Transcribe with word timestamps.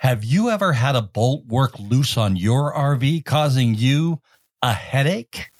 Have 0.00 0.24
you 0.24 0.48
ever 0.48 0.72
had 0.72 0.96
a 0.96 1.02
bolt 1.02 1.44
work 1.46 1.78
loose 1.78 2.16
on 2.16 2.34
your 2.34 2.72
RV, 2.72 3.22
causing 3.26 3.74
you 3.74 4.22
a 4.62 4.72
headache? 4.72 5.50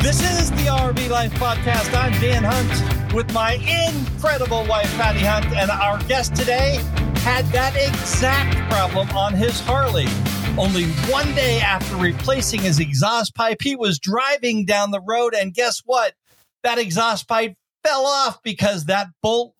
This 0.00 0.22
is 0.22 0.52
the 0.52 0.68
RV 0.70 1.10
Life 1.10 1.32
Podcast. 1.32 1.92
I'm 1.92 2.12
Dan 2.20 2.44
Hunt 2.44 3.12
with 3.12 3.32
my 3.32 3.54
incredible 3.54 4.64
wife, 4.66 4.94
Patty 4.94 5.24
Hunt, 5.24 5.46
and 5.46 5.72
our 5.72 5.98
guest 6.04 6.36
today 6.36 6.78
had 7.22 7.46
that 7.46 7.74
exact 7.74 8.56
problem 8.70 9.10
on 9.10 9.34
his 9.34 9.58
Harley. 9.58 10.06
Only 10.56 10.84
one 11.10 11.34
day 11.34 11.60
after 11.60 11.96
replacing 11.96 12.60
his 12.60 12.78
exhaust 12.78 13.34
pipe, 13.34 13.58
he 13.60 13.74
was 13.74 13.98
driving 13.98 14.64
down 14.64 14.92
the 14.92 15.00
road, 15.00 15.34
and 15.34 15.52
guess 15.52 15.82
what? 15.84 16.14
That 16.62 16.78
exhaust 16.78 17.28
pipe 17.28 17.56
fell 17.84 18.06
off 18.06 18.42
because 18.42 18.86
that 18.86 19.08
bolt 19.22 19.54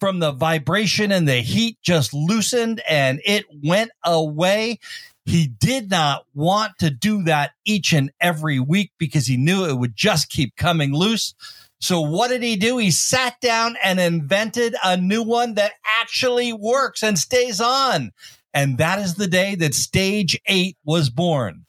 from 0.00 0.18
the 0.18 0.32
vibration 0.32 1.12
and 1.12 1.26
the 1.26 1.40
heat 1.40 1.78
just 1.82 2.12
loosened 2.12 2.82
and 2.88 3.20
it 3.24 3.46
went 3.62 3.90
away. 4.04 4.78
He 5.24 5.46
did 5.46 5.90
not 5.90 6.26
want 6.34 6.72
to 6.80 6.90
do 6.90 7.22
that 7.22 7.52
each 7.64 7.92
and 7.92 8.10
every 8.20 8.60
week 8.60 8.92
because 8.98 9.26
he 9.26 9.36
knew 9.36 9.64
it 9.64 9.78
would 9.78 9.96
just 9.96 10.28
keep 10.28 10.56
coming 10.56 10.92
loose. 10.92 11.34
So 11.80 12.00
what 12.00 12.28
did 12.28 12.42
he 12.42 12.56
do? 12.56 12.78
He 12.78 12.90
sat 12.90 13.40
down 13.40 13.76
and 13.82 13.98
invented 13.98 14.74
a 14.84 14.96
new 14.96 15.22
one 15.22 15.54
that 15.54 15.72
actually 16.00 16.52
works 16.52 17.02
and 17.02 17.18
stays 17.18 17.60
on. 17.60 18.12
And 18.52 18.78
that 18.78 18.98
is 18.98 19.14
the 19.14 19.26
day 19.26 19.54
that 19.56 19.74
stage 19.74 20.38
eight 20.46 20.76
was 20.84 21.10
born. 21.10 21.64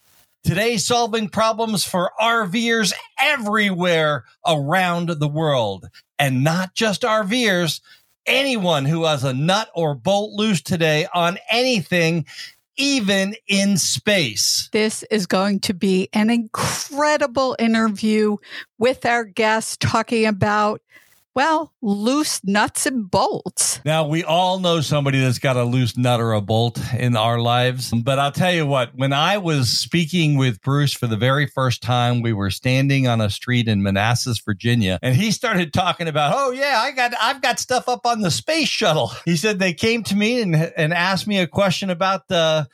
Today, 0.45 0.77
solving 0.77 1.27
problems 1.27 1.85
for 1.85 2.11
RVers 2.21 2.93
everywhere 3.19 4.25
around 4.45 5.09
the 5.09 5.27
world 5.27 5.87
and 6.19 6.43
not 6.43 6.75
just 6.75 7.01
RVers. 7.01 7.81
Anyone 8.27 8.85
who 8.85 9.05
has 9.05 9.23
a 9.23 9.33
nut 9.33 9.69
or 9.73 9.95
bolt 9.95 10.33
loose 10.33 10.61
today 10.61 11.07
on 11.15 11.39
anything 11.49 12.27
even 12.77 13.33
in 13.47 13.79
space. 13.79 14.69
This 14.71 15.01
is 15.09 15.25
going 15.25 15.61
to 15.61 15.73
be 15.73 16.09
an 16.13 16.29
incredible 16.29 17.55
interview 17.57 18.37
with 18.77 19.03
our 19.03 19.23
guest 19.23 19.79
talking 19.79 20.27
about, 20.27 20.79
well, 21.35 21.73
loose 21.81 22.41
nuts 22.45 22.85
and 22.85 23.11
bolts. 23.11 23.81
Now, 23.83 24.07
we 24.07 24.23
all 24.23 24.59
know 24.59 24.79
somebody 24.79 25.19
that's 25.19 25.37
got 25.37 25.57
a 25.57 25.65
loose 25.65 25.97
nut 25.97 26.21
or 26.21 26.31
a 26.31 26.39
bolt 26.39 26.79
in 26.97 27.17
our 27.17 27.39
lives. 27.39 27.91
But 27.91 28.19
I'll 28.19 28.31
tell 28.31 28.53
you 28.53 28.65
what, 28.65 28.91
when 28.95 29.11
I 29.11 29.37
was 29.37 29.69
speaking 29.69 30.37
with 30.37 30.61
Bruce 30.61 30.93
for 30.93 31.07
the 31.07 31.17
very 31.17 31.45
first 31.45 31.83
time, 31.83 32.21
we 32.21 32.31
were 32.31 32.49
standing 32.49 33.07
on 33.07 33.19
a 33.19 33.29
street 33.29 33.67
in 33.67 33.83
Manassas, 33.83 34.39
Virginia, 34.39 34.97
and 35.01 35.13
he 35.15 35.31
started 35.31 35.73
talking 35.73 36.07
about, 36.07 36.33
oh, 36.33 36.51
yeah, 36.51 36.79
I 36.81 36.91
got, 36.91 37.13
I've 37.21 37.41
got 37.41 37.59
stuff 37.59 37.89
up 37.89 38.05
on 38.05 38.21
the 38.21 38.31
space 38.31 38.69
shuttle. 38.69 39.11
He 39.25 39.35
said 39.35 39.59
they 39.59 39.73
came 39.73 40.03
to 40.03 40.15
me 40.15 40.41
and, 40.41 40.55
and 40.55 40.93
asked 40.93 41.27
me 41.27 41.39
a 41.39 41.47
question 41.47 41.89
about 41.89 42.29
the, 42.29 42.67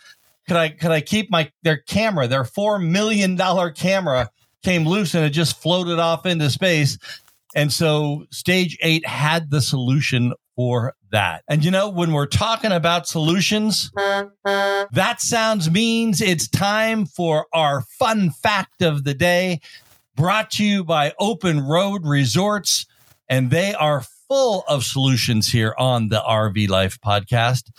could 0.47 0.57
I, 0.57 0.69
could 0.69 0.91
I 0.91 1.01
keep 1.01 1.31
my, 1.31 1.51
their 1.63 1.77
camera, 1.77 2.27
their 2.27 2.43
$4 2.43 2.85
million 2.85 3.37
camera 3.73 4.29
came 4.63 4.85
loose 4.85 5.15
and 5.15 5.25
it 5.25 5.31
just 5.31 5.59
floated 5.61 5.99
off 5.99 6.25
into 6.25 6.49
space. 6.49 6.97
And 7.55 7.71
so 7.71 8.25
stage 8.31 8.77
eight 8.81 9.05
had 9.05 9.51
the 9.51 9.61
solution 9.61 10.33
for 10.55 10.93
that. 11.11 11.43
And 11.47 11.63
you 11.65 11.71
know, 11.71 11.89
when 11.89 12.13
we're 12.13 12.25
talking 12.25 12.71
about 12.71 13.07
solutions, 13.07 13.91
that 14.43 15.17
sounds 15.19 15.69
means 15.69 16.21
it's 16.21 16.47
time 16.47 17.05
for 17.05 17.47
our 17.53 17.81
fun 17.99 18.31
fact 18.31 18.81
of 18.81 19.03
the 19.03 19.13
day 19.13 19.59
brought 20.15 20.51
to 20.51 20.63
you 20.63 20.83
by 20.83 21.13
Open 21.19 21.61
Road 21.65 22.05
Resorts. 22.05 22.85
And 23.27 23.49
they 23.49 23.73
are 23.73 24.03
full 24.27 24.63
of 24.67 24.83
solutions 24.83 25.49
here 25.49 25.73
on 25.77 26.09
the 26.09 26.21
RV 26.21 26.69
Life 26.69 26.99
podcast. 27.05 27.71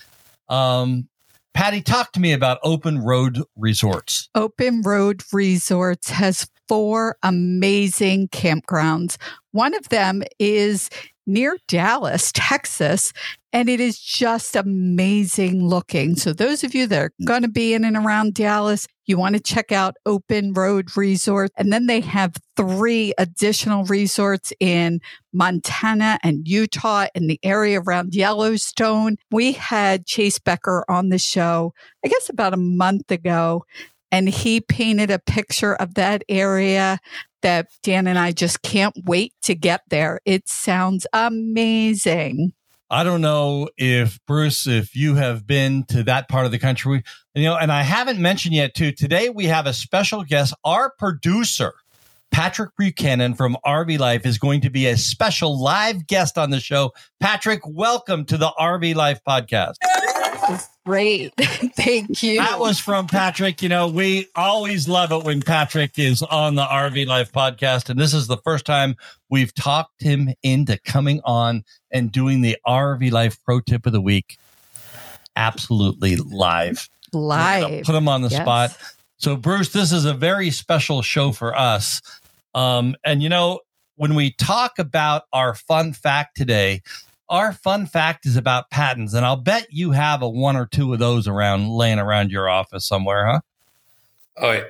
Um, 0.49 1.09
Patty, 1.55 1.83
talk 1.83 2.13
to 2.13 2.21
me 2.21 2.33
about 2.33 2.59
Open 2.63 2.99
Road 2.99 3.43
Resorts. 3.57 4.31
Open 4.35 4.81
Road 4.83 5.23
Resorts 5.33 6.09
has 6.11 6.49
four 6.69 7.17
amazing 7.23 8.29
campgrounds. 8.29 9.17
One 9.53 9.75
of 9.75 9.89
them 9.89 10.23
is 10.39 10.89
near 11.27 11.57
Dallas, 11.69 12.33
Texas, 12.35 13.13
and 13.53 13.69
it 13.69 13.81
is 13.81 13.99
just 13.99 14.57
amazing 14.57 15.67
looking. 15.67 16.17
So, 16.17 16.33
those 16.33 16.65
of 16.65 16.75
you 16.75 16.87
that 16.87 17.03
are 17.03 17.13
going 17.25 17.43
to 17.43 17.49
be 17.49 17.75
in 17.75 17.85
and 17.85 17.97
around 17.97 18.35
Dallas, 18.35 18.87
you 19.05 19.19
want 19.19 19.35
to 19.35 19.43
check 19.43 19.73
out 19.73 19.97
Open 20.07 20.53
Road 20.53 20.97
Resort. 20.97 21.51
And 21.57 21.73
then 21.73 21.87
they 21.87 22.01
have 22.01 22.35
three 22.57 23.13
additional 23.19 23.85
resorts 23.85 24.53
in 24.61 25.01
Montana 25.33 26.19
and 26.23 26.47
Utah 26.49 27.07
in 27.15 27.27
the 27.27 27.39
area 27.43 27.81
around 27.81 28.15
Yellowstone. 28.15 29.17
We 29.31 29.53
had 29.53 30.07
Chase 30.07 30.39
Becker 30.39 30.85
on 30.89 31.09
the 31.09 31.19
show, 31.19 31.75
I 32.05 32.09
guess 32.09 32.29
about 32.29 32.55
a 32.55 32.59
month 32.59 33.11
ago, 33.11 33.65
and 34.13 34.29
he 34.29 34.61
painted 34.61 35.11
a 35.11 35.19
picture 35.19 35.75
of 35.75 35.95
that 35.95 36.23
area 36.29 37.01
that 37.41 37.69
Dan 37.83 38.07
and 38.07 38.19
I 38.19 38.31
just 38.31 38.63
can't 38.63 38.95
wait 39.05 39.33
to 39.43 39.55
get 39.57 39.81
there. 39.89 40.21
It 40.25 40.49
sounds 40.49 41.07
amazing. 41.13 42.53
I 42.91 43.05
don't 43.05 43.23
know 43.23 43.71
if 43.79 44.21
Bruce, 44.27 44.67
if 44.67 44.95
you 44.95 45.15
have 45.15 45.47
been 45.47 45.85
to 45.85 46.03
that 46.05 46.29
part 46.29 46.45
of 46.45 46.53
the 46.53 46.59
country, 46.59 47.03
you 47.35 47.45
know, 47.45 47.57
and 47.57 47.73
I 47.73 47.83
haven't 47.83 48.21
mentioned 48.21 48.55
yet 48.55 48.75
too. 48.75 48.93
Today 48.93 49.31
we 49.31 49.47
have 49.47 49.67
a 49.67 49.73
special 49.73 50.25
guest. 50.25 50.53
Our 50.63 50.93
producer, 50.99 51.73
Patrick 52.31 52.77
Buchanan 52.77 53.33
from 53.33 53.57
RV 53.65 53.99
Life, 53.99 54.27
is 54.27 54.37
going 54.37 54.61
to 54.61 54.71
be 54.71 54.87
a 54.89 54.99
special 54.99 55.59
live 55.59 56.07
guest 56.07 56.37
on 56.37 56.51
the 56.51 56.61
show. 56.61 56.93
Patrick, 57.19 57.63
welcome 57.67 58.27
to 58.27 58.37
the 58.37 58.51
RV 58.61 58.95
Life 58.95 59.21
podcast. 59.27 59.77
Great. 60.85 61.33
Thank 61.39 62.23
you. 62.23 62.39
That 62.39 62.59
was 62.59 62.81
from 62.81 63.07
Patrick. 63.07 63.63
You 63.63 63.69
know, 63.69 63.87
we 63.89 64.27
always 64.35 64.89
love 64.89 65.13
it 65.13 65.25
when 65.25 65.41
Patrick 65.41 65.99
is 65.99 66.23
on 66.23 66.57
the 66.57 66.65
RV 66.65 67.07
Life 67.07 67.33
podcast. 67.33 67.89
And 67.89 68.01
this 68.01 68.13
is 68.13 68.27
the 68.27 68.39
first 68.39 68.67
time 68.67 68.97
we've 69.31 69.55
talked 69.55 70.03
him 70.03 70.31
into 70.43 70.79
coming 70.79 71.21
on 71.25 71.65
and 71.93 72.11
doing 72.11 72.41
the 72.41 72.57
RV 72.67 73.13
Life 73.13 73.39
Pro 73.45 73.61
Tip 73.61 73.87
of 73.87 73.93
the 73.93 74.01
Week 74.01 74.39
absolutely 75.37 76.17
live. 76.17 76.89
Live. 77.13 77.85
Put 77.85 77.95
him 77.95 78.09
on 78.09 78.23
the 78.23 78.29
yes. 78.29 78.41
spot. 78.41 78.77
So, 79.19 79.37
Bruce, 79.37 79.73
this 79.73 79.93
is 79.93 80.05
a 80.05 80.15
very 80.15 80.51
special 80.51 81.03
show 81.03 81.31
for 81.31 81.57
us. 81.57 82.03
Um, 82.55 82.97
and, 83.05 83.23
you 83.23 83.29
know, 83.29 83.61
when 83.97 84.15
we 84.15 84.33
talk 84.33 84.79
about 84.79 85.25
our 85.33 85.55
fun 85.55 85.93
fact 85.93 86.37
today, 86.37 86.83
our 87.29 87.53
fun 87.53 87.87
fact 87.87 88.27
is 88.27 88.37
about 88.37 88.71
patents, 88.71 89.15
and 89.15 89.25
I'll 89.25 89.37
bet 89.37 89.69
you 89.71 89.93
have 89.93 90.23
a 90.23 90.29
one 90.29 90.57
or 90.57 90.67
two 90.67 90.93
of 90.93 90.99
those 90.99 91.27
around 91.27 91.69
laying 91.69 91.99
around 91.99 92.31
your 92.31 92.49
office 92.49 92.87
somewhere, 92.87 93.27
huh? 93.27 93.41
Oh 94.39 94.53
yeah. 94.53 94.63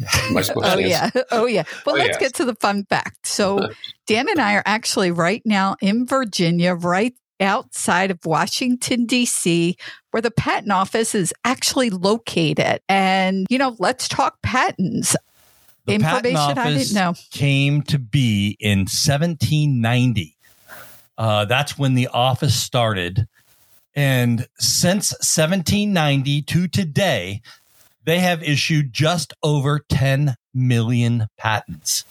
oh 0.56 0.78
yeah. 0.78 1.10
Oh 1.30 1.46
yeah. 1.46 1.64
Well, 1.84 1.96
oh, 1.96 1.98
let's 1.98 2.18
get 2.18 2.34
to 2.34 2.44
the 2.44 2.54
fun 2.54 2.84
fact. 2.84 3.26
So 3.26 3.70
Dan 4.06 4.28
and 4.28 4.40
I 4.40 4.54
are 4.54 4.62
actually 4.66 5.10
right 5.10 5.42
now 5.44 5.76
in 5.80 6.06
Virginia, 6.06 6.74
right 6.74 7.14
outside 7.40 8.10
of 8.10 8.24
Washington, 8.24 9.06
D.C., 9.06 9.76
where 10.10 10.22
the 10.22 10.30
patent 10.30 10.72
office 10.72 11.14
is 11.14 11.34
actually 11.44 11.90
located. 11.90 12.80
And, 12.88 13.46
you 13.50 13.58
know, 13.58 13.76
let's 13.78 14.08
talk 14.08 14.40
patents. 14.42 15.16
The 15.84 15.94
Information 15.94 16.22
patent 16.22 16.58
office 16.58 16.64
I 16.64 16.78
didn't 16.78 16.94
know. 16.94 17.14
came 17.30 17.82
to 17.82 17.98
be 17.98 18.56
in 18.58 18.80
1790. 18.80 20.35
Uh, 21.18 21.44
that's 21.44 21.78
when 21.78 21.94
the 21.94 22.08
office 22.08 22.54
started. 22.54 23.28
And 23.94 24.46
since 24.58 25.12
1790 25.12 26.42
to 26.42 26.68
today, 26.68 27.40
they 28.04 28.18
have 28.20 28.42
issued 28.42 28.92
just 28.92 29.32
over 29.42 29.80
10 29.88 30.36
million 30.54 31.28
patents. 31.38 32.04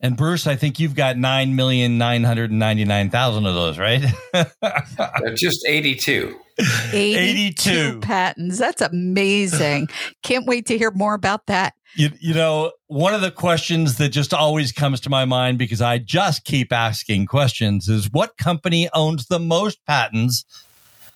And 0.00 0.16
Bruce, 0.16 0.48
I 0.48 0.56
think 0.56 0.80
you've 0.80 0.96
got 0.96 1.16
9,999,000 1.16 3.46
of 3.46 3.54
those, 3.54 3.78
right? 3.78 4.02
just 5.36 5.64
82. 5.66 6.41
82, 6.58 6.94
82 6.94 8.00
patents. 8.00 8.58
That's 8.58 8.82
amazing. 8.82 9.88
Can't 10.22 10.46
wait 10.46 10.66
to 10.66 10.78
hear 10.78 10.90
more 10.90 11.14
about 11.14 11.46
that. 11.46 11.74
You, 11.94 12.10
you 12.20 12.34
know, 12.34 12.72
one 12.86 13.14
of 13.14 13.20
the 13.20 13.30
questions 13.30 13.98
that 13.98 14.08
just 14.10 14.32
always 14.32 14.72
comes 14.72 15.00
to 15.00 15.10
my 15.10 15.24
mind 15.24 15.58
because 15.58 15.82
I 15.82 15.98
just 15.98 16.44
keep 16.44 16.72
asking 16.72 17.26
questions 17.26 17.88
is 17.88 18.10
what 18.10 18.38
company 18.38 18.88
owns 18.94 19.26
the 19.26 19.38
most 19.38 19.78
patents? 19.86 20.44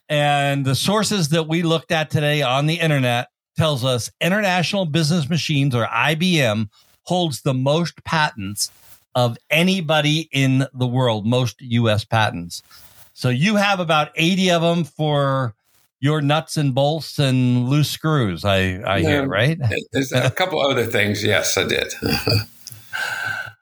And 0.08 0.64
the 0.64 0.74
sources 0.74 1.30
that 1.30 1.48
we 1.48 1.62
looked 1.62 1.92
at 1.92 2.10
today 2.10 2.42
on 2.42 2.66
the 2.66 2.78
internet 2.78 3.28
tells 3.56 3.84
us 3.84 4.10
International 4.20 4.84
Business 4.84 5.30
Machines 5.30 5.74
or 5.74 5.86
IBM 5.86 6.68
holds 7.04 7.42
the 7.42 7.54
most 7.54 8.04
patents 8.04 8.70
of 9.14 9.38
anybody 9.48 10.28
in 10.30 10.66
the 10.74 10.86
world, 10.86 11.26
most 11.26 11.60
US 11.62 12.04
patents. 12.04 12.62
So 13.16 13.30
you 13.30 13.56
have 13.56 13.80
about 13.80 14.10
80 14.14 14.50
of 14.50 14.60
them 14.60 14.84
for 14.84 15.54
your 16.00 16.20
nuts 16.20 16.58
and 16.58 16.74
bolts 16.74 17.18
and 17.18 17.66
loose 17.66 17.90
screws. 17.90 18.44
I, 18.44 18.82
I 18.86 19.00
hear, 19.00 19.26
right? 19.26 19.58
There's 19.90 20.12
a 20.12 20.30
couple 20.30 20.60
other 20.60 20.84
things. 20.84 21.24
Yes, 21.24 21.56
I 21.56 21.64
did. 21.66 21.94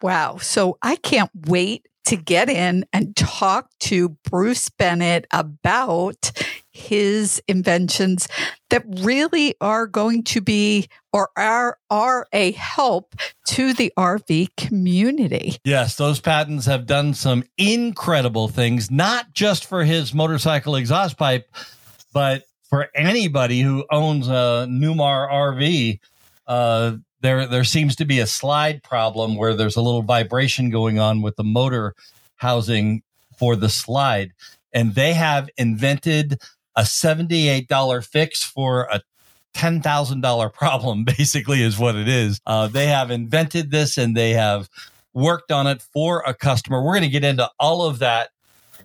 Wow. 0.03 0.37
So 0.37 0.77
I 0.83 0.97
can't 0.97 1.31
wait 1.47 1.89
to 2.05 2.17
get 2.17 2.51
in 2.51 2.85
and 2.93 3.17
talk 3.17 3.71
to 3.81 4.11
Bruce 4.29 4.69
Bennett 4.69 5.27
about 5.31 6.31
his 6.75 7.41
inventions 7.49 8.29
that 8.69 8.85
really 9.00 9.55
are 9.61 9.87
going 9.87 10.25
to 10.25 10.41
be 10.41 10.88
or 11.12 11.31
are 11.37 11.79
are 11.88 12.26
a 12.32 12.50
help 12.53 13.15
to 13.47 13.73
the 13.73 13.93
RV 13.97 14.49
community. 14.56 15.56
Yes, 15.65 15.97
those 15.97 16.21
patents 16.21 16.67
have 16.67 16.87
done 16.87 17.15
some 17.15 17.44
incredible 17.56 18.49
things, 18.49 18.91
not 18.91 19.32
just 19.32 19.65
for 19.65 19.85
his 19.85 20.12
motorcycle 20.12 20.75
exhaust 20.75 21.17
pipe, 21.17 21.49
but 22.12 22.43
for 22.69 22.88
anybody 22.94 23.61
who 23.61 23.85
owns 23.91 24.26
a 24.29 24.67
Newmar 24.69 25.31
RV. 25.31 26.00
Uh, 26.47 26.97
there, 27.21 27.47
there 27.47 27.65
seems 27.65 27.97
to 27.97 28.05
be 28.05 28.19
a 28.19 28.26
slide 28.26 28.82
problem 28.82 29.37
where 29.37 29.55
there's 29.55 29.76
a 29.76 29.81
little 29.81 30.03
vibration 30.03 30.69
going 30.69 30.99
on 30.99 31.23
with 31.23 31.37
the 31.37 31.44
motor 31.44 31.94
housing 32.37 33.03
for 33.38 33.56
the 33.56 33.69
slide. 33.69 34.32
And 34.73 34.94
they 34.94 35.15
have 35.15 35.49
invented 35.56 36.43
a 36.76 36.82
$78 36.82 38.06
fix 38.06 38.43
for 38.43 38.82
a 38.91 39.00
$10,000 39.55 40.53
problem, 40.53 41.05
basically, 41.19 41.62
is 41.62 41.79
what 41.79 41.97
it 41.97 42.09
is. 42.09 42.41
Uh, 42.47 42.67
they 42.67 42.87
have 42.87 43.11
invented 43.11 43.71
this 43.71 43.97
and 43.97 44.17
they 44.17 44.32
have 44.32 44.69
worked 45.12 45.53
on 45.53 45.67
it 45.67 45.81
for 45.81 46.23
a 46.26 46.35
customer. 46.35 46.82
We're 46.82 46.94
going 46.94 47.03
to 47.03 47.09
get 47.09 47.25
into 47.25 47.49
all 47.59 47.87
of 47.87 48.00
that 48.00 48.31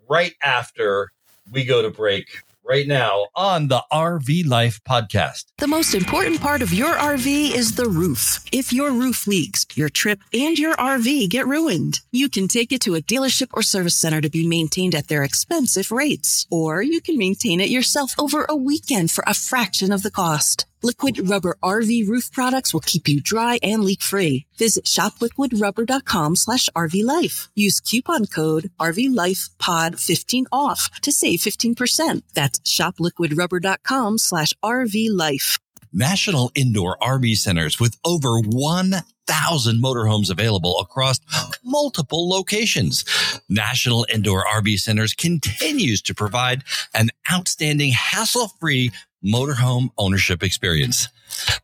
right 0.08 0.34
after 0.44 1.12
we 1.52 1.66
go 1.66 1.82
to 1.82 1.90
break 1.90 2.44
right 2.64 2.88
now 2.88 3.28
on 3.36 3.68
the 3.68 3.84
RV 3.92 4.48
Life 4.48 4.80
podcast. 4.88 5.46
The 5.58 5.68
most 5.68 5.94
important 5.94 6.40
part 6.40 6.62
of 6.62 6.74
your 6.74 6.94
RV 6.94 7.56
is 7.56 7.76
the 7.76 7.88
roof. 7.88 8.44
If 8.52 8.72
your 8.72 8.92
roof 8.92 9.28
leaks, 9.28 9.66
your 9.76 9.90
trip 9.90 10.20
and 10.34 10.58
your 10.58 10.76
RV 10.76 11.30
get 11.30 11.48
ruined. 11.48 12.00
You 12.12 12.30
can 12.30 12.48
take 12.48 12.72
it 12.72 12.82
to 12.82 12.96
a 12.96 13.02
dealership 13.02 13.50
or 13.54 13.62
service 13.62 13.96
center 13.96 14.22
to 14.22 14.30
be 14.30 14.48
maintained 14.48 14.96
at 14.96 15.08
their 15.08 15.24
expensive 15.24 15.92
rates, 15.92 16.46
or 16.50 16.82
you 16.82 17.02
can 17.02 17.18
maintain 17.18 17.60
it 17.60 17.70
yourself 17.70 18.14
over 18.20 18.46
a 18.48 18.56
weekend 18.56 19.12
for 19.12 19.24
a 19.28 19.34
fraction 19.34 19.92
of 19.92 20.04
the 20.04 20.12
cost. 20.12 20.66
Liquid 20.82 21.30
Rubber 21.30 21.58
RV 21.64 22.08
roof 22.08 22.32
products 22.32 22.74
will 22.74 22.82
keep 22.82 23.08
you 23.08 23.22
dry 23.22 23.60
and 23.62 23.84
leak 23.84 24.02
free. 24.02 24.46
Visit 24.58 24.86
shopliquidrubber.com 24.86 26.36
slash 26.36 26.70
RV 26.76 27.04
life. 27.04 27.50
Use 27.56 27.80
coupon 27.80 28.26
code 28.26 28.72
RVLifePod15 28.80 30.46
off 30.52 30.90
to 31.02 31.12
save 31.12 31.40
15%. 31.40 32.24
That's 32.34 32.60
shopliquidrubber.com 32.60 34.18
slash 34.18 34.54
RV 34.64 35.08
life. 35.12 35.60
National 35.92 36.52
Indoor 36.56 36.98
RV 37.02 37.36
Centers 37.38 37.80
with 37.80 37.98
over 38.06 38.40
1,000 38.40 39.84
motorhomes 39.84 40.30
available 40.30 40.80
across 40.80 41.20
multiple 41.64 42.30
locations. 42.30 43.04
National 43.50 44.06
Indoor 44.14 44.46
RV 44.46 44.80
Centers 44.80 45.14
continues 45.14 46.02
to 46.04 46.14
provide 46.14 46.64
an 46.94 47.10
outstanding 47.32 47.92
hassle-free 47.92 48.92
motorhome 49.26 49.90
ownership 49.98 50.44
experience. 50.44 51.08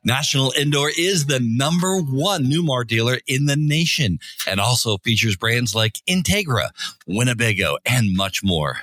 National 0.03 0.53
Indoor 0.57 0.91
is 0.97 1.25
the 1.25 1.39
number 1.39 1.99
one 1.99 2.45
Newmar 2.45 2.87
dealer 2.87 3.19
in 3.27 3.45
the 3.45 3.55
nation 3.55 4.19
and 4.47 4.59
also 4.59 4.97
features 4.99 5.35
brands 5.35 5.73
like 5.75 6.01
Entegra, 6.07 6.69
Winnebago, 7.07 7.77
and 7.85 8.15
much 8.15 8.43
more. 8.43 8.79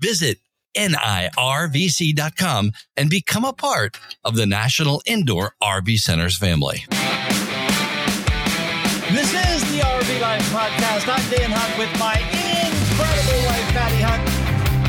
Visit 0.00 0.38
NIRVC.com 0.76 1.12
and 2.96 3.10
become 3.10 3.44
a 3.44 3.52
part 3.52 3.98
of 4.24 4.36
the 4.36 4.46
National 4.46 5.02
Indoor 5.06 5.54
RV 5.62 5.98
Centers 5.98 6.38
family. 6.38 6.84
This 9.12 9.34
is 9.34 9.62
the 9.70 9.80
RV 9.80 10.20
Life 10.22 10.48
Podcast. 10.50 11.06
I'm 11.06 11.30
Dan 11.30 11.50
Hunt 11.52 11.76
with 11.78 11.92
my 11.98 12.16
incredible 12.16 13.44
wife, 13.44 13.68
Patty 13.76 14.00
Hunt. 14.00 14.26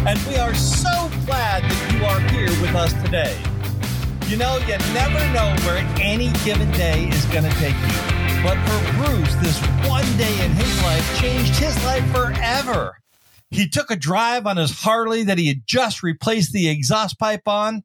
And 0.08 0.20
we 0.28 0.36
are 0.38 0.54
so 0.56 1.10
glad 1.26 1.64
that 1.64 1.83
with 2.64 2.76
us 2.76 2.94
today. 3.04 3.38
You 4.30 4.38
know, 4.38 4.58
you 4.60 4.78
never 4.94 5.20
know 5.34 5.54
where 5.66 5.86
any 6.00 6.32
given 6.46 6.72
day 6.72 7.10
is 7.10 7.26
going 7.26 7.44
to 7.44 7.52
take 7.58 7.76
you. 7.76 8.42
But 8.42 8.58
for 8.66 9.04
Bruce, 9.04 9.36
this 9.36 9.60
one 9.86 10.06
day 10.18 10.46
in 10.46 10.52
his 10.52 10.82
life 10.82 11.20
changed 11.20 11.56
his 11.58 11.76
life 11.84 12.10
forever. 12.14 12.96
He 13.50 13.68
took 13.68 13.92
a 13.92 13.98
drive 13.98 14.48
on 14.48 14.56
his 14.56 14.72
Harley 14.72 15.24
that 15.24 15.38
he 15.38 15.50
had 15.50 15.64
just 15.66 16.04
replaced 16.04 16.54
the 16.54 16.70
exhaust 16.70 17.20
pipe 17.20 17.50
on. 17.50 17.84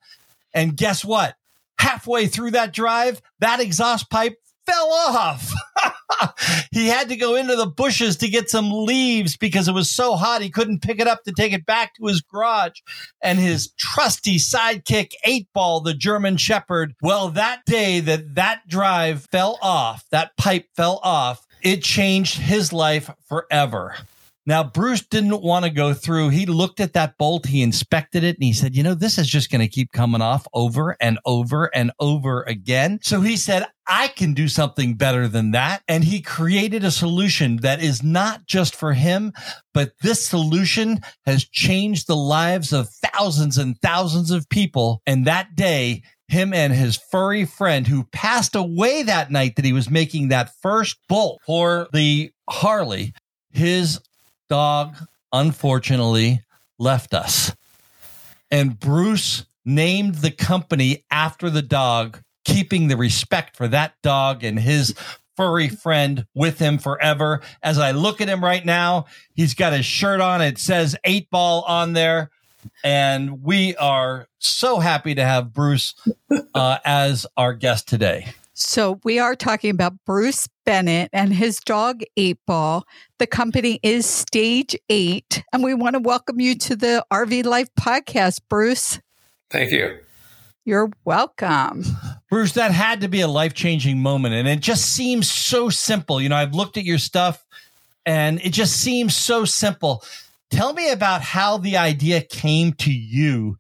And 0.55 0.77
guess 0.77 1.05
what? 1.05 1.35
Halfway 1.81 2.29
through 2.29 2.53
that 2.53 2.73
drive, 2.73 3.21
that 3.41 3.59
exhaust 3.59 4.09
pipe 4.11 4.37
fell 4.69 4.93
off. 4.93 5.53
he 6.73 6.89
had 6.89 7.09
to 7.09 7.17
go 7.17 7.35
into 7.37 7.57
the 7.57 7.67
bushes 7.67 8.17
to 8.19 8.29
get 8.29 8.51
some 8.51 8.71
leaves 8.71 9.37
because 9.37 9.69
it 9.69 9.73
was 9.73 9.91
so 9.91 10.15
hot 10.17 10.43
he 10.43 10.51
couldn't 10.51 10.83
pick 10.83 11.01
it 11.01 11.07
up 11.07 11.25
to 11.25 11.33
take 11.33 11.53
it 11.53 11.67
back 11.67 11.95
to 11.95 12.07
his 12.07 12.21
garage. 12.21 12.81
And 13.23 13.39
his 13.39 13.73
trusty 13.79 14.37
sidekick, 14.37 15.13
Eight 15.25 15.49
Ball, 15.53 15.81
the 15.81 15.95
German 15.95 16.37
Shepherd, 16.37 16.95
well, 17.03 17.29
that 17.31 17.65
day 17.65 18.01
that 18.01 18.35
that 18.35 18.69
drive 18.69 19.27
fell 19.31 19.59
off, 19.63 20.05
that 20.11 20.37
pipe 20.37 20.67
fell 20.77 21.01
off, 21.03 21.47
it 21.63 21.83
changed 21.83 22.39
his 22.39 22.73
life 22.73 23.11
forever. 23.29 23.95
Now, 24.49 24.65
Bruce 24.65 25.03
didn't 25.03 25.43
want 25.43 25.67
to 25.67 25.71
go 25.71 25.93
through. 25.93 26.31
He 26.31 26.47
looked 26.47 26.81
at 26.81 26.95
that 26.95 27.19
bolt, 27.19 27.45
he 27.45 27.61
inspected 27.61 28.25
it, 28.25 28.37
and 28.37 28.43
he 28.43 28.55
said, 28.55 28.75
You 28.75 28.83
know, 28.83 28.95
this 28.95 29.19
is 29.19 29.29
just 29.29 29.51
going 29.51 29.61
to 29.61 29.69
keep 29.69 29.93
coming 29.93 30.23
off 30.23 30.47
over 30.55 30.97
and 31.03 31.19
over 31.27 31.67
and 31.77 31.93
over 32.01 32.45
again. 32.45 32.99
So 33.03 33.21
he 33.21 33.37
said, 33.37 33.67
I 33.87 34.09
can 34.09 34.33
do 34.33 34.49
something 34.49 34.95
better 34.95 35.29
than 35.29 35.51
that. 35.51 35.83
And 35.87 36.03
he 36.03 36.23
created 36.23 36.83
a 36.83 36.91
solution 36.91 37.57
that 37.57 37.83
is 37.83 38.03
not 38.03 38.47
just 38.47 38.75
for 38.75 38.95
him, 38.95 39.35
but 39.75 39.93
this 40.01 40.27
solution 40.27 41.01
has 41.27 41.45
changed 41.45 42.07
the 42.07 42.17
lives 42.17 42.73
of 42.73 42.89
thousands 42.89 43.59
and 43.59 43.79
thousands 43.83 44.31
of 44.31 44.49
people. 44.49 45.03
And 45.07 45.27
that 45.27 45.57
day, 45.57 46.03
him 46.29 46.55
and 46.55 46.73
his 46.73 46.97
furry 46.97 47.45
friend 47.45 47.87
who 47.87 48.05
passed 48.13 48.57
away 48.57 49.03
that 49.03 49.31
night 49.31 49.57
that 49.57 49.67
he 49.67 49.75
was 49.75 49.91
making 49.91 50.29
that 50.29 50.53
first 50.63 50.97
bolt 51.07 51.43
for 51.45 51.87
the 51.93 52.31
Harley, 52.49 53.13
his 53.51 54.01
dog 54.49 54.97
unfortunately 55.33 56.43
left 56.79 57.15
us. 57.15 57.55
And 58.51 58.79
Bruce 58.79 59.45
named 59.65 60.17
the 60.17 60.31
company 60.31 61.05
after 61.11 61.51
the 61.51 61.63
dog, 61.63 62.23
keeping 62.45 62.89
the 62.89 62.97
respect 62.97 63.57
for 63.57 63.69
that 63.69 63.95
dog 64.03 64.43
and 64.43 64.59
his 64.59 64.95
furry 65.37 65.69
friend 65.69 66.27
with 66.35 66.59
him 66.59 66.79
forever. 66.79 67.41
As 67.63 67.79
I 67.79 67.93
look 67.93 68.21
at 68.21 68.29
him 68.29 68.43
right 68.43 68.65
now, 68.65 69.07
he's 69.35 69.55
got 69.55 69.73
his 69.73 69.87
shirt 69.87 70.21
on. 70.21 70.43
It 70.43 70.59
says 70.59 70.97
eight 71.05 71.31
ball 71.31 71.63
on 71.63 71.93
there. 71.93 72.31
And 72.83 73.43
we 73.43 73.77
are 73.77 74.27
so 74.39 74.81
happy 74.81 75.15
to 75.15 75.25
have 75.25 75.53
Bruce 75.53 75.95
uh, 76.55 76.79
as 76.85 77.25
our 77.37 77.55
guest 77.55 77.87
today. 77.87 78.27
So 78.53 78.99
we 79.05 79.21
are 79.21 79.37
talking 79.37 79.71
about 79.71 79.93
Bruce 80.05 80.49
Bennett 80.69 81.09
and 81.15 81.33
his 81.33 81.61
dog 81.61 82.03
Eight 82.19 82.37
Ball. 82.47 82.87
The 83.19 83.27
company 83.27 83.81
is 83.83 84.05
Stage 84.05 84.77
Eight, 84.91 85.43
and 85.51 85.65
we 85.65 85.73
want 85.73 85.95
to 85.95 85.99
welcome 85.99 86.41
you 86.41 86.55
to 86.57 86.77
the 86.77 87.07
RV 87.11 87.47
Life 87.47 87.69
podcast, 87.81 88.41
Bruce. 88.51 89.01
Thank 89.51 89.73
you. 89.73 89.99
You're 90.67 90.91
welcome. 91.07 91.85
Bruce, 92.29 92.53
that 92.53 92.73
had 92.73 93.01
to 93.01 93.09
be 93.09 93.23
a 93.23 93.29
life 93.29 93.55
changing 93.55 94.03
moment. 94.03 94.35
And 94.35 94.47
it 94.47 94.61
just 94.61 94.95
seems 94.95 95.31
so 95.31 95.71
simple. 95.71 96.21
You 96.21 96.29
know, 96.29 96.37
I've 96.37 96.53
looked 96.53 96.77
at 96.77 96.85
your 96.85 96.99
stuff 96.99 97.47
and 98.05 98.39
it 98.43 98.53
just 98.53 98.77
seems 98.77 99.17
so 99.17 99.47
simple. 99.47 100.05
Tell 100.51 100.75
me 100.75 100.91
about 100.91 101.23
how 101.23 101.57
the 101.57 101.79
idea 101.79 102.21
came 102.21 102.75
to 102.75 102.93
you 102.93 103.57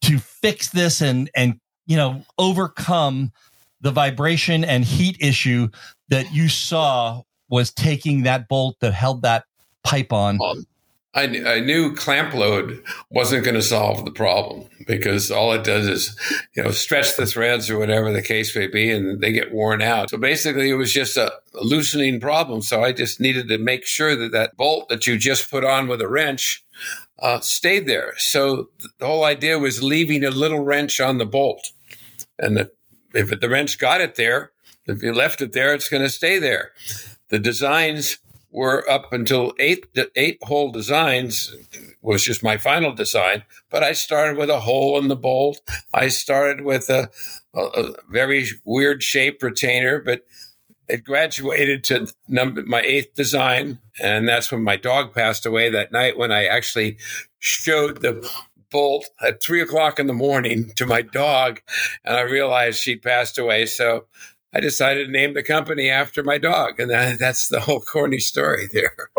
to 0.00 0.18
fix 0.18 0.70
this 0.70 1.02
and, 1.02 1.30
and, 1.36 1.60
you 1.86 1.98
know, 1.98 2.24
overcome 2.38 3.32
the 3.80 3.90
vibration 3.90 4.64
and 4.64 4.84
heat 4.84 5.16
issue 5.20 5.68
that 6.08 6.32
you 6.32 6.48
saw 6.48 7.22
was 7.48 7.72
taking 7.72 8.24
that 8.24 8.48
bolt 8.48 8.76
that 8.80 8.92
held 8.92 9.22
that 9.22 9.44
pipe 9.84 10.12
on? 10.12 10.38
Um, 10.42 10.66
I, 11.14 11.24
I, 11.46 11.60
knew 11.60 11.94
clamp 11.94 12.34
load 12.34 12.82
wasn't 13.10 13.44
going 13.44 13.54
to 13.54 13.62
solve 13.62 14.04
the 14.04 14.10
problem 14.10 14.66
because 14.86 15.30
all 15.30 15.52
it 15.52 15.64
does 15.64 15.88
is, 15.88 16.16
you 16.54 16.62
know, 16.62 16.70
stretch 16.70 17.16
the 17.16 17.26
threads 17.26 17.70
or 17.70 17.78
whatever 17.78 18.12
the 18.12 18.22
case 18.22 18.54
may 18.54 18.66
be, 18.66 18.90
and 18.90 19.20
they 19.20 19.32
get 19.32 19.52
worn 19.52 19.80
out. 19.80 20.10
So 20.10 20.18
basically, 20.18 20.68
it 20.68 20.74
was 20.74 20.92
just 20.92 21.16
a 21.16 21.32
loosening 21.54 22.20
problem. 22.20 22.60
So 22.60 22.84
I 22.84 22.92
just 22.92 23.20
needed 23.20 23.48
to 23.48 23.58
make 23.58 23.86
sure 23.86 24.14
that 24.16 24.32
that 24.32 24.56
bolt 24.56 24.90
that 24.90 25.06
you 25.06 25.16
just 25.16 25.50
put 25.50 25.64
on 25.64 25.88
with 25.88 26.02
a 26.02 26.08
wrench 26.08 26.64
uh, 27.18 27.40
stayed 27.40 27.88
there. 27.88 28.12
So 28.18 28.68
the 28.98 29.06
whole 29.06 29.24
idea 29.24 29.58
was 29.58 29.82
leaving 29.82 30.24
a 30.24 30.30
little 30.30 30.60
wrench 30.60 31.00
on 31.00 31.18
the 31.18 31.26
bolt, 31.26 31.72
and 32.38 32.56
the 32.56 32.70
if 33.14 33.38
the 33.40 33.48
wrench 33.48 33.78
got 33.78 34.00
it 34.00 34.14
there, 34.16 34.52
if 34.86 35.02
you 35.02 35.12
left 35.12 35.40
it 35.42 35.52
there, 35.52 35.74
it's 35.74 35.88
going 35.88 36.02
to 36.02 36.08
stay 36.08 36.38
there. 36.38 36.72
The 37.28 37.38
designs 37.38 38.18
were 38.50 38.88
up 38.90 39.12
until 39.12 39.52
eight 39.58 39.86
eight 40.16 40.38
hole 40.42 40.72
designs 40.72 41.54
was 42.00 42.24
just 42.24 42.42
my 42.42 42.56
final 42.56 42.94
design. 42.94 43.42
But 43.70 43.82
I 43.82 43.92
started 43.92 44.38
with 44.38 44.48
a 44.48 44.60
hole 44.60 44.98
in 44.98 45.08
the 45.08 45.16
bolt. 45.16 45.60
I 45.92 46.08
started 46.08 46.64
with 46.64 46.88
a, 46.88 47.10
a, 47.54 47.60
a 47.60 47.92
very 48.10 48.46
weird 48.64 49.02
shape 49.02 49.42
retainer, 49.42 50.00
but 50.00 50.24
it 50.88 51.04
graduated 51.04 51.84
to 51.84 52.08
number 52.26 52.62
my 52.62 52.80
eighth 52.80 53.14
design, 53.14 53.78
and 54.00 54.26
that's 54.26 54.50
when 54.50 54.62
my 54.62 54.76
dog 54.76 55.12
passed 55.12 55.44
away 55.44 55.68
that 55.68 55.92
night. 55.92 56.16
When 56.16 56.32
I 56.32 56.46
actually 56.46 56.96
showed 57.38 58.00
the 58.00 58.26
bolt 58.70 59.08
at 59.20 59.42
three 59.42 59.60
o'clock 59.60 59.98
in 59.98 60.06
the 60.06 60.12
morning 60.12 60.72
to 60.76 60.86
my 60.86 61.02
dog, 61.02 61.60
and 62.04 62.16
I 62.16 62.22
realized 62.22 62.80
she'd 62.80 63.02
passed 63.02 63.38
away. 63.38 63.66
So 63.66 64.06
I 64.54 64.60
decided 64.60 65.06
to 65.06 65.12
name 65.12 65.34
the 65.34 65.42
company 65.42 65.88
after 65.88 66.22
my 66.22 66.38
dog, 66.38 66.80
and 66.80 66.90
that, 66.90 67.18
that's 67.18 67.48
the 67.48 67.60
whole 67.60 67.80
corny 67.80 68.18
story 68.18 68.68
there. 68.72 69.10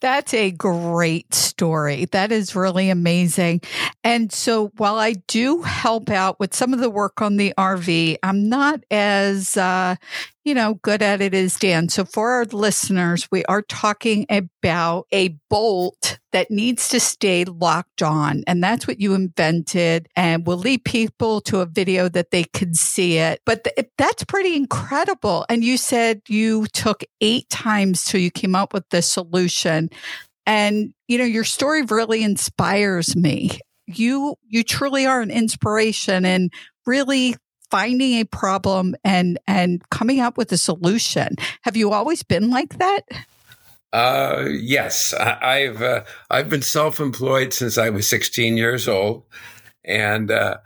That's 0.00 0.32
a 0.32 0.50
great 0.50 1.34
story. 1.34 2.06
That 2.06 2.32
is 2.32 2.56
really 2.56 2.90
amazing. 2.90 3.62
And 4.04 4.32
so 4.32 4.68
while 4.76 4.96
I 4.96 5.14
do 5.26 5.62
help 5.62 6.10
out 6.10 6.40
with 6.40 6.54
some 6.54 6.72
of 6.72 6.80
the 6.80 6.90
work 6.90 7.20
on 7.20 7.36
the 7.36 7.52
RV, 7.58 8.16
I'm 8.22 8.48
not 8.48 8.84
as, 8.90 9.56
uh, 9.56 9.96
you 10.50 10.54
know, 10.54 10.74
good 10.82 11.00
at 11.00 11.20
it 11.20 11.32
is 11.32 11.56
Dan. 11.56 11.88
So 11.88 12.04
for 12.04 12.32
our 12.32 12.44
listeners, 12.44 13.28
we 13.30 13.44
are 13.44 13.62
talking 13.62 14.26
about 14.28 15.06
a 15.12 15.28
bolt 15.48 16.18
that 16.32 16.50
needs 16.50 16.88
to 16.88 16.98
stay 16.98 17.44
locked 17.44 18.02
on. 18.02 18.42
And 18.48 18.60
that's 18.60 18.88
what 18.88 19.00
you 19.00 19.14
invented. 19.14 20.08
And 20.16 20.44
we'll 20.44 20.58
lead 20.58 20.84
people 20.84 21.40
to 21.42 21.60
a 21.60 21.66
video 21.66 22.08
that 22.08 22.32
they 22.32 22.42
can 22.42 22.74
see 22.74 23.18
it. 23.18 23.40
But 23.46 23.62
th- 23.62 23.90
that's 23.96 24.24
pretty 24.24 24.56
incredible. 24.56 25.46
And 25.48 25.62
you 25.62 25.76
said 25.76 26.20
you 26.26 26.66
took 26.66 27.04
eight 27.20 27.48
times 27.48 28.04
till 28.04 28.20
you 28.20 28.32
came 28.32 28.56
up 28.56 28.74
with 28.74 28.88
the 28.88 29.02
solution. 29.02 29.88
And, 30.46 30.94
you 31.06 31.18
know, 31.18 31.24
your 31.24 31.44
story 31.44 31.82
really 31.82 32.24
inspires 32.24 33.14
me. 33.14 33.60
You, 33.86 34.34
you 34.48 34.64
truly 34.64 35.06
are 35.06 35.20
an 35.20 35.30
inspiration 35.30 36.24
and 36.24 36.52
really 36.86 37.36
finding 37.70 38.14
a 38.14 38.24
problem 38.24 38.94
and 39.04 39.38
and 39.46 39.88
coming 39.90 40.20
up 40.20 40.36
with 40.36 40.52
a 40.52 40.56
solution. 40.56 41.36
Have 41.62 41.76
you 41.76 41.92
always 41.92 42.22
been 42.22 42.50
like 42.50 42.78
that? 42.78 43.00
Uh, 43.92 44.44
yes, 44.48 45.12
I, 45.14 45.60
have 45.60 45.82
uh, 45.82 46.04
I've 46.30 46.48
been 46.48 46.62
self-employed 46.62 47.52
since 47.52 47.76
I 47.76 47.90
was 47.90 48.06
16 48.06 48.56
years 48.56 48.86
old, 48.86 49.24
and 49.84 50.30
uh, 50.30 50.58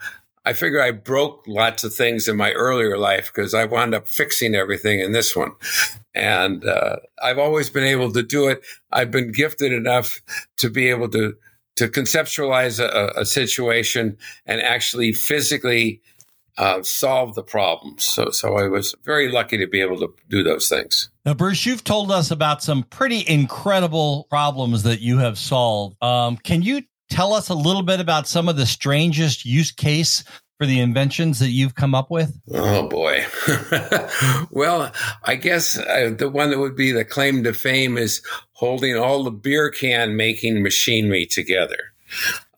I 0.45 0.53
figure 0.53 0.83
I 0.83 0.91
broke 0.91 1.43
lots 1.47 1.85
of 1.85 1.95
things 1.95 2.29
in 2.29 2.37
my 2.37 2.53
earlier 2.53 2.99
life 2.99 3.33
because 3.35 3.55
I 3.55 3.65
wound 3.65 3.95
up 3.95 4.09
fixing 4.09 4.55
everything 4.55 5.01
in 5.01 5.13
this 5.13 5.35
one, 5.35 5.53
and 6.15 6.67
uh, 6.67 6.97
I've 7.23 7.39
always 7.39 7.71
been 7.71 7.85
able 7.85 8.13
to 8.13 8.23
do 8.23 8.49
it. 8.49 8.63
I've 8.93 9.11
been 9.11 9.33
gifted 9.33 9.73
enough 9.73 10.21
to 10.59 10.69
be 10.69 10.91
able 10.91 11.09
to 11.11 11.35
to 11.77 11.89
conceptualize 11.89 12.79
a, 12.79 13.21
a 13.21 13.27
situation 13.27 14.17
and 14.47 14.61
actually 14.61 15.13
physically 15.13 16.01
uh, 16.57 16.83
solve 16.83 17.35
the 17.35 17.43
problems. 17.43 18.05
So, 18.05 18.31
so 18.31 18.57
I 18.57 18.69
was 18.69 18.95
very 19.05 19.31
lucky 19.31 19.59
to 19.59 19.67
be 19.67 19.81
able 19.81 19.99
to 19.99 20.15
do 20.29 20.43
those 20.43 20.69
things. 20.69 21.11
Now, 21.25 21.35
Bruce, 21.35 21.67
you've 21.67 21.85
told 21.85 22.11
us 22.11 22.31
about 22.31 22.63
some 22.63 22.83
pretty 22.85 23.25
incredible 23.27 24.27
problems 24.31 24.83
that 24.85 25.01
you 25.01 25.19
have 25.19 25.39
solved. 25.39 26.03
Um, 26.03 26.37
can 26.37 26.63
you 26.63 26.83
tell 27.11 27.33
us 27.33 27.49
a 27.49 27.55
little 27.55 27.83
bit 27.83 28.01
about 28.01 28.27
some 28.29 28.49
of 28.49 28.57
the 28.57 28.67
strangest 28.67 29.45
use 29.45 29.73
case 29.73 30.25
for 30.59 30.67
the 30.67 30.81
inventions 30.81 31.41
that 31.41 31.51
you've 31.51 31.75
come 31.75 31.95
up 31.95 32.11
with? 32.11 32.39
Oh 32.53 32.89
boy. 32.89 33.25
well, 34.51 34.93
I 35.25 35.35
guess 35.37 35.79
uh, 35.79 36.15
the 36.17 36.29
one 36.29 36.51
that 36.51 36.59
would 36.59 36.77
be 36.77 36.93
the 36.93 37.05
claim 37.05 37.43
to 37.45 37.53
fame 37.53 37.99
is 37.99 38.23
holding 38.53 38.97
all 38.97 39.25
the 39.25 39.31
beer 39.31 39.71
can 39.71 40.17
making 40.17 40.63
machinery 40.63 41.27
together. 41.27 41.79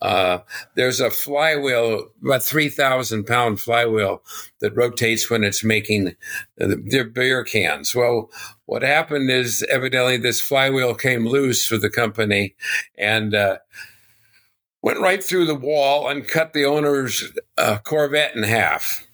Uh, 0.03 0.39
there's 0.75 1.01
a 1.01 1.11
flywheel, 1.11 2.09
about 2.23 2.43
3,000 2.43 3.25
pound 3.25 3.61
flywheel 3.61 4.23
that 4.61 4.77
rotates 4.77 5.31
when 5.31 5.45
it's 5.45 5.65
making 5.65 6.15
their 6.57 7.05
beer 7.05 7.45
cans. 7.45 7.95
Well, 7.95 8.31
what 8.67 8.83
happened 8.83 9.31
is 9.31 9.65
evidently 9.71 10.17
this 10.17 10.41
flywheel 10.41 10.95
came 10.95 11.27
loose 11.27 11.67
for 11.67 11.79
the 11.79 11.91
company 11.91 12.55
and, 12.99 13.35
uh, 13.35 13.59
went 14.83 15.01
right 15.01 15.23
through 15.25 15.47
the 15.47 15.55
wall 15.55 16.09
and 16.09 16.29
cut 16.29 16.53
the 16.53 16.65
owner's 16.65 17.33
uh, 17.59 17.79
Corvette 17.79 18.37
in 18.37 18.43
half 18.45 19.06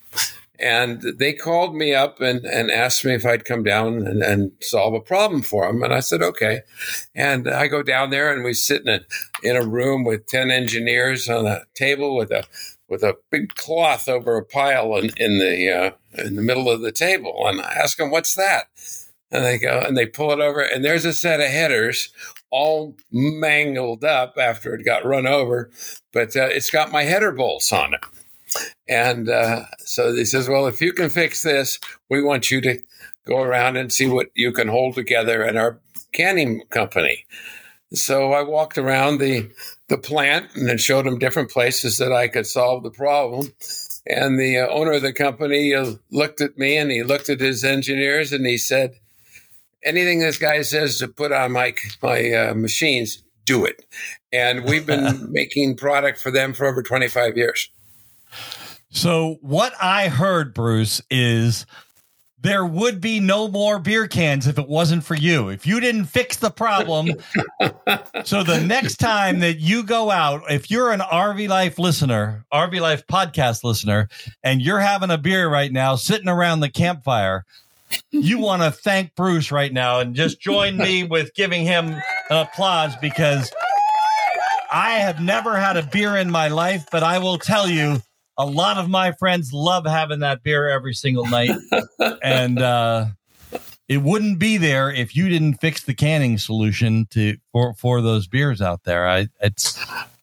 and 0.63 1.03
they 1.19 1.33
called 1.33 1.75
me 1.75 1.93
up 1.93 2.21
and, 2.21 2.45
and 2.45 2.71
asked 2.71 3.05
me 3.05 3.15
if 3.15 3.27
I'd 3.27 3.45
come 3.45 3.65
down 3.65 4.07
and, 4.07 4.23
and, 4.23 4.53
solve 4.61 4.95
a 4.95 5.01
problem 5.01 5.43
for 5.43 5.67
them. 5.67 5.83
And 5.83 5.93
I 5.93 5.99
said, 6.01 6.23
okay. 6.23 6.61
And 7.15 7.49
I 7.49 7.67
go 7.67 7.83
down 7.83 8.11
there 8.11 8.33
and 8.33 8.45
we 8.45 8.55
sit 8.55 8.83
in 8.83 8.89
a, 8.89 9.01
in 9.43 9.57
a 9.57 9.67
room 9.67 10.05
with 10.05 10.27
10 10.29 10.53
engineers 10.53 11.29
on 11.29 11.47
a 11.47 11.63
table 11.75 12.17
with 12.17 12.31
a, 12.31 12.45
with 12.89 13.03
a 13.03 13.17
big 13.31 13.55
cloth 13.57 14.09
over 14.09 14.37
a 14.37 14.45
pile 14.45 14.95
in, 14.97 15.11
in 15.17 15.39
the, 15.41 15.69
uh, 15.69 16.25
in 16.25 16.37
the 16.37 16.43
middle 16.43 16.71
of 16.71 16.81
the 16.81 16.93
table. 16.93 17.43
And 17.47 17.61
I 17.61 17.73
ask 17.73 17.99
them, 17.99 18.13
what's 18.13 18.37
that? 18.37 18.67
And 19.33 19.45
they 19.45 19.59
go 19.59 19.81
and 19.81 19.97
they 19.97 20.07
pull 20.07 20.31
it 20.31 20.41
over 20.41 20.61
and 20.61 20.85
there's 20.85 21.07
a 21.07 21.13
set 21.13 21.41
of 21.41 21.47
headers 21.47 22.11
all 22.53 22.95
mangled 23.11 24.05
up 24.05 24.35
after 24.39 24.75
it 24.75 24.85
got 24.85 25.07
run 25.07 25.27
over, 25.27 25.71
but 26.13 26.37
uh, 26.37 26.43
it's 26.43 26.71
got 26.71 26.93
my 26.93 27.03
header 27.03 27.33
bolts 27.33 27.73
on 27.73 27.95
it. 27.95 28.01
And 28.89 29.29
uh, 29.29 29.65
so 29.79 30.13
he 30.13 30.25
says, 30.25 30.49
Well, 30.49 30.67
if 30.67 30.81
you 30.81 30.93
can 30.93 31.11
fix 31.11 31.43
this, 31.43 31.79
we 32.11 32.23
want 32.23 32.51
you 32.51 32.61
to 32.63 32.79
go 33.27 33.43
around 33.43 33.77
and 33.77 33.93
see 33.93 34.07
what 34.07 34.29
you 34.35 34.53
can 34.53 34.69
hold 34.69 34.95
together 34.95 35.43
in 35.45 35.57
our 35.57 35.81
canning 36.13 36.63
company. 36.71 37.25
So 37.95 38.33
I 38.33 38.43
walked 38.43 38.79
around 38.79 39.19
the, 39.19 39.51
the 39.89 39.99
plant 39.99 40.55
and 40.55 40.67
then 40.67 40.79
showed 40.79 41.07
him 41.07 41.19
different 41.19 41.51
places 41.51 41.99
that 41.99 42.13
I 42.13 42.29
could 42.29 42.47
solve 42.47 42.83
the 42.83 42.91
problem. 42.91 43.53
And 44.07 44.39
the 44.39 44.61
uh, 44.61 44.69
owner 44.69 44.93
of 44.93 45.03
the 45.03 45.13
company 45.13 45.75
uh, 45.75 45.93
looked 46.11 46.41
at 46.41 46.57
me 46.57 46.77
and 46.77 46.91
he 46.91 47.03
looked 47.03 47.29
at 47.29 47.41
his 47.41 47.65
engineers 47.65 48.33
and 48.33 48.47
he 48.47 48.57
said, 48.57 48.95
Anything 49.85 50.21
this 50.21 50.39
guy 50.39 50.63
says 50.63 50.99
to 50.99 51.09
put 51.09 51.33
on 51.33 51.53
my, 51.53 51.75
my 52.01 52.33
uh, 52.33 52.55
machines, 52.55 53.23
do 53.45 53.65
it. 53.65 53.85
And 54.33 54.65
we've 54.65 54.87
been 54.87 55.29
making 55.33 55.77
product 55.77 56.21
for 56.21 56.31
them 56.31 56.55
for 56.55 56.67
over 56.67 56.83
25 56.83 57.37
years. 57.37 57.69
So 58.91 59.39
what 59.41 59.73
I 59.81 60.09
heard, 60.09 60.55
Bruce, 60.55 61.01
is 61.11 61.67
there 62.43 62.67
would 62.67 63.01
be 63.01 63.21
no 63.21 63.47
more 63.47 63.79
beer 63.79 64.09
cans 64.09 64.49
if 64.49 64.59
it 64.59 64.69
wasn't 64.69 65.05
for 65.05 65.15
you. 65.15 65.49
If 65.49 65.65
you 65.65 65.79
didn't 65.79 66.07
fix 66.07 66.37
the 66.37 66.51
problem. 66.51 67.11
so 68.25 68.43
the 68.43 68.61
next 68.61 68.97
time 68.97 69.39
that 69.41 69.61
you 69.61 69.85
go 69.85 70.11
out, 70.11 70.43
if 70.51 70.71
you're 70.71 70.91
an 70.91 71.01
RV 71.01 71.49
Life 71.49 71.79
listener, 71.79 72.45
RV 72.53 72.81
Life 72.81 73.07
podcast 73.07 73.63
listener, 73.63 74.09
and 74.43 74.61
you're 74.61 74.81
having 74.81 75.11
a 75.11 75.19
beer 75.19 75.49
right 75.49 75.71
now, 75.71 75.95
sitting 75.95 76.29
around 76.29 76.61
the 76.61 76.71
campfire, 76.71 77.45
you 78.11 78.39
want 78.39 78.63
to 78.63 78.73
thank 78.73 79.15
Bruce 79.15 79.53
right 79.53 79.73
now 79.73 80.01
and 80.01 80.17
just 80.17 80.41
join 80.41 80.77
me 80.77 81.05
with 81.09 81.35
giving 81.35 81.65
him 81.65 81.95
an 82.31 82.37
applause 82.37 82.95
because 83.01 83.53
I 84.73 84.95
have 84.95 85.21
never 85.21 85.57
had 85.57 85.77
a 85.77 85.83
beer 85.87 86.17
in 86.17 86.31
my 86.31 86.49
life, 86.49 86.87
but 86.91 87.03
I 87.03 87.19
will 87.19 87.39
tell 87.39 87.69
you 87.69 88.01
a 88.39 88.47
lot 88.47 88.79
of 88.79 88.89
my 88.89 89.13
friends 89.13 89.53
love 89.53 89.87
having 89.87 90.21
that 90.21 90.43
beer 90.43 90.69
every 90.69 90.95
single 90.95 91.27
night. 91.27 91.51
and 92.23 92.61
uh, 92.61 93.07
it 93.89 93.99
wouldn't 93.99 94.39
be 94.39 94.57
there 94.57 94.91
if 94.91 95.15
you 95.15 95.29
didn't 95.29 95.55
fix 95.55 95.85
the 95.85 95.95
canning 95.95 96.39
solution 96.39 97.07
to 97.11 97.37
for 97.53 97.75
for 97.75 98.01
those 98.01 98.27
beers 98.27 98.63
out 98.63 98.85
there. 98.85 99.09
I 99.09 99.29
it's 99.41 99.79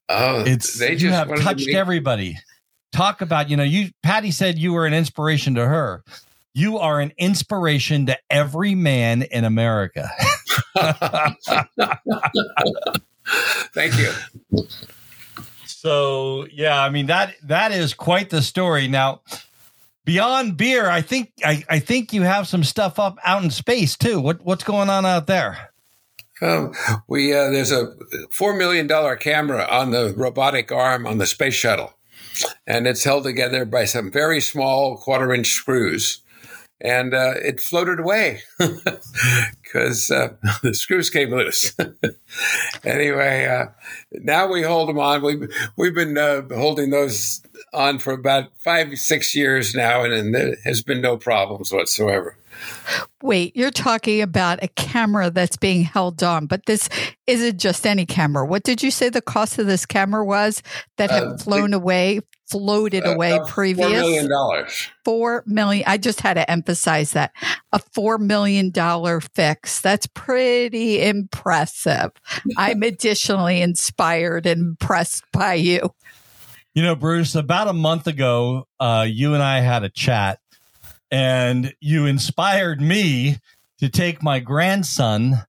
oh, 0.09 0.43
it's 0.45 0.79
they 0.79 0.91
just 0.91 1.03
you 1.03 1.11
have 1.11 1.27
touched 1.41 1.69
everybody. 1.69 2.37
Talk 2.91 3.21
about 3.21 3.49
you 3.49 3.57
know 3.57 3.63
you 3.63 3.89
Patty 4.01 4.31
said 4.31 4.57
you 4.57 4.73
were 4.73 4.85
an 4.85 4.93
inspiration 4.93 5.55
to 5.55 5.65
her. 5.67 6.03
You 6.53 6.79
are 6.79 6.99
an 6.99 7.13
inspiration 7.17 8.07
to 8.07 8.17
every 8.29 8.73
man 8.73 9.21
in 9.21 9.45
America. 9.45 10.09
Thank 13.73 13.97
you. 13.97 14.11
So 15.81 16.45
yeah, 16.51 16.83
I 16.83 16.89
mean 16.89 17.05
that 17.05 17.35
that 17.43 17.71
is 17.71 17.93
quite 17.93 18.29
the 18.29 18.41
story. 18.41 18.89
Now, 18.89 19.21
beyond 20.03 20.57
beer, 20.57 20.89
I 20.89 21.01
think 21.01 21.31
I, 21.41 21.63
I 21.69 21.79
think 21.79 22.11
you 22.11 22.23
have 22.23 22.49
some 22.49 22.65
stuff 22.65 22.99
up 22.99 23.17
out 23.23 23.43
in 23.43 23.49
space 23.49 23.95
too. 23.95 24.19
What 24.19 24.43
what's 24.43 24.65
going 24.65 24.89
on 24.89 25.05
out 25.05 25.27
there? 25.27 25.69
Um, 26.41 26.73
we 27.07 27.33
uh, 27.33 27.49
there's 27.51 27.71
a 27.71 27.93
four 28.29 28.57
million 28.57 28.87
dollar 28.87 29.15
camera 29.15 29.65
on 29.71 29.91
the 29.91 30.13
robotic 30.17 30.69
arm 30.69 31.07
on 31.07 31.17
the 31.17 31.25
space 31.25 31.53
shuttle, 31.53 31.93
and 32.67 32.85
it's 32.85 33.05
held 33.05 33.23
together 33.23 33.63
by 33.63 33.85
some 33.85 34.11
very 34.11 34.41
small 34.41 34.97
quarter 34.97 35.33
inch 35.33 35.47
screws 35.47 36.19
and 36.81 37.13
uh, 37.13 37.33
it 37.37 37.59
floated 37.59 37.99
away 37.99 38.41
because 39.61 40.11
uh, 40.11 40.33
the 40.63 40.73
screws 40.73 41.09
came 41.09 41.31
loose. 41.31 41.75
anyway, 42.83 43.45
uh, 43.45 43.65
now 44.11 44.47
we 44.47 44.61
hold 44.61 44.89
them 44.89 44.99
on. 44.99 45.21
We've 45.21 45.49
we've 45.75 45.95
been 45.95 46.17
uh, 46.17 46.43
holding 46.53 46.89
those 46.89 47.41
on 47.73 47.99
for 47.99 48.13
about 48.13 48.51
five 48.57 48.97
six 48.97 49.35
years 49.35 49.75
now, 49.75 50.03
and, 50.03 50.13
and, 50.13 50.33
there 50.33 50.55
has 50.63 50.81
been 50.81 51.01
no 51.01 51.17
problems 51.17 51.71
whatsoever. 51.71 52.35
Wait, 53.21 53.55
you're 53.55 53.71
talking 53.71 54.21
about 54.21 54.61
a 54.63 54.67
camera 54.69 55.29
that's 55.29 55.57
being 55.57 55.83
held 55.83 56.23
on, 56.23 56.45
but 56.45 56.65
this 56.65 56.89
isn't 57.27 57.57
just 57.57 57.85
any 57.85 58.05
camera. 58.05 58.45
What 58.45 58.63
did 58.63 58.81
you 58.81 58.91
say 58.91 59.09
the 59.09 59.21
cost 59.21 59.59
of 59.59 59.67
this 59.67 59.85
camera 59.85 60.25
was 60.25 60.61
that 60.97 61.11
had 61.11 61.23
Uh, 61.23 61.37
flown 61.37 61.73
away, 61.73 62.21
floated 62.49 63.05
Uh, 63.05 63.13
away 63.13 63.33
uh, 63.33 63.45
previous? 63.45 63.87
Four 63.87 63.99
million 63.99 64.29
dollars. 64.29 64.87
Four 65.05 65.43
million. 65.45 65.83
I 65.87 65.97
just 65.97 66.21
had 66.21 66.33
to 66.35 66.49
emphasize 66.49 67.11
that 67.13 67.31
a 67.71 67.79
four 67.79 68.17
million 68.17 68.71
dollar 68.71 69.21
fix. 69.21 69.81
That's 69.81 70.07
pretty 70.07 71.01
impressive. 71.01 72.11
I'm 72.57 72.83
additionally 72.83 73.61
inspired 73.61 74.45
and 74.45 74.61
impressed 74.61 75.23
by 75.31 75.55
you. 75.55 75.93
You 76.73 76.83
know, 76.83 76.95
Bruce, 76.95 77.35
about 77.35 77.67
a 77.67 77.73
month 77.73 78.07
ago, 78.07 78.67
uh, 78.79 79.05
you 79.09 79.33
and 79.33 79.43
I 79.43 79.59
had 79.59 79.83
a 79.83 79.89
chat, 79.89 80.39
and 81.11 81.73
you 81.79 82.05
inspired 82.05 82.79
me 82.79 83.37
to 83.79 83.89
take 83.89 84.21
my 84.21 84.39
grandson 84.39 85.43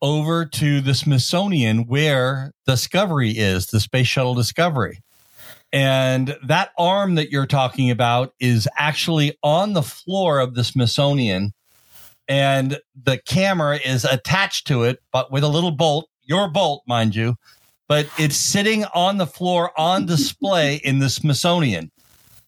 over 0.00 0.44
to 0.46 0.80
the 0.80 0.94
Smithsonian 0.94 1.86
where 1.86 2.52
Discovery 2.66 3.30
is, 3.30 3.66
the 3.66 3.80
Space 3.80 4.06
Shuttle 4.06 4.34
Discovery. 4.34 5.00
And 5.72 6.36
that 6.46 6.70
arm 6.78 7.16
that 7.16 7.30
you're 7.30 7.46
talking 7.46 7.90
about 7.90 8.34
is 8.40 8.68
actually 8.78 9.36
on 9.42 9.74
the 9.74 9.82
floor 9.82 10.38
of 10.38 10.54
the 10.54 10.64
Smithsonian. 10.64 11.52
And 12.26 12.78
the 13.02 13.18
camera 13.18 13.78
is 13.78 14.04
attached 14.04 14.66
to 14.68 14.84
it, 14.84 15.00
but 15.12 15.30
with 15.30 15.44
a 15.44 15.48
little 15.48 15.70
bolt, 15.70 16.08
your 16.24 16.48
bolt, 16.48 16.82
mind 16.86 17.14
you, 17.14 17.36
but 17.88 18.06
it's 18.18 18.36
sitting 18.36 18.84
on 18.94 19.16
the 19.16 19.26
floor 19.26 19.72
on 19.78 20.04
display 20.06 20.76
in 20.76 20.98
the 20.98 21.08
Smithsonian. 21.08 21.90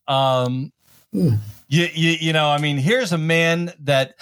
Um, 0.07 0.73
you, 1.13 1.39
you, 1.69 2.11
you 2.21 2.33
know, 2.33 2.49
I 2.51 2.59
mean, 2.59 2.77
here's 2.77 3.13
a 3.13 3.19
man 3.19 3.73
that 3.81 4.15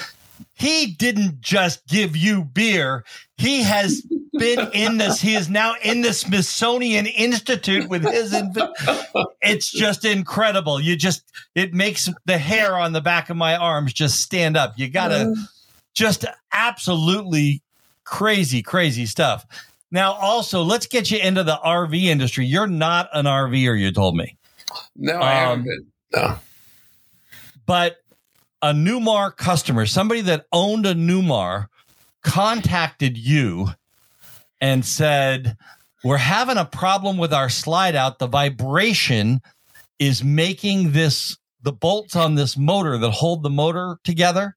he 0.59 0.87
didn't 0.99 1.41
just 1.41 1.87
give 1.87 2.17
you 2.17 2.45
beer. 2.45 3.05
He 3.37 3.63
has 3.63 4.03
been 4.33 4.69
in 4.73 4.99
this. 4.99 5.21
He 5.21 5.35
is 5.35 5.49
now 5.49 5.75
in 5.83 6.01
the 6.03 6.13
Smithsonian 6.13 7.07
Institute 7.07 7.89
with 7.89 8.03
his. 8.03 8.33
Inv- 8.33 9.27
it's 9.41 9.71
just 9.71 10.05
incredible. 10.05 10.81
You 10.81 10.97
just 10.97 11.23
it 11.55 11.73
makes 11.75 12.09
the 12.27 12.39
hair 12.39 12.77
on 12.77 12.93
the 12.93 13.01
back 13.01 13.31
of 13.31 13.37
my 13.37 13.57
arms 13.57 13.93
just 13.93 14.21
stand 14.21 14.57
up. 14.57 14.75
You 14.77 14.89
gotta 14.89 15.33
just 15.95 16.25
absolutely 16.53 17.63
crazy, 18.05 18.63
crazy 18.63 19.07
stuff. 19.07 19.47
Now, 19.91 20.13
also, 20.13 20.63
let's 20.63 20.87
get 20.87 21.11
you 21.11 21.19
into 21.19 21.45
the 21.45 21.59
RV 21.65 22.03
industry. 22.05 22.45
You're 22.47 22.67
not 22.67 23.09
an 23.15 23.25
RVer, 23.27 23.79
you 23.81 23.91
told 23.91 24.17
me, 24.17 24.37
No, 24.97 25.19
I 25.21 25.31
haven't 25.33 25.61
Um, 25.61 25.65
been. 25.65 25.87
No. 26.15 26.39
but 27.65 27.97
a 28.63 28.73
Newmar 28.73 29.37
customer, 29.37 29.87
somebody 29.87 30.21
that 30.23 30.47
owned 30.53 30.87
a 30.87 30.95
Newmar, 30.95 31.67
contacted 32.23 33.17
you 33.17 33.69
and 34.61 34.85
said, 34.85 35.57
We're 36.03 36.17
having 36.17 36.57
a 36.57 36.65
problem 36.65 37.19
with 37.19 37.33
our 37.33 37.49
slide 37.49 37.95
out. 37.95 38.19
The 38.19 38.27
vibration 38.27 39.41
is 39.99 40.23
making 40.23 40.93
this, 40.93 41.37
the 41.63 41.73
bolts 41.73 42.17
on 42.17 42.35
this 42.35 42.57
motor 42.57 42.99
that 42.99 43.11
hold 43.11 43.43
the 43.43 43.51
motor 43.51 43.99
together, 44.05 44.57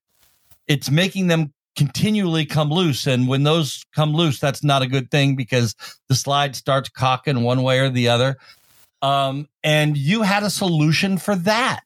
it's 0.68 0.90
making 0.90 1.28
them 1.28 1.54
continually 1.76 2.46
come 2.46 2.70
loose. 2.70 3.08
And 3.08 3.28
when 3.28 3.44
those 3.44 3.84
come 3.96 4.14
loose, 4.14 4.40
that's 4.40 4.64
not 4.64 4.82
a 4.82 4.88
good 4.88 5.10
thing 5.10 5.36
because 5.36 5.76
the 6.10 6.16
slide 6.16 6.56
starts 6.56 6.90
cocking 6.90 7.44
one 7.44 7.64
way 7.64 7.80
or 7.80 7.90
the 7.90 8.10
other. 8.10 8.38
Um, 9.02 9.48
and 9.64 9.98
you 9.98 10.22
had 10.22 10.44
a 10.44 10.50
solution 10.50 11.18
for 11.18 11.36
that. 11.38 11.84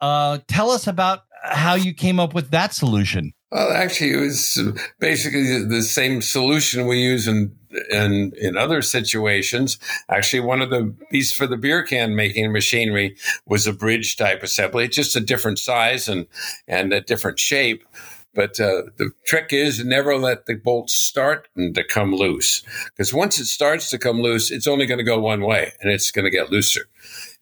Uh, 0.00 0.38
tell 0.48 0.70
us 0.70 0.86
about 0.86 1.24
how 1.42 1.74
you 1.74 1.94
came 1.94 2.20
up 2.20 2.34
with 2.34 2.50
that 2.50 2.74
solution. 2.74 3.32
Well, 3.50 3.72
actually, 3.72 4.12
it 4.12 4.20
was 4.20 4.58
basically 5.00 5.64
the 5.64 5.82
same 5.82 6.22
solution 6.22 6.86
we 6.86 7.00
use 7.00 7.26
in 7.26 7.56
in 7.90 8.32
in 8.40 8.56
other 8.56 8.82
situations. 8.82 9.78
Actually, 10.08 10.40
one 10.40 10.62
of 10.62 10.70
the 10.70 10.94
pieces 11.10 11.34
for 11.34 11.46
the 11.46 11.56
beer 11.56 11.82
can 11.82 12.14
making 12.14 12.52
machinery 12.52 13.16
was 13.46 13.66
a 13.66 13.72
bridge 13.72 14.16
type 14.16 14.42
assembly, 14.42 14.84
it's 14.84 14.96
just 14.96 15.16
a 15.16 15.20
different 15.20 15.58
size 15.58 16.08
and 16.08 16.26
and 16.68 16.92
a 16.92 17.00
different 17.00 17.38
shape. 17.38 17.84
But 18.32 18.60
uh, 18.60 18.82
the 18.96 19.10
trick 19.24 19.52
is 19.52 19.84
never 19.84 20.16
let 20.16 20.46
the 20.46 20.54
bolts 20.54 20.94
start 20.94 21.48
to 21.56 21.82
come 21.82 22.14
loose, 22.14 22.62
because 22.90 23.12
once 23.12 23.40
it 23.40 23.46
starts 23.46 23.90
to 23.90 23.98
come 23.98 24.22
loose, 24.22 24.52
it's 24.52 24.68
only 24.68 24.86
going 24.86 24.98
to 24.98 25.04
go 25.04 25.18
one 25.18 25.42
way, 25.42 25.72
and 25.80 25.90
it's 25.90 26.12
going 26.12 26.24
to 26.24 26.30
get 26.30 26.52
looser. 26.52 26.82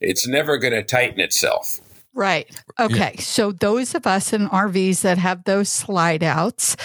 It's 0.01 0.27
never 0.27 0.57
going 0.57 0.73
to 0.73 0.81
tighten 0.81 1.19
itself. 1.19 1.79
Right. 2.13 2.49
Okay. 2.79 3.15
So 3.17 3.51
those 3.51 3.95
of 3.95 4.07
us 4.07 4.33
in 4.33 4.49
RVs 4.49 5.01
that 5.01 5.17
have 5.17 5.43
those 5.43 5.69
slide 5.69 6.23
outs, 6.23 6.75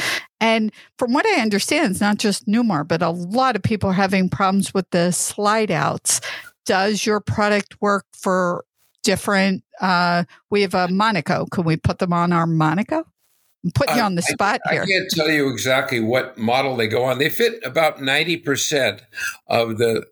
and 0.40 0.70
from 0.98 1.12
what 1.12 1.26
I 1.26 1.40
understand, 1.40 1.92
it's 1.92 2.00
not 2.00 2.18
just 2.18 2.46
Newmar, 2.46 2.87
but 2.87 3.02
a 3.02 3.10
lot 3.10 3.56
of 3.56 3.62
people 3.62 3.90
are 3.90 3.94
having 3.94 4.28
problems 4.28 4.74
with 4.74 4.88
the 4.90 5.10
slide 5.12 5.70
outs. 5.70 6.20
Does 6.66 7.06
your 7.06 7.20
product 7.20 7.80
work 7.80 8.04
for 8.12 8.64
different? 9.02 9.64
Uh, 9.80 10.24
we 10.50 10.62
have 10.62 10.74
a 10.74 10.88
Monaco. 10.88 11.46
Can 11.46 11.64
we 11.64 11.76
put 11.76 11.98
them 11.98 12.12
on 12.12 12.32
our 12.32 12.46
Monaco? 12.46 13.04
I'm 13.64 13.70
putting 13.74 13.96
you 13.96 14.02
Uh, 14.02 14.06
on 14.06 14.14
the 14.14 14.22
spot 14.22 14.60
I, 14.66 14.72
here. 14.72 14.82
I 14.82 14.87
can't 14.87 15.10
tell 15.10 15.30
you 15.30 15.48
exactly 15.48 16.00
what 16.00 16.37
model 16.37 16.76
they 16.76 16.87
go 16.87 17.04
on. 17.04 17.18
They 17.18 17.30
fit 17.30 17.64
about 17.64 18.02
ninety 18.02 18.37
percent 18.37 19.02
of 19.48 19.78
the 19.78 20.06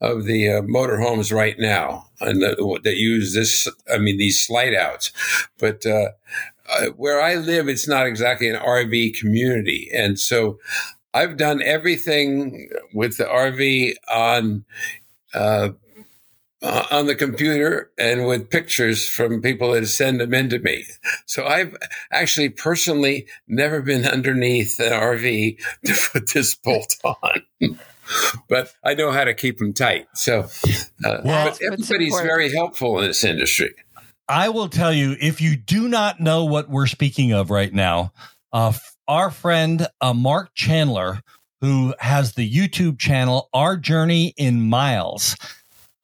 of 0.00 0.24
the 0.24 0.48
uh, 0.48 0.62
motorhomes 0.62 1.34
right 1.34 1.58
now, 1.58 2.06
and 2.20 2.42
the, 2.42 2.80
that 2.84 2.96
use 2.96 3.34
this. 3.34 3.68
I 3.92 3.98
mean, 3.98 4.16
these 4.16 4.44
slide 4.44 4.74
outs. 4.74 5.12
But 5.58 5.84
uh, 5.84 6.10
uh, 6.68 6.86
where 6.96 7.20
I 7.20 7.34
live, 7.34 7.68
it's 7.68 7.88
not 7.88 8.06
exactly 8.06 8.48
an 8.48 8.56
RV 8.56 9.18
community, 9.18 9.90
and 9.94 10.18
so 10.18 10.58
I've 11.12 11.36
done 11.36 11.62
everything 11.62 12.70
with 12.94 13.18
the 13.18 13.24
RV 13.24 13.94
on. 14.08 14.64
Uh, 15.34 15.70
uh, 16.62 16.84
on 16.90 17.06
the 17.06 17.14
computer 17.14 17.90
and 17.98 18.26
with 18.26 18.50
pictures 18.50 19.08
from 19.08 19.40
people 19.40 19.72
that 19.72 19.86
send 19.86 20.20
them 20.20 20.34
in 20.34 20.50
to 20.50 20.58
me. 20.58 20.84
So 21.24 21.46
I've 21.46 21.74
actually 22.12 22.50
personally 22.50 23.26
never 23.48 23.80
been 23.80 24.04
underneath 24.04 24.78
an 24.78 24.92
RV 24.92 25.58
to 25.86 26.10
put 26.12 26.28
this 26.28 26.54
bolt 26.54 26.96
on. 27.02 27.78
But 28.48 28.72
I 28.84 28.94
know 28.94 29.10
how 29.10 29.24
to 29.24 29.34
keep 29.34 29.58
them 29.58 29.72
tight. 29.72 30.06
So, 30.14 30.48
uh, 31.04 31.20
Well- 31.24 31.50
but 31.50 31.58
everybody's 31.62 32.18
very 32.20 32.52
helpful 32.52 32.98
in 32.98 33.06
this 33.06 33.24
industry. 33.24 33.74
I 34.28 34.48
will 34.48 34.68
tell 34.68 34.92
you 34.92 35.16
if 35.20 35.40
you 35.40 35.56
do 35.56 35.88
not 35.88 36.20
know 36.20 36.44
what 36.44 36.70
we're 36.70 36.86
speaking 36.86 37.32
of 37.32 37.50
right 37.50 37.72
now, 37.72 38.12
uh, 38.52 38.72
our 39.08 39.30
friend 39.30 39.88
uh, 40.00 40.14
Mark 40.14 40.50
Chandler, 40.54 41.20
who 41.60 41.94
has 41.98 42.34
the 42.34 42.48
YouTube 42.48 42.98
channel 42.98 43.48
Our 43.52 43.76
Journey 43.76 44.32
in 44.36 44.68
Myles. 44.68 45.36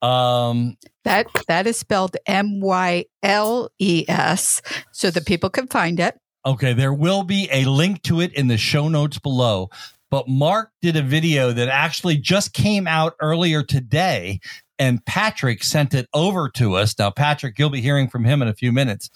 Um, 0.01 0.77
That 1.05 1.27
that 1.47 1.67
is 1.67 1.77
spelled 1.77 2.17
M 2.25 2.59
Y 2.59 3.05
L 3.23 3.69
E 3.79 4.05
S, 4.07 4.61
so 4.91 5.09
that 5.09 5.25
people 5.25 5.49
can 5.49 5.67
find 5.67 5.99
it. 5.99 6.15
Okay, 6.45 6.73
there 6.73 6.93
will 6.93 7.23
be 7.23 7.49
a 7.51 7.65
link 7.65 8.03
to 8.03 8.21
it 8.21 8.33
in 8.33 8.47
the 8.47 8.57
show 8.57 8.89
notes 8.89 9.19
below. 9.19 9.69
But 10.09 10.27
Mark 10.27 10.71
did 10.81 10.95
a 10.95 11.01
video 11.01 11.51
that 11.51 11.67
actually 11.67 12.17
just 12.17 12.53
came 12.53 12.87
out 12.87 13.15
earlier 13.19 13.63
today, 13.63 14.39
and 14.79 15.05
Patrick 15.05 15.63
sent 15.63 15.93
it 15.93 16.07
over 16.13 16.49
to 16.51 16.75
us. 16.75 16.97
Now, 16.97 17.09
Patrick, 17.09 17.59
you'll 17.59 17.69
be 17.69 17.81
hearing 17.81 18.07
from 18.07 18.23
him 18.23 18.41
in 18.41 18.47
a 18.47 18.53
few 18.53 18.71
minutes, 18.71 19.09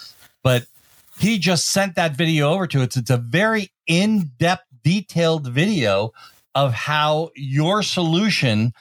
but 0.44 0.66
he 1.20 1.38
just 1.38 1.68
sent 1.68 1.96
that 1.96 2.16
video 2.16 2.52
over 2.52 2.68
to 2.68 2.82
us. 2.82 2.98
It's 2.98 3.10
a 3.10 3.18
very 3.18 3.72
in 3.88 4.32
depth, 4.38 4.66
detailed 4.84 5.48
video 5.48 6.14
of 6.56 6.74
how 6.74 7.30
your 7.36 7.84
solution 7.84 8.74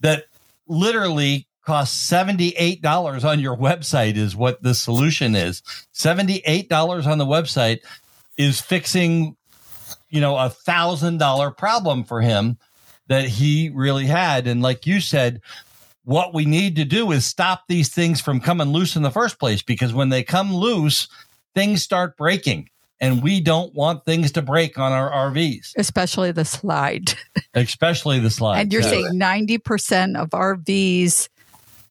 that 0.00 0.24
literally 0.66 1.46
costs 1.64 2.10
$78 2.10 3.24
on 3.24 3.40
your 3.40 3.56
website 3.56 4.16
is 4.16 4.36
what 4.36 4.62
the 4.62 4.74
solution 4.74 5.34
is. 5.34 5.62
$78 5.94 7.06
on 7.06 7.18
the 7.18 7.26
website 7.26 7.80
is 8.36 8.60
fixing, 8.60 9.36
you 10.10 10.20
know, 10.20 10.36
a 10.36 10.48
thousand 10.50 11.18
dollar 11.18 11.50
problem 11.50 12.04
for 12.04 12.20
him 12.20 12.56
that 13.08 13.24
he 13.28 13.70
really 13.74 14.06
had. 14.06 14.46
And 14.46 14.62
like 14.62 14.86
you 14.86 15.00
said, 15.00 15.40
what 16.04 16.34
we 16.34 16.44
need 16.44 16.76
to 16.76 16.84
do 16.84 17.12
is 17.12 17.24
stop 17.24 17.64
these 17.68 17.88
things 17.88 18.20
from 18.20 18.40
coming 18.40 18.68
loose 18.68 18.96
in 18.96 19.02
the 19.02 19.10
first 19.10 19.38
place 19.38 19.62
because 19.62 19.92
when 19.94 20.08
they 20.10 20.22
come 20.22 20.54
loose, 20.54 21.08
things 21.54 21.82
start 21.82 22.16
breaking. 22.16 22.68
And 23.00 23.22
we 23.22 23.40
don't 23.40 23.74
want 23.74 24.04
things 24.06 24.32
to 24.32 24.40
break 24.40 24.78
on 24.78 24.92
our 24.92 25.10
RVs, 25.30 25.72
especially 25.76 26.30
the 26.32 26.44
slide. 26.44 27.12
especially 27.54 28.18
the 28.20 28.30
slide. 28.30 28.60
and 28.60 28.72
you're 28.72 28.82
Yeah. 28.82 28.88
saying 28.88 29.10
90% 29.14 30.16
of 30.16 30.30
RVs, 30.30 31.28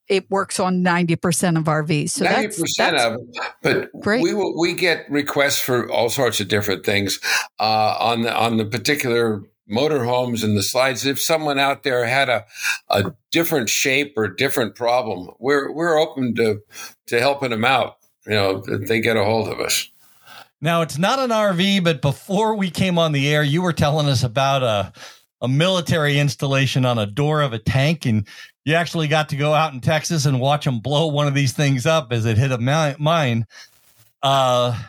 it 0.08 0.30
works 0.30 0.60
on 0.60 0.84
90% 0.84 1.58
of 1.58 1.66
RVs. 1.66 2.12
So 2.12 2.26
Ninety 2.26 2.48
that's, 2.48 2.60
percent 2.60 2.98
that's 2.98 3.06
of 3.06 3.14
them, 3.14 3.32
but 3.62 4.02
great. 4.02 4.24
we 4.24 4.34
will, 4.34 4.60
we 4.60 4.74
get 4.74 5.10
requests 5.10 5.60
for 5.60 5.90
all 5.90 6.10
sorts 6.10 6.40
of 6.40 6.48
different 6.48 6.86
things 6.86 7.20
uh, 7.60 7.96
on 8.00 8.24
the 8.24 8.36
on 8.36 8.58
the 8.58 8.66
particular 8.66 9.44
motorhomes 9.70 10.44
and 10.44 10.58
the 10.58 10.64
slides. 10.64 11.06
If 11.06 11.22
someone 11.22 11.60
out 11.60 11.84
there 11.84 12.06
had 12.06 12.30
a 12.30 12.46
a 12.90 13.14
different 13.32 13.70
shape 13.70 14.14
or 14.18 14.28
different 14.28 14.76
problem, 14.76 15.30
we're 15.40 15.72
we're 15.72 15.98
open 15.98 16.36
to 16.36 16.62
to 17.08 17.20
helping 17.20 17.52
them 17.52 17.66
out. 17.66 17.98
You 18.26 18.34
know, 18.34 18.64
if 18.68 18.88
they 18.88 19.02
get 19.02 19.18
a 19.18 19.24
hold 19.24 19.48
of 19.48 19.60
us. 19.60 19.90
Now 20.62 20.82
it's 20.82 20.98
not 20.98 21.20
an 21.20 21.30
RV, 21.30 21.84
but 21.84 22.02
before 22.02 22.56
we 22.56 22.70
came 22.70 22.98
on 22.98 23.12
the 23.12 23.28
air, 23.34 23.44
you 23.44 23.62
were 23.62 23.74
telling 23.74 24.08
us 24.08 24.24
about 24.24 24.64
a 24.64 24.94
a 25.42 25.48
military 25.48 26.20
installation 26.20 26.86
on 26.86 26.98
a 26.98 27.06
door 27.06 27.42
of 27.42 27.52
a 27.52 27.60
tank, 27.60 28.06
and 28.06 28.26
you 28.66 28.76
actually 28.76 29.08
got 29.08 29.30
to 29.30 29.36
go 29.36 29.54
out 29.54 29.74
in 29.74 29.82
Texas 29.82 30.26
and 30.26 30.40
watch 30.40 30.66
them 30.66 30.80
blow 30.80 31.08
one 31.08 31.28
of 31.28 31.34
these 31.34 31.54
things 31.54 31.86
up 31.86 32.12
as 32.12 32.26
it 32.26 32.38
hit 32.38 32.52
a 32.52 32.58
mine. 32.58 33.46
Uh, 34.22 34.82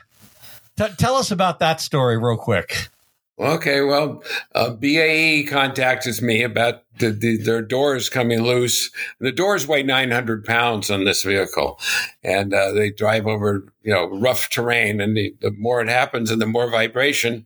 t- 0.76 0.84
tell 0.96 1.16
us 1.16 1.30
about 1.30 1.58
that 1.58 1.80
story 1.80 2.16
real 2.16 2.36
quick. 2.36 2.88
Okay, 3.36 3.80
well, 3.80 4.22
uh, 4.54 4.70
BAE 4.70 5.44
contacted 5.48 6.22
me 6.22 6.44
about 6.44 6.84
the, 7.00 7.10
the, 7.10 7.36
their 7.36 7.62
doors 7.62 8.08
coming 8.08 8.42
loose. 8.42 8.92
The 9.18 9.32
doors 9.32 9.66
weigh 9.66 9.82
900 9.82 10.44
pounds 10.44 10.88
on 10.88 11.04
this 11.04 11.24
vehicle, 11.24 11.80
and 12.22 12.54
uh, 12.54 12.70
they 12.70 12.90
drive 12.90 13.26
over 13.26 13.66
you 13.82 13.92
know 13.92 14.06
rough 14.06 14.50
terrain. 14.50 15.00
And 15.00 15.16
the, 15.16 15.34
the, 15.40 15.50
more 15.50 15.80
it 15.80 15.88
happens, 15.88 16.30
and 16.30 16.40
the 16.40 16.46
more 16.46 16.70
vibration. 16.70 17.44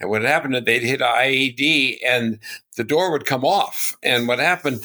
And 0.00 0.08
what 0.08 0.22
happened, 0.22 0.54
they'd 0.64 0.82
hit 0.82 1.02
an 1.02 1.08
IED, 1.08 1.98
and 2.02 2.38
the 2.78 2.84
door 2.84 3.12
would 3.12 3.26
come 3.26 3.44
off. 3.44 3.94
And 4.02 4.26
what 4.26 4.38
happened? 4.38 4.80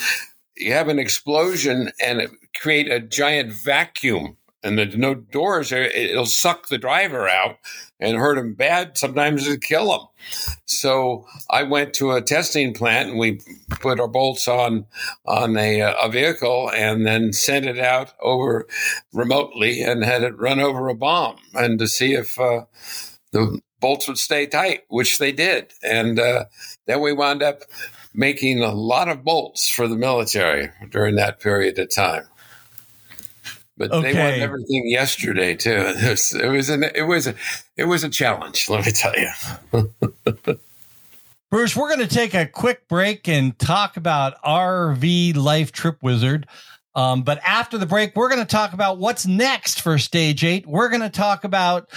You 0.62 0.74
have 0.74 0.88
an 0.88 1.00
explosion, 1.00 1.92
and 2.04 2.22
it 2.22 2.32
create 2.56 2.92
a 2.92 3.00
giant 3.00 3.52
vacuum 3.52 4.38
and 4.64 4.78
there's 4.78 4.96
no 4.96 5.16
doors 5.16 5.72
it'll 5.72 6.26
suck 6.26 6.68
the 6.68 6.78
driver 6.78 7.28
out 7.28 7.58
and 8.00 8.18
hurt 8.18 8.38
him 8.38 8.54
bad. 8.54 8.98
Sometimes 8.98 9.48
it'll 9.48 9.60
kill 9.60 9.94
him. 9.94 10.08
So 10.66 11.26
i 11.50 11.64
went 11.64 11.94
to 11.96 12.12
a 12.12 12.22
testing 12.22 12.74
plant 12.74 13.10
and 13.10 13.20
we 13.20 13.42
put 13.70 14.00
our 14.00 14.08
bolts 14.08 14.48
on 14.48 14.86
on 15.26 15.58
a, 15.58 15.82
a 15.82 16.10
vehicle 16.10 16.70
and 16.74 17.06
then 17.06 17.34
sent 17.34 17.66
it 17.66 17.80
out 17.80 18.14
over 18.22 18.68
remotely 19.14 19.82
and 19.82 20.04
had 20.04 20.24
it 20.24 20.38
run 20.38 20.60
over 20.60 20.90
a 20.90 20.96
bomb 20.96 21.38
and 21.54 21.80
to 21.80 21.88
see 21.88 22.14
if 22.14 22.40
uh, 22.40 22.66
the 23.32 23.60
bolts 23.80 24.08
would 24.08 24.20
stay 24.20 24.46
tight 24.46 24.82
which 24.90 25.18
they 25.18 25.32
did. 25.32 25.74
And 25.82 26.20
uh, 26.20 26.46
then 26.86 27.02
we 27.02 27.14
wound 27.14 27.42
up 27.42 27.64
making 28.14 28.62
a 28.62 28.72
lot 28.72 29.08
of 29.08 29.24
bolts 29.24 29.70
for 29.70 29.88
the 29.88 29.96
military 29.96 30.70
during 30.90 31.16
that 31.16 31.40
period 31.40 31.78
of 31.80 31.94
time 31.94 32.26
but 33.82 33.92
okay. 33.92 34.14
they 34.14 34.20
won 34.20 34.40
everything 34.40 34.88
yesterday 34.88 35.56
too. 35.56 35.72
It 36.02 36.10
was, 36.10 36.34
it 36.36 36.48
was 36.48 36.70
an 36.70 36.84
it 36.84 37.08
was 37.08 37.26
a, 37.26 37.36
it 37.78 37.86
was 37.86 38.04
a 38.04 38.10
challenge. 38.10 38.70
Let 38.70 38.86
me 38.86 38.92
tell 38.92 39.14
you. 39.18 39.90
Bruce, 41.50 41.76
we're 41.76 41.88
going 41.88 42.08
to 42.08 42.14
take 42.14 42.34
a 42.34 42.46
quick 42.46 42.88
break 42.88 43.28
and 43.28 43.58
talk 43.60 43.98
about 43.98 44.42
RV 44.44 45.36
Life 45.36 45.72
Trip 45.72 45.98
Wizard. 46.02 46.48
Um, 46.96 47.24
but 47.24 47.40
after 47.44 47.78
the 47.78 47.86
break, 47.86 48.16
we're 48.16 48.30
going 48.30 48.40
to 48.40 48.46
talk 48.46 48.74
about 48.74 49.00
what's 49.00 49.26
next 49.26 49.82
for 49.82 49.98
Stage 49.98 50.44
8. 50.46 50.68
We're 50.68 50.90
going 50.90 51.02
to 51.02 51.10
talk 51.10 51.44
about 51.44 51.90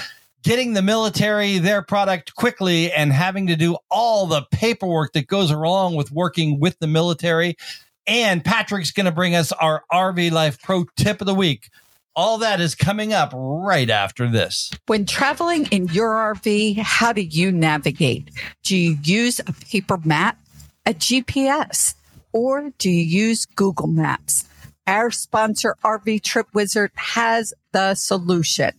getting 0.45 0.75
the 0.75 0.83
military 0.83 1.59
their 1.59 1.83
product 1.83 2.35
quickly 2.37 2.93
and 2.93 3.13
having 3.13 3.47
to 3.49 3.57
do 3.57 3.77
all 3.91 4.27
the 4.27 4.43
paperwork 4.53 5.15
that 5.15 5.27
goes 5.27 5.51
along 5.51 5.97
with 5.97 6.13
working 6.13 6.61
with 6.61 6.79
the 6.79 6.87
military. 6.87 7.57
And 8.07 8.45
Patrick's 8.45 8.93
going 8.93 9.07
to 9.07 9.13
bring 9.13 9.35
us 9.35 9.51
our 9.53 9.83
RV 9.91 10.31
Life 10.31 10.61
Pro 10.63 10.85
tip 10.97 11.21
of 11.23 11.27
the 11.27 11.35
week. 11.35 11.71
All 12.15 12.39
that 12.39 12.61
is 12.61 12.77
coming 12.77 13.13
up 13.13 13.33
right 13.35 13.91
after 13.91 14.31
this. 14.31 14.71
When 14.87 15.07
traveling 15.07 15.67
in 15.73 15.89
your 15.89 16.11
RV, 16.11 16.79
how 16.79 17.13
do 17.13 17.23
you 17.23 17.51
navigate? 17.51 18.31
Do 18.63 18.77
you 18.77 18.99
use 19.03 19.41
a 19.41 19.53
paper 19.53 19.99
map, 20.05 20.39
a 20.87 20.95
GPS, 20.95 21.95
or 22.33 22.71
do 22.79 22.91
you 22.91 23.03
use 23.03 23.47
Google 23.47 23.89
Maps? 23.89 24.45
Our 24.87 25.11
sponsor, 25.11 25.77
RV 25.83 26.23
Trip 26.23 26.47
Wizard, 26.53 26.93
has 26.95 27.55
the 27.73 27.95
solution, 27.95 28.73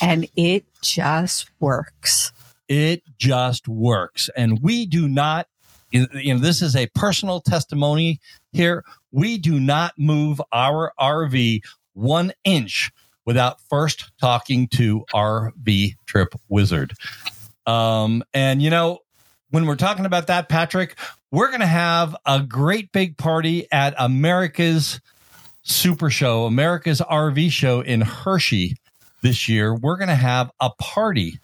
and 0.00 0.28
it 0.36 0.64
just 0.82 1.50
works. 1.60 2.32
It 2.68 3.02
just 3.18 3.68
works. 3.68 4.28
And 4.36 4.60
we 4.62 4.86
do 4.86 5.08
not 5.08 5.48
you 5.92 6.34
know, 6.34 6.40
this 6.40 6.62
is 6.62 6.74
a 6.76 6.88
personal 6.88 7.40
testimony 7.40 8.20
here. 8.52 8.84
We 9.12 9.38
do 9.38 9.60
not 9.60 9.94
move 9.96 10.40
our 10.52 10.92
RV 10.98 11.62
one 11.94 12.32
inch 12.44 12.90
without 13.24 13.60
first 13.60 14.10
talking 14.20 14.68
to 14.68 15.04
RV 15.14 15.94
Trip 16.06 16.34
Wizard. 16.48 16.92
Um, 17.66 18.22
and 18.34 18.62
you 18.62 18.70
know, 18.70 19.00
when 19.50 19.66
we're 19.66 19.76
talking 19.76 20.06
about 20.06 20.26
that, 20.26 20.48
Patrick, 20.48 20.96
we're 21.30 21.48
going 21.48 21.60
to 21.60 21.66
have 21.66 22.16
a 22.26 22.40
great 22.40 22.92
big 22.92 23.16
party 23.16 23.66
at 23.72 23.94
America's 23.98 25.00
Super 25.62 26.10
Show, 26.10 26.44
America's 26.46 27.00
RV 27.00 27.50
Show 27.50 27.80
in 27.80 28.00
Hershey 28.00 28.76
this 29.22 29.48
year. 29.48 29.74
We're 29.74 29.96
going 29.96 30.08
to 30.08 30.14
have 30.14 30.50
a 30.60 30.70
party. 30.78 31.38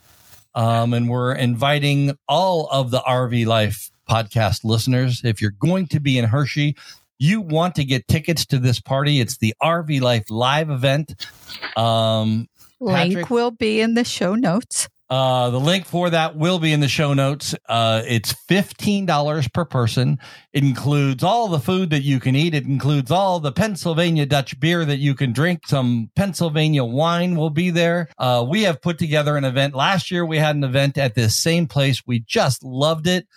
Um, 0.55 0.93
and 0.93 1.09
we're 1.09 1.33
inviting 1.33 2.17
all 2.27 2.67
of 2.71 2.91
the 2.91 2.99
RV 2.99 3.45
Life 3.47 3.91
podcast 4.09 4.63
listeners. 4.63 5.21
If 5.23 5.41
you're 5.41 5.51
going 5.51 5.87
to 5.87 5.99
be 5.99 6.17
in 6.17 6.25
Hershey, 6.25 6.75
you 7.17 7.41
want 7.41 7.75
to 7.75 7.83
get 7.83 8.07
tickets 8.07 8.45
to 8.47 8.59
this 8.59 8.79
party. 8.79 9.19
It's 9.19 9.37
the 9.37 9.55
RV 9.61 10.01
Life 10.01 10.29
live 10.29 10.69
event. 10.69 11.15
Um, 11.75 12.47
Link 12.79 13.13
Patrick, 13.13 13.29
will 13.29 13.51
be 13.51 13.81
in 13.81 13.93
the 13.93 14.03
show 14.03 14.35
notes. 14.35 14.89
Uh, 15.09 15.49
the 15.51 15.59
link 15.59 15.85
for 15.85 16.09
that 16.09 16.35
will 16.35 16.57
be 16.57 16.73
in 16.73 16.79
the 16.79 16.87
show 16.87 17.13
notes. 17.13 17.53
Uh, 17.69 18.01
it's 18.07 18.33
$15 18.49 19.53
per 19.53 19.65
person. 19.65 20.17
It 20.53 20.63
includes 20.63 21.23
all 21.23 21.47
the 21.49 21.59
food 21.59 21.91
that 21.91 22.01
you 22.01 22.19
can 22.19 22.35
eat. 22.35 22.55
It 22.55 22.65
includes 22.65 23.11
all 23.11 23.39
the 23.39 23.51
Pennsylvania 23.51 24.25
Dutch 24.25 24.59
beer 24.59 24.85
that 24.85 24.97
you 24.97 25.13
can 25.13 25.31
drink. 25.31 25.67
Some 25.67 26.09
Pennsylvania 26.15 26.83
wine 26.83 27.35
will 27.35 27.51
be 27.51 27.69
there. 27.69 28.09
Uh, 28.17 28.45
we 28.49 28.63
have 28.63 28.81
put 28.81 28.97
together 28.97 29.37
an 29.37 29.43
event. 29.43 29.75
Last 29.75 30.09
year, 30.09 30.25
we 30.25 30.37
had 30.37 30.55
an 30.55 30.63
event 30.63 30.97
at 30.97 31.15
this 31.15 31.35
same 31.35 31.67
place. 31.67 32.01
We 32.07 32.21
just 32.21 32.63
loved 32.63 33.05
it. 33.05 33.27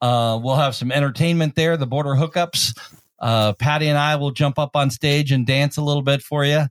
Uh, 0.00 0.38
we'll 0.42 0.56
have 0.56 0.76
some 0.76 0.92
entertainment 0.92 1.56
there, 1.56 1.76
the 1.76 1.86
border 1.86 2.14
hookups. 2.14 2.78
Uh, 3.18 3.52
Patty 3.54 3.88
and 3.88 3.98
I 3.98 4.16
will 4.16 4.30
jump 4.30 4.58
up 4.58 4.76
on 4.76 4.90
stage 4.90 5.32
and 5.32 5.46
dance 5.46 5.76
a 5.76 5.82
little 5.82 6.02
bit 6.02 6.22
for 6.22 6.44
you. 6.44 6.66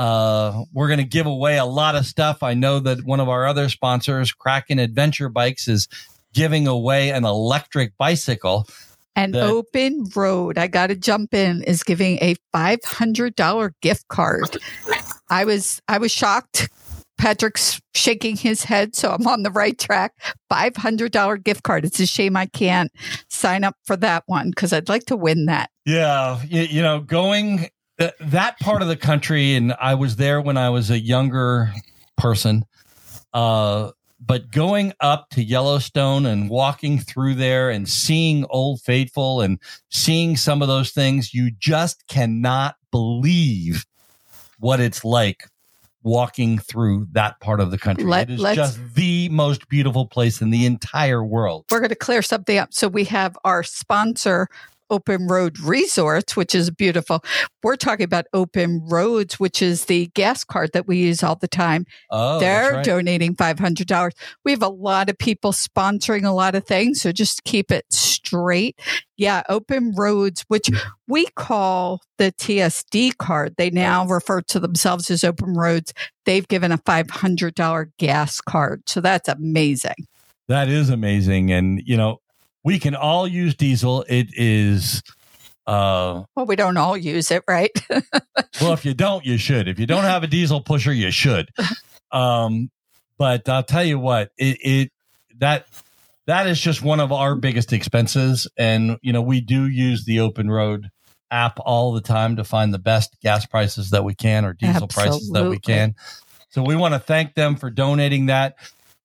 Uh, 0.00 0.64
we're 0.72 0.88
going 0.88 0.98
to 0.98 1.04
give 1.04 1.26
away 1.26 1.58
a 1.58 1.64
lot 1.66 1.94
of 1.94 2.06
stuff. 2.06 2.42
I 2.42 2.54
know 2.54 2.78
that 2.78 3.04
one 3.04 3.20
of 3.20 3.28
our 3.28 3.46
other 3.46 3.68
sponsors, 3.68 4.32
Kraken 4.32 4.78
Adventure 4.78 5.28
Bikes, 5.28 5.68
is 5.68 5.88
giving 6.32 6.66
away 6.66 7.10
an 7.10 7.26
electric 7.26 7.98
bicycle. 7.98 8.66
And 9.14 9.34
that- 9.34 9.42
Open 9.50 10.06
Road, 10.16 10.56
I 10.56 10.68
got 10.68 10.86
to 10.86 10.96
jump 10.96 11.34
in, 11.34 11.62
is 11.64 11.82
giving 11.82 12.16
a 12.22 12.34
$500 12.54 13.72
gift 13.82 14.08
card. 14.08 14.56
I 15.28 15.44
was 15.44 15.82
I 15.86 15.98
was 15.98 16.10
shocked 16.10 16.70
Patrick's 17.18 17.78
shaking 17.94 18.36
his 18.36 18.64
head, 18.64 18.96
so 18.96 19.10
I'm 19.10 19.26
on 19.26 19.42
the 19.42 19.50
right 19.50 19.78
track. 19.78 20.14
$500 20.50 21.44
gift 21.44 21.62
card. 21.62 21.84
It's 21.84 22.00
a 22.00 22.06
shame 22.06 22.38
I 22.38 22.46
can't 22.46 22.90
sign 23.28 23.64
up 23.64 23.76
for 23.84 23.96
that 23.98 24.22
one 24.24 24.48
because 24.48 24.72
I'd 24.72 24.88
like 24.88 25.04
to 25.06 25.16
win 25.16 25.44
that. 25.44 25.68
Yeah. 25.84 26.40
You, 26.48 26.62
you 26.62 26.82
know, 26.82 27.00
going 27.00 27.68
th- 28.00 28.14
that 28.20 28.58
part 28.58 28.82
of 28.82 28.88
the 28.88 28.96
country, 28.96 29.54
and 29.54 29.74
I 29.80 29.94
was 29.94 30.16
there 30.16 30.40
when 30.40 30.56
I 30.56 30.70
was 30.70 30.90
a 30.90 30.98
younger 30.98 31.72
person. 32.16 32.64
Uh, 33.32 33.92
but 34.20 34.50
going 34.50 34.92
up 35.00 35.30
to 35.30 35.42
Yellowstone 35.42 36.26
and 36.26 36.50
walking 36.50 36.98
through 36.98 37.34
there 37.34 37.70
and 37.70 37.88
seeing 37.88 38.44
Old 38.50 38.80
Faithful 38.82 39.40
and 39.40 39.58
seeing 39.90 40.36
some 40.36 40.62
of 40.62 40.68
those 40.68 40.90
things, 40.90 41.32
you 41.32 41.50
just 41.50 42.06
cannot 42.08 42.76
believe 42.90 43.86
what 44.58 44.80
it's 44.80 45.04
like 45.04 45.44
walking 46.02 46.58
through 46.58 47.06
that 47.12 47.40
part 47.40 47.60
of 47.60 47.70
the 47.70 47.78
country. 47.78 48.04
Let, 48.04 48.30
it 48.30 48.34
is 48.34 48.42
just 48.54 48.78
the 48.94 49.28
most 49.30 49.68
beautiful 49.68 50.06
place 50.06 50.40
in 50.40 50.50
the 50.50 50.66
entire 50.66 51.24
world. 51.24 51.66
We're 51.70 51.80
going 51.80 51.90
to 51.90 51.94
clear 51.94 52.22
something 52.22 52.58
up. 52.58 52.72
So 52.72 52.88
we 52.88 53.04
have 53.04 53.36
our 53.44 53.62
sponsor 53.62 54.48
Open 54.90 55.26
Road 55.26 55.58
Resorts, 55.60 56.36
which 56.36 56.54
is 56.54 56.70
beautiful. 56.70 57.24
We're 57.62 57.76
talking 57.76 58.04
about 58.04 58.26
Open 58.32 58.82
Roads, 58.88 59.38
which 59.40 59.62
is 59.62 59.86
the 59.86 60.06
gas 60.14 60.44
card 60.44 60.70
that 60.74 60.86
we 60.86 60.98
use 60.98 61.22
all 61.22 61.36
the 61.36 61.48
time. 61.48 61.86
Oh, 62.10 62.38
They're 62.40 62.74
right. 62.74 62.84
donating 62.84 63.36
$500. 63.36 64.12
We 64.44 64.50
have 64.52 64.62
a 64.62 64.68
lot 64.68 65.08
of 65.08 65.16
people 65.18 65.52
sponsoring 65.52 66.24
a 66.24 66.30
lot 66.32 66.54
of 66.54 66.66
things. 66.66 67.00
So 67.00 67.12
just 67.12 67.44
keep 67.44 67.70
it 67.70 67.84
straight. 67.90 68.78
Yeah, 69.16 69.42
Open 69.48 69.92
Roads, 69.96 70.44
which 70.48 70.70
we 71.06 71.26
call 71.36 72.00
the 72.18 72.32
TSD 72.32 73.16
card. 73.18 73.54
They 73.56 73.70
now 73.70 74.06
refer 74.06 74.40
to 74.42 74.60
themselves 74.60 75.10
as 75.10 75.24
Open 75.24 75.54
Roads. 75.54 75.92
They've 76.24 76.46
given 76.48 76.72
a 76.72 76.78
$500 76.78 77.90
gas 77.98 78.40
card. 78.40 78.82
So 78.88 79.00
that's 79.00 79.28
amazing. 79.28 80.06
That 80.48 80.68
is 80.68 80.90
amazing. 80.90 81.52
And, 81.52 81.80
you 81.84 81.96
know, 81.96 82.20
we 82.64 82.78
can 82.78 82.94
all 82.94 83.26
use 83.26 83.54
diesel. 83.54 84.04
It 84.08 84.28
is. 84.32 85.02
Uh, 85.66 86.24
well, 86.34 86.46
we 86.46 86.56
don't 86.56 86.76
all 86.76 86.96
use 86.96 87.30
it, 87.30 87.44
right? 87.46 87.70
well, 88.60 88.72
if 88.72 88.84
you 88.84 88.94
don't, 88.94 89.24
you 89.24 89.38
should. 89.38 89.68
If 89.68 89.78
you 89.78 89.86
don't 89.86 90.04
have 90.04 90.22
a 90.22 90.26
diesel 90.26 90.60
pusher, 90.60 90.92
you 90.92 91.10
should. 91.10 91.50
Um, 92.10 92.70
but 93.18 93.48
I'll 93.48 93.62
tell 93.62 93.84
you 93.84 93.98
what, 93.98 94.32
it, 94.36 94.58
it 94.62 94.92
that 95.38 95.66
that 96.26 96.46
is 96.46 96.60
just 96.60 96.82
one 96.82 97.00
of 97.00 97.12
our 97.12 97.34
biggest 97.34 97.72
expenses, 97.72 98.48
and 98.56 98.98
you 99.02 99.12
know 99.12 99.22
we 99.22 99.40
do 99.40 99.68
use 99.68 100.04
the 100.04 100.20
Open 100.20 100.50
Road 100.50 100.90
app 101.30 101.58
all 101.60 101.92
the 101.92 102.00
time 102.00 102.36
to 102.36 102.44
find 102.44 102.74
the 102.74 102.78
best 102.78 103.16
gas 103.22 103.46
prices 103.46 103.90
that 103.90 104.04
we 104.04 104.14
can 104.14 104.44
or 104.44 104.52
diesel 104.52 104.84
Absolutely. 104.84 105.10
prices 105.10 105.30
that 105.30 105.48
we 105.48 105.58
can. 105.58 105.94
So 106.48 106.62
we 106.62 106.74
want 106.74 106.94
to 106.94 106.98
thank 106.98 107.34
them 107.34 107.54
for 107.54 107.70
donating 107.70 108.26
that. 108.26 108.56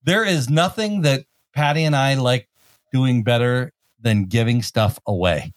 there 0.03 0.23
is 0.23 0.49
nothing 0.49 1.03
that 1.03 1.25
Patty 1.53 1.83
and 1.83 1.95
I 1.95 2.15
like 2.15 2.47
doing 2.95 3.23
better 3.23 3.73
than 3.99 4.23
giving 4.25 4.61
stuff 4.61 4.97
away. 5.05 5.51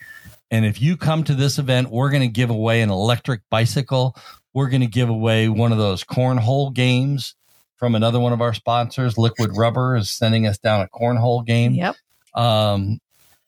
And 0.50 0.64
if 0.64 0.82
you 0.82 0.96
come 0.96 1.22
to 1.24 1.34
this 1.34 1.58
event, 1.58 1.88
we're 1.90 2.10
going 2.10 2.22
to 2.22 2.28
give 2.28 2.50
away 2.50 2.80
an 2.82 2.90
electric 2.90 3.42
bicycle. 3.48 4.16
We're 4.54 4.70
going 4.70 4.80
to 4.80 4.88
give 4.88 5.08
away 5.08 5.48
one 5.48 5.70
of 5.70 5.78
those 5.78 6.02
cornhole 6.02 6.74
games 6.74 7.36
from 7.76 7.94
another 7.94 8.18
one 8.18 8.32
of 8.32 8.40
our 8.40 8.54
sponsors. 8.54 9.16
Liquid 9.16 9.56
Rubber 9.56 9.94
is 9.94 10.10
sending 10.10 10.48
us 10.48 10.58
down 10.58 10.80
a 10.80 10.88
cornhole 10.88 11.46
game. 11.46 11.74
Yep. 11.74 11.94
Um, 12.34 12.98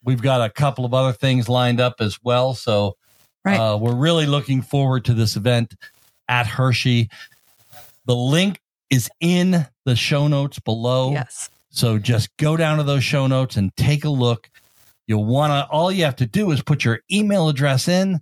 we've 0.04 0.22
got 0.22 0.40
a 0.40 0.50
couple 0.50 0.84
of 0.84 0.94
other 0.94 1.12
things 1.12 1.48
lined 1.48 1.80
up 1.80 1.94
as 1.98 2.18
well. 2.22 2.54
So 2.54 2.96
Right. 3.44 3.58
uh, 3.58 3.76
we're 3.76 3.96
really 3.96 4.26
looking 4.26 4.62
forward 4.62 5.06
to 5.06 5.14
this 5.14 5.34
event 5.34 5.74
at 6.28 6.46
Hershey. 6.46 7.08
The 8.04 8.14
link 8.14 8.60
is 8.90 9.10
in 9.20 9.66
the 9.84 9.96
show 9.96 10.28
notes 10.28 10.58
below. 10.60 11.12
Yes. 11.12 11.48
So 11.70 11.98
just 11.98 12.36
go 12.36 12.56
down 12.56 12.78
to 12.78 12.84
those 12.84 13.04
show 13.04 13.26
notes 13.26 13.56
and 13.56 13.74
take 13.76 14.04
a 14.04 14.10
look. 14.10 14.50
You'll 15.06 15.24
want 15.24 15.52
to, 15.52 15.66
all 15.70 15.90
you 15.90 16.04
have 16.04 16.16
to 16.16 16.26
do 16.26 16.50
is 16.50 16.62
put 16.62 16.84
your 16.84 17.00
email 17.10 17.48
address 17.48 17.88
in, 17.88 18.20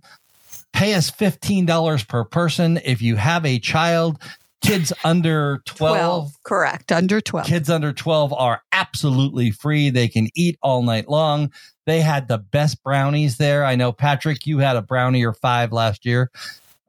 pay 0.73 0.93
us 0.93 1.11
$15 1.11 2.07
per 2.07 2.23
person. 2.23 2.79
If 2.83 3.01
you 3.01 3.15
have 3.15 3.45
a 3.45 3.59
child, 3.59 4.21
kids 4.61 4.93
under 5.03 5.61
12, 5.65 5.97
12. 5.97 6.43
Correct. 6.43 6.91
Under 6.91 7.21
12. 7.21 7.45
kids 7.45 7.69
under 7.69 7.93
12 7.93 8.33
are 8.33 8.61
absolutely 8.71 9.51
free. 9.51 9.89
They 9.89 10.07
can 10.07 10.29
eat 10.35 10.57
all 10.61 10.81
night 10.83 11.09
long. 11.09 11.51
They 11.85 12.01
had 12.01 12.27
the 12.27 12.37
best 12.37 12.83
brownies 12.83 13.37
there. 13.37 13.65
I 13.65 13.75
know, 13.75 13.91
Patrick, 13.91 14.45
you 14.45 14.59
had 14.59 14.75
a 14.75 14.81
brownie 14.81 15.25
or 15.25 15.33
five 15.33 15.71
last 15.71 16.05
year 16.05 16.31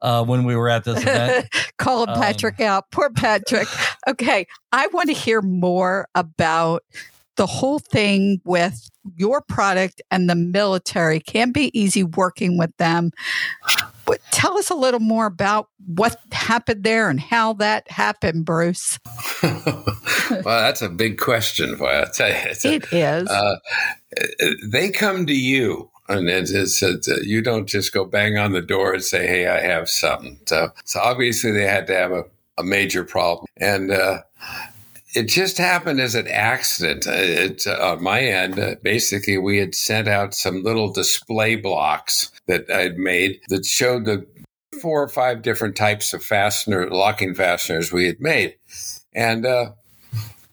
uh, 0.01 0.23
when 0.23 0.43
we 0.43 0.55
were 0.55 0.69
at 0.69 0.83
this 0.83 1.01
event. 1.01 1.47
Calling 1.77 2.09
Um, 2.09 2.19
Patrick 2.19 2.59
out. 2.59 2.91
Poor 2.91 3.09
Patrick. 3.09 3.67
Okay. 4.07 4.47
I 4.71 4.87
want 4.87 5.09
to 5.09 5.13
hear 5.13 5.43
more 5.43 6.07
about 6.15 6.81
the 7.35 7.45
whole 7.45 7.77
thing 7.77 8.41
with 8.43 8.89
your 9.15 9.41
product 9.41 10.01
and 10.09 10.27
the 10.27 10.33
military. 10.35 11.19
Can't 11.19 11.53
be 11.53 11.69
easy 11.79 12.03
working 12.03 12.57
with 12.57 12.75
them. 12.77 13.11
But 14.05 14.19
tell 14.31 14.57
us 14.57 14.71
a 14.71 14.75
little 14.75 14.99
more 14.99 15.27
about 15.27 15.69
what 15.85 16.19
happened 16.31 16.83
there 16.83 17.09
and 17.11 17.19
how 17.19 17.53
that 17.53 17.89
happened, 17.91 18.43
Bruce. 18.45 18.97
well, 19.43 20.43
that's 20.43 20.81
a 20.81 20.89
big 20.89 21.19
question. 21.19 21.77
Boy, 21.77 22.01
I 22.01 22.05
tell 22.11 22.29
you, 22.29 22.35
it's 22.45 22.65
a- 22.65 22.73
It 22.73 22.91
is. 22.91 23.29
uh, 23.29 23.55
they 24.71 24.89
come 24.89 25.27
to 25.27 25.33
you. 25.35 25.90
And 26.11 26.29
it's, 26.29 26.83
uh, 26.83 26.97
you 27.23 27.41
don't 27.41 27.67
just 27.67 27.93
go 27.93 28.05
bang 28.05 28.37
on 28.37 28.51
the 28.51 28.61
door 28.61 28.93
and 28.93 29.03
say, 29.03 29.27
"Hey, 29.27 29.47
I 29.47 29.61
have 29.61 29.89
something." 29.89 30.39
So, 30.45 30.71
so 30.85 30.99
obviously 30.99 31.51
they 31.51 31.65
had 31.65 31.87
to 31.87 31.95
have 31.95 32.11
a, 32.11 32.23
a 32.57 32.63
major 32.63 33.03
problem, 33.03 33.45
and 33.57 33.91
uh, 33.91 34.21
it 35.13 35.23
just 35.23 35.57
happened 35.57 35.99
as 35.99 36.15
an 36.15 36.27
accident. 36.27 37.07
Uh, 37.07 37.11
It, 37.13 37.67
uh, 37.67 37.93
on 37.93 38.03
my 38.03 38.21
end, 38.21 38.59
uh, 38.59 38.75
basically, 38.81 39.37
we 39.37 39.57
had 39.57 39.75
sent 39.75 40.07
out 40.07 40.33
some 40.33 40.63
little 40.63 40.91
display 40.91 41.55
blocks 41.55 42.31
that 42.47 42.69
I'd 42.69 42.97
made 42.97 43.39
that 43.49 43.65
showed 43.65 44.05
the 44.05 44.25
four 44.81 45.03
or 45.03 45.09
five 45.09 45.41
different 45.41 45.75
types 45.75 46.13
of 46.13 46.23
fastener 46.23 46.89
locking 46.89 47.35
fasteners 47.35 47.91
we 47.91 48.05
had 48.05 48.19
made, 48.19 48.55
and 49.13 49.45
uh, 49.45 49.71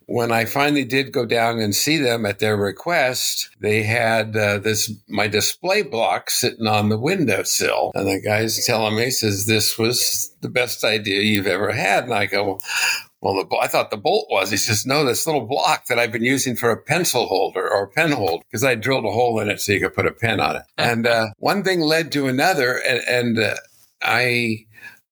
when 0.09 0.33
I 0.33 0.47
finally 0.47 0.87
did 0.87 1.13
go 1.13 1.27
down 1.27 1.59
and 1.61 1.75
see 1.75 1.99
them 1.99 2.25
at 2.25 2.39
their 2.39 2.57
request, 2.57 3.51
they 3.61 3.83
had 3.83 4.35
uh, 4.35 4.57
this 4.57 4.91
my 5.07 5.29
display 5.29 5.83
block 5.83 6.31
sitting 6.31 6.67
on 6.67 6.89
the 6.89 6.99
windowsill, 6.99 7.93
and 7.95 8.09
the 8.09 8.19
guy's 8.19 8.65
telling 8.65 8.97
me, 8.97 9.11
says, 9.11 9.45
"This 9.45 9.77
was 9.77 10.33
the 10.41 10.49
best 10.49 10.83
idea 10.83 11.21
you've 11.21 11.47
ever 11.47 11.73
had." 11.73 12.05
And 12.05 12.15
I 12.15 12.25
go, 12.25 12.59
"Well, 13.21 13.35
the, 13.35 13.57
I 13.59 13.67
thought 13.67 13.91
the 13.91 13.99
bolt 13.99 14.29
was." 14.31 14.51
He 14.51 14.57
says, 14.57 14.87
"No, 14.87 15.05
this 15.05 15.27
little 15.27 15.47
block 15.47 15.89
that 15.89 15.99
I've 15.99 16.13
been 16.13 16.25
using 16.25 16.57
for 16.57 16.71
a 16.71 16.83
pencil 16.83 17.27
holder 17.27 17.69
or 17.69 17.83
a 17.83 17.89
pen 17.89 18.13
holder 18.13 18.43
because 18.51 18.65
I 18.65 18.77
drilled 18.77 19.05
a 19.05 19.11
hole 19.11 19.39
in 19.41 19.51
it 19.51 19.61
so 19.61 19.73
you 19.73 19.81
could 19.81 19.95
put 19.95 20.07
a 20.07 20.13
pen 20.13 20.41
on 20.41 20.57
it." 20.57 20.63
And 20.79 21.07
uh, 21.07 21.27
one 21.37 21.63
thing 21.63 21.81
led 21.81 22.13
to 22.13 22.29
another, 22.29 22.79
and, 22.79 23.01
and 23.07 23.39
uh, 23.39 23.57
I. 24.03 24.65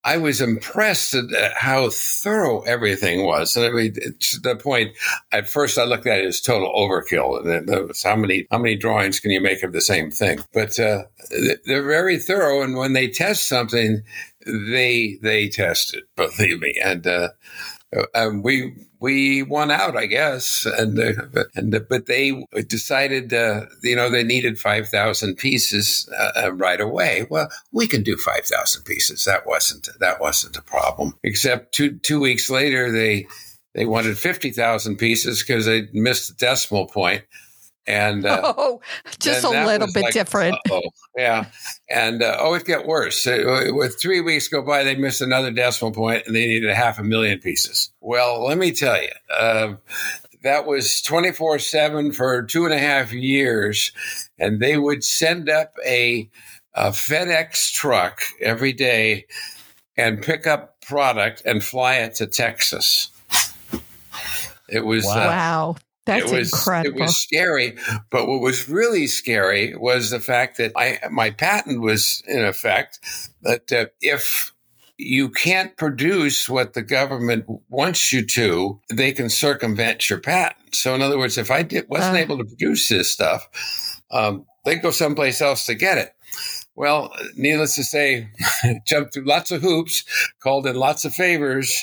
I 0.06 0.18
was 0.18 0.40
impressed 0.40 1.14
at 1.14 1.24
uh, 1.34 1.50
how 1.56 1.90
thorough 1.90 2.60
everything 2.60 3.24
was. 3.24 3.56
And 3.56 3.66
I 3.66 3.70
mean, 3.70 3.94
to 3.94 4.40
the 4.40 4.54
point, 4.54 4.96
at 5.32 5.48
first 5.48 5.78
I 5.78 5.84
looked 5.84 6.06
at 6.06 6.20
it 6.20 6.26
as 6.26 6.40
total 6.40 6.72
overkill. 6.72 7.44
And 7.44 7.92
how 8.04 8.14
many, 8.14 8.46
how 8.52 8.58
many 8.58 8.76
drawings 8.76 9.18
can 9.18 9.32
you 9.32 9.40
make 9.40 9.64
of 9.64 9.72
the 9.72 9.80
same 9.80 10.12
thing? 10.12 10.38
But, 10.54 10.78
uh, 10.78 11.02
they're 11.64 11.82
very 11.82 12.20
thorough. 12.20 12.62
And 12.62 12.76
when 12.76 12.92
they 12.92 13.08
test 13.08 13.48
something, 13.48 14.02
they, 14.46 15.18
they 15.22 15.48
test 15.48 15.94
it, 15.94 16.04
believe 16.14 16.60
me. 16.60 16.80
And, 16.82 17.04
uh, 17.04 17.30
um, 18.14 18.42
we 18.42 18.74
we 19.00 19.42
won 19.42 19.70
out, 19.70 19.96
I 19.96 20.06
guess, 20.06 20.66
and 20.66 20.98
uh, 20.98 21.44
and 21.54 21.74
uh, 21.74 21.80
but 21.88 22.06
they 22.06 22.44
decided, 22.66 23.32
uh, 23.32 23.66
you 23.82 23.96
know, 23.96 24.08
they 24.08 24.24
needed 24.24 24.58
five 24.58 24.88
thousand 24.88 25.36
pieces 25.36 26.08
uh, 26.18 26.52
right 26.52 26.80
away. 26.80 27.26
Well, 27.28 27.48
we 27.72 27.86
can 27.86 28.02
do 28.02 28.16
five 28.16 28.46
thousand 28.46 28.84
pieces. 28.84 29.24
That 29.24 29.46
wasn't 29.46 29.88
that 30.00 30.20
wasn't 30.20 30.56
a 30.56 30.62
problem. 30.62 31.18
Except 31.22 31.72
two 31.74 31.98
two 31.98 32.20
weeks 32.20 32.48
later, 32.48 32.90
they 32.90 33.26
they 33.74 33.86
wanted 33.86 34.18
fifty 34.18 34.50
thousand 34.50 34.96
pieces 34.96 35.42
because 35.42 35.66
they 35.66 35.88
missed 35.92 36.28
the 36.28 36.34
decimal 36.34 36.86
point. 36.86 37.24
And 37.86 38.26
uh, 38.26 38.54
oh, 38.56 38.80
just 39.20 39.44
a 39.44 39.50
little 39.50 39.86
bit 39.92 40.04
like, 40.04 40.12
different. 40.12 40.56
uh-oh. 40.70 40.82
Yeah. 41.16 41.46
And 41.88 42.22
uh, 42.22 42.36
oh, 42.40 42.54
it 42.54 42.64
got 42.64 42.86
worse. 42.86 43.26
Uh, 43.26 43.70
with 43.72 44.00
three 44.00 44.20
weeks 44.20 44.48
go 44.48 44.62
by, 44.62 44.82
they 44.82 44.96
missed 44.96 45.20
another 45.20 45.50
decimal 45.50 45.92
point 45.92 46.24
and 46.26 46.34
they 46.34 46.46
needed 46.46 46.68
a 46.68 46.74
half 46.74 46.98
a 46.98 47.04
million 47.04 47.38
pieces. 47.38 47.90
Well, 48.00 48.44
let 48.44 48.58
me 48.58 48.72
tell 48.72 49.00
you, 49.00 49.10
uh, 49.32 49.74
that 50.42 50.66
was 50.66 51.00
24 51.02 51.60
7 51.60 52.12
for 52.12 52.42
two 52.42 52.64
and 52.64 52.74
a 52.74 52.78
half 52.78 53.12
years. 53.12 53.92
And 54.38 54.60
they 54.60 54.76
would 54.76 55.04
send 55.04 55.48
up 55.48 55.74
a, 55.86 56.28
a 56.74 56.88
FedEx 56.90 57.72
truck 57.72 58.20
every 58.40 58.72
day 58.72 59.26
and 59.96 60.22
pick 60.22 60.46
up 60.46 60.80
product 60.82 61.42
and 61.44 61.64
fly 61.64 61.94
it 61.96 62.16
to 62.16 62.26
Texas. 62.26 63.10
It 64.68 64.84
was. 64.84 65.04
Wow. 65.04 65.12
Uh, 65.12 65.26
wow. 65.26 65.76
That's 66.06 66.30
it 66.30 66.38
was, 66.38 66.52
incredible. 66.52 66.98
It 66.98 67.02
was 67.02 67.16
scary, 67.16 67.76
but 68.10 68.26
what 68.28 68.40
was 68.40 68.68
really 68.68 69.06
scary 69.08 69.76
was 69.76 70.10
the 70.10 70.20
fact 70.20 70.56
that 70.58 70.72
I, 70.76 71.00
my 71.10 71.30
patent 71.30 71.80
was 71.80 72.22
in 72.26 72.44
effect 72.44 73.00
that 73.42 73.72
uh, 73.72 73.86
if 74.00 74.52
you 74.98 75.28
can't 75.28 75.76
produce 75.76 76.48
what 76.48 76.72
the 76.72 76.82
government 76.82 77.44
wants 77.68 78.12
you 78.12 78.24
to, 78.24 78.80
they 78.88 79.12
can 79.12 79.28
circumvent 79.28 80.08
your 80.08 80.20
patent. 80.20 80.74
So, 80.74 80.94
in 80.94 81.02
other 81.02 81.18
words, 81.18 81.36
if 81.38 81.50
I 81.50 81.62
did, 81.62 81.86
wasn't 81.88 82.14
Uh. 82.16 82.20
able 82.20 82.38
to 82.38 82.44
produce 82.44 82.88
this 82.88 83.12
stuff, 83.12 84.00
um, 84.10 84.46
they'd 84.64 84.80
go 84.82 84.90
someplace 84.90 85.40
else 85.42 85.66
to 85.66 85.74
get 85.74 85.98
it. 85.98 86.12
Well, 86.74 87.12
needless 87.36 87.74
to 87.76 87.84
say, 87.84 88.28
jumped 88.86 89.14
through 89.14 89.24
lots 89.24 89.50
of 89.50 89.62
hoops, 89.62 90.04
called 90.42 90.66
in 90.66 90.76
lots 90.76 91.04
of 91.04 91.14
favors, 91.14 91.74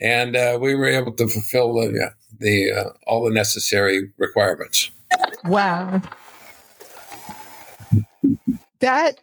and 0.00 0.36
uh, 0.36 0.58
we 0.60 0.74
were 0.74 0.88
able 0.88 1.12
to 1.12 1.28
fulfill 1.28 1.74
the, 1.74 1.92
yeah, 1.92 2.10
the 2.38 2.72
uh, 2.72 2.90
all 3.06 3.24
the 3.24 3.30
necessary 3.30 4.10
requirements. 4.18 4.90
Wow. 5.44 6.02
That 8.80 9.20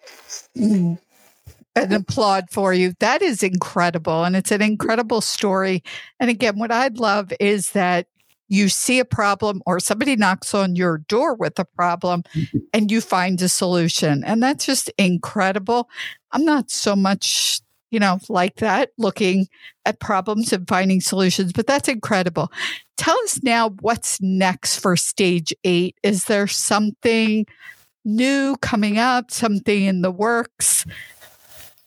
an 1.76 1.92
applaud 1.92 2.46
for 2.52 2.74
you. 2.74 2.94
That 3.00 3.22
is 3.22 3.44
incredible. 3.44 4.24
And 4.24 4.36
it's 4.36 4.52
an 4.52 4.62
incredible 4.62 5.22
story. 5.22 5.84
And 6.20 6.30
again, 6.30 6.60
what 6.60 6.72
I'd 6.72 7.00
love 7.00 7.34
is 7.40 7.72
that 7.72 8.08
you 8.48 8.70
see 8.70 9.00
a 9.00 9.06
problem 9.06 9.64
or 9.66 9.80
somebody 9.80 10.16
knocks 10.16 10.54
on 10.54 10.76
your 10.76 11.00
door 11.00 11.34
with 11.34 11.58
a 11.58 11.66
problem 11.66 12.24
and 12.74 12.92
you 12.92 13.02
find 13.02 13.42
a 13.42 13.50
solution. 13.50 14.24
And 14.24 14.44
that's 14.44 14.66
just 14.66 14.92
incredible. 14.98 15.90
I'm 16.32 16.46
not 16.46 16.70
so 16.70 16.96
much, 16.96 17.62
you 17.94 18.00
know, 18.00 18.18
like 18.28 18.56
that, 18.56 18.90
looking 18.98 19.48
at 19.86 20.00
problems 20.00 20.52
and 20.52 20.68
finding 20.68 21.00
solutions, 21.00 21.54
but 21.54 21.68
that's 21.68 21.88
incredible. 21.88 22.52
Tell 22.98 23.16
us 23.20 23.44
now 23.44 23.70
what's 23.82 24.20
next 24.20 24.80
for 24.80 24.98
stage 24.98 25.54
eight. 25.64 25.96
Is 26.02 26.26
there 26.26 26.48
something 26.48 27.46
new 28.04 28.58
coming 28.64 28.98
up, 28.98 29.30
something 29.30 29.84
in 29.84 30.02
the 30.02 30.10
works? 30.10 30.88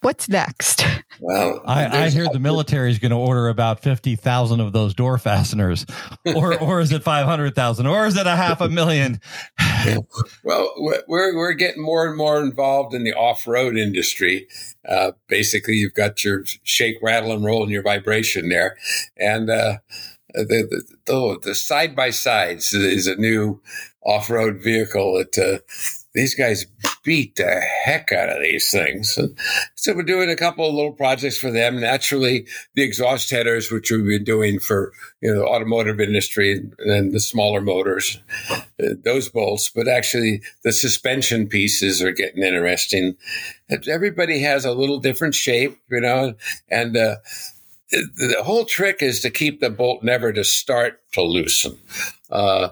What's 0.07 0.29
next? 0.29 0.87
Well, 1.19 1.63
I, 1.65 2.05
I 2.05 2.11
hear 2.11 2.29
the 2.31 2.39
military 2.39 2.91
is 2.91 2.99
going 2.99 3.11
to 3.11 3.17
order 3.17 3.49
about 3.49 3.81
50,000 3.83 4.61
of 4.61 4.75
those 4.75 4.93
door 4.93 5.17
fasteners. 5.17 5.87
Or, 6.27 6.59
or 6.59 6.81
is 6.81 6.93
it 6.93 7.03
500,000? 7.03 7.87
Or 7.87 8.05
is 8.05 8.19
it 8.19 8.27
a 8.27 8.37
half 8.37 8.61
a 8.61 8.69
million? 8.69 9.21
Well, 10.45 10.75
we're 10.77 11.35
we're 11.35 11.55
getting 11.55 11.83
more 11.83 12.07
and 12.07 12.19
more 12.19 12.43
involved 12.43 12.93
in 12.93 13.05
the 13.05 13.15
off 13.15 13.47
road 13.47 13.79
industry. 13.79 14.47
Uh, 14.87 15.13
basically, 15.27 15.75
you've 15.75 15.95
got 15.95 16.23
your 16.23 16.45
shake, 16.65 16.97
rattle, 17.01 17.33
and 17.33 17.45
roll, 17.45 17.63
and 17.63 17.73
your 17.73 17.83
vibration 17.83 18.51
there, 18.51 18.77
and 19.17 19.49
uh, 19.49 19.79
the 20.35 20.83
the 21.07 21.39
the 21.43 21.55
side 21.55 21.97
by 21.97 22.11
sides 22.11 22.75
is 22.75 23.07
a 23.07 23.17
new 23.17 23.63
off 24.05 24.29
road 24.29 24.63
vehicle 24.63 25.15
that 25.15 25.39
uh, 25.39 25.59
these 26.17 26.35
guys 26.35 26.67
beat 27.05 27.37
the 27.37 27.61
heck 27.85 28.11
out 28.11 28.31
of 28.31 28.41
these 28.41 28.71
things. 28.71 29.19
So 29.75 29.95
we're 29.95 30.03
doing 30.03 30.31
a 30.31 30.37
couple 30.37 30.67
of 30.67 30.75
little 30.75 30.93
projects 30.93 31.39
for 31.39 31.51
them. 31.51 31.79
Naturally, 31.79 32.47
the 32.75 32.83
exhaust 32.83 33.31
headers, 33.31 33.71
which 33.71 33.91
we've 33.91 34.05
been 34.05 34.25
doing 34.25 34.59
for 34.59 34.93
you 35.21 35.33
know 35.33 35.41
the 35.41 35.47
automotive 35.47 36.01
industry 36.01 36.69
and 36.79 37.13
the 37.13 37.21
smaller 37.21 37.61
motors, 37.61 38.19
uh, 38.51 38.95
those 39.05 39.29
bolts. 39.29 39.69
But 39.69 39.89
actually, 39.89 40.43
the 40.65 40.73
suspension 40.73 41.47
pieces 41.47 42.03
are 42.03 42.13
getting 42.13 42.43
interesting. 42.43 43.17
Everybody 43.87 44.41
has 44.41 44.65
a 44.65 44.73
little 44.73 44.99
different 44.99 45.35
shape, 45.35 45.79
you 45.91 46.01
know, 46.01 46.35
and 46.71 46.97
uh, 46.97 47.17
the 47.91 48.43
whole 48.43 48.65
trick 48.65 49.03
is 49.03 49.21
to 49.21 49.31
keep 49.31 49.61
the 49.61 49.71
bolt 49.71 50.03
never 50.03 50.33
to 50.33 50.45
start 50.45 51.01
to 51.13 51.23
loosen. 51.23 51.79
Uh, 52.31 52.71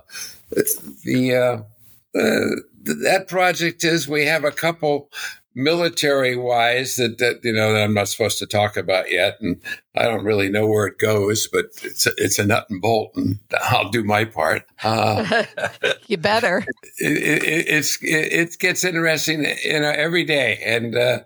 the 1.05 1.35
uh, 1.35 2.19
uh, 2.19 2.57
that 2.85 3.27
project 3.29 3.85
is 3.85 4.09
we 4.09 4.27
have 4.27 4.45
a 4.45 4.51
couple 4.51 5.11
military 5.55 6.37
wise 6.37 6.97
that, 6.97 7.19
that 7.19 7.41
you 7.45 7.53
know 7.53 7.73
that 7.73 7.83
I'm 7.83 7.95
not 7.95 8.09
supposed 8.09 8.39
to 8.39 8.47
talk 8.47 8.77
about 8.77 9.11
yet, 9.11 9.41
and 9.41 9.61
I 9.97 10.03
don't 10.05 10.25
really 10.25 10.49
know 10.49 10.67
where 10.67 10.87
it 10.87 10.99
goes, 10.99 11.47
but 11.47 11.67
it's 11.83 12.07
a, 12.07 12.11
it's 12.17 12.39
a 12.39 12.47
nut 12.47 12.67
and 12.69 12.81
bolt, 12.81 13.13
and 13.15 13.39
I'll 13.63 13.91
do 13.91 14.03
my 14.03 14.25
part. 14.25 14.65
Uh, 14.83 15.45
you 16.07 16.17
better. 16.17 16.65
It, 16.97 17.43
it, 17.43 17.69
it's 17.69 18.01
it, 18.03 18.33
it, 18.33 18.59
gets 18.61 18.85
interesting, 18.85 19.45
you 19.65 19.81
know, 19.81 19.91
every 19.91 20.25
day, 20.25 20.61
and 20.65 20.97
uh, 20.97 21.21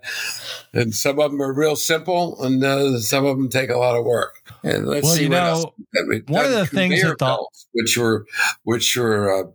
and 0.73 0.95
some 0.95 1.19
of 1.19 1.31
them 1.31 1.39
are 1.43 1.53
real 1.53 1.75
simple, 1.75 2.43
and 2.43 2.63
uh, 2.63 2.99
some 2.99 3.23
of 3.23 3.37
them 3.37 3.49
take 3.49 3.69
a 3.69 3.77
lot 3.77 3.95
of 3.95 4.03
work. 4.03 4.41
And 4.63 4.87
let's 4.87 5.03
well, 5.03 5.15
see 5.15 5.23
you 5.23 5.29
know, 5.29 5.73
one 6.27 6.45
of 6.45 6.51
the 6.51 6.65
things 6.65 7.03
that 7.03 7.19
the, 7.19 7.47
which 7.73 7.97
were 7.99 8.25
which 8.63 8.97
were 8.97 9.31
uh, 9.31 9.51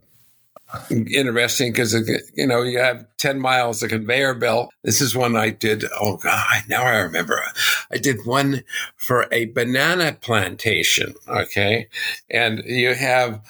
interesting 0.90 1.72
because 1.72 1.94
you 2.34 2.46
know 2.46 2.62
you 2.62 2.78
have 2.78 3.06
10 3.18 3.40
miles 3.40 3.82
of 3.82 3.90
conveyor 3.90 4.34
belt. 4.34 4.70
This 4.82 5.00
is 5.00 5.14
one 5.14 5.36
i 5.36 5.50
did 5.50 5.84
oh 6.00 6.16
god 6.16 6.62
now 6.68 6.82
i 6.82 6.98
remember. 6.98 7.40
I 7.90 7.98
did 7.98 8.18
one 8.24 8.64
for 8.96 9.26
a 9.30 9.46
banana 9.46 10.16
plantation 10.20 11.14
okay? 11.28 11.88
And 12.30 12.62
you 12.64 12.94
have 12.94 13.40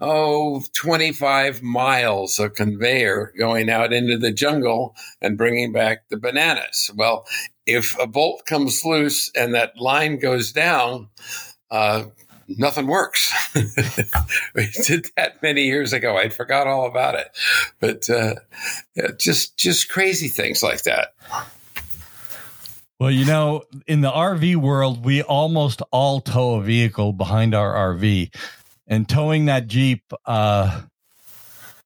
oh 0.00 0.62
25 0.72 1.62
miles 1.62 2.38
of 2.38 2.54
conveyor 2.54 3.32
going 3.38 3.70
out 3.70 3.92
into 3.92 4.18
the 4.18 4.32
jungle 4.32 4.96
and 5.20 5.38
bringing 5.38 5.72
back 5.72 6.08
the 6.08 6.16
bananas. 6.16 6.90
Well 6.94 7.26
if 7.66 7.96
a 8.00 8.06
bolt 8.06 8.44
comes 8.46 8.84
loose 8.84 9.30
and 9.36 9.54
that 9.54 9.76
line 9.78 10.18
goes 10.18 10.52
down 10.52 11.08
uh, 11.70 12.04
nothing 12.48 12.86
works. 12.86 13.32
we 13.54 14.68
did 14.86 15.06
that 15.16 15.42
many 15.42 15.64
years 15.64 15.92
ago. 15.92 16.16
I 16.16 16.28
forgot 16.28 16.66
all 16.66 16.86
about 16.86 17.14
it, 17.14 17.28
but 17.80 18.08
uh, 18.10 18.34
just 19.18 19.56
just 19.56 19.88
crazy 19.88 20.28
things 20.28 20.62
like 20.62 20.82
that. 20.82 21.14
Well, 22.98 23.10
you 23.10 23.24
know, 23.24 23.64
in 23.86 24.00
the 24.00 24.10
RV 24.10 24.56
world, 24.56 25.04
we 25.04 25.22
almost 25.22 25.82
all 25.90 26.20
tow 26.20 26.54
a 26.54 26.62
vehicle 26.62 27.12
behind 27.12 27.54
our 27.54 27.94
RV, 27.94 28.34
and 28.86 29.08
towing 29.08 29.46
that 29.46 29.66
Jeep. 29.66 30.02
Uh, 30.24 30.82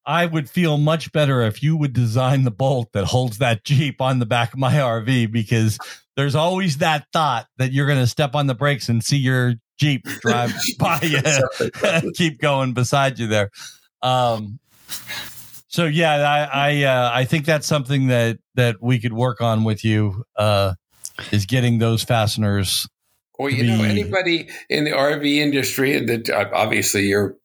I 0.09 0.25
would 0.25 0.49
feel 0.49 0.79
much 0.79 1.11
better 1.11 1.43
if 1.43 1.65
you 1.65 1.77
would 1.77 1.93
design 1.93 2.45
the 2.45 2.53
bolt 2.53 2.93
that 2.93 3.07
holds 3.07 3.39
that 3.39 3.65
Jeep 3.65 4.01
on 4.01 4.21
the 4.21 4.27
back 4.27 4.53
of 4.53 4.61
my 4.61 4.75
RV 4.75 5.33
because 5.33 5.79
there's 6.17 6.37
always 6.37 6.79
that 6.79 7.07
thought 7.13 7.47
that 7.59 7.73
you're 7.73 7.87
going 7.89 7.99
to 7.99 8.07
step 8.07 8.37
on 8.37 8.47
the 8.47 8.55
brakes 8.55 8.89
and 8.89 9.03
see 9.03 9.17
your 9.17 9.55
Jeep 9.79 10.05
drive 10.21 10.55
by 10.79 11.01
you, 11.03 11.21
keep 12.15 12.41
going 12.41 12.73
beside 12.73 13.19
you 13.19 13.27
there. 13.27 13.51
Um, 14.03 14.59
so 15.69 15.85
yeah, 15.85 16.15
I 16.15 16.71
I, 16.71 16.83
uh, 16.85 17.11
I 17.13 17.25
think 17.25 17.45
that's 17.45 17.67
something 17.67 18.07
that 18.07 18.39
that 18.55 18.77
we 18.81 18.99
could 18.99 19.13
work 19.13 19.41
on 19.41 19.65
with 19.65 19.85
you 19.85 20.25
uh, 20.37 20.75
is 21.33 21.47
getting 21.47 21.79
those 21.79 22.03
fasteners. 22.03 22.89
Well, 23.39 23.51
you 23.51 23.63
be, 23.63 23.69
know, 23.69 23.85
anybody 23.85 24.49
in 24.71 24.85
the 24.85 24.93
RV 24.93 25.27
industry, 25.37 25.97
and 25.97 26.09
that 26.09 26.31
uh, 26.31 26.49
obviously 26.55 27.07
you're 27.09 27.37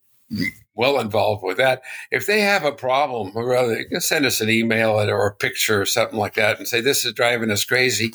well 0.82 1.00
involved 1.00 1.44
with 1.44 1.58
that. 1.58 1.84
If 2.10 2.26
they 2.26 2.42
have 2.42 2.66
a 2.66 2.72
problem, 2.72 3.32
rather, 3.36 3.86
send 4.00 4.26
us 4.26 4.42
an 4.42 4.50
email 4.50 5.00
or 5.00 5.28
a 5.28 5.36
picture 5.36 5.80
or 5.80 5.86
something 5.86 6.18
like 6.18 6.34
that, 6.34 6.58
and 6.58 6.68
say 6.68 6.82
this 6.82 7.06
is 7.06 7.14
driving 7.14 7.52
us 7.52 7.64
crazy. 7.64 8.12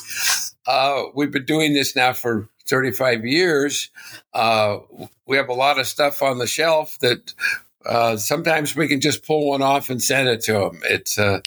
Uh, 0.67 1.03
we've 1.15 1.31
been 1.31 1.45
doing 1.45 1.73
this 1.73 1.95
now 1.95 2.11
for 2.11 2.49
35 2.67 3.25
years, 3.25 3.89
uh, 4.33 4.79
we 5.25 5.37
have 5.37 5.47
a 5.49 5.53
lot 5.53 5.79
of 5.79 5.87
stuff 5.87 6.21
on 6.21 6.37
the 6.37 6.47
shelf 6.47 6.99
that 6.99 7.33
uh, 7.85 8.17
sometimes 8.17 8.75
we 8.75 8.87
can 8.87 8.99
just 8.99 9.25
pull 9.25 9.47
one 9.49 9.61
off 9.61 9.89
and 9.89 10.03
send 10.03 10.27
it 10.27 10.41
to 10.41 10.53
them. 10.53 10.81
It's 10.83 11.17
uh, 11.17 11.39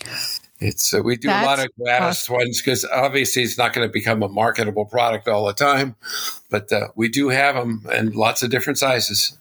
it's 0.59 0.94
uh, 0.94 1.02
we 1.02 1.16
do 1.16 1.28
That's 1.28 1.44
a 1.44 1.46
lot 1.46 1.59
of 1.59 1.68
gratis 1.76 2.22
awesome. 2.24 2.35
ones 2.37 2.61
because 2.62 2.85
obviously 2.85 3.42
it's 3.42 3.59
not 3.59 3.72
going 3.72 3.87
to 3.87 3.92
become 3.92 4.22
a 4.22 4.28
marketable 4.28 4.87
product 4.87 5.28
all 5.28 5.46
the 5.46 5.52
time, 5.52 5.96
but 6.50 6.72
uh, 6.72 6.88
we 6.96 7.09
do 7.09 7.28
have 7.28 7.54
them 7.54 7.87
and 7.92 8.14
lots 8.14 8.42
of 8.42 8.50
different 8.50 8.78
sizes. 8.78 9.38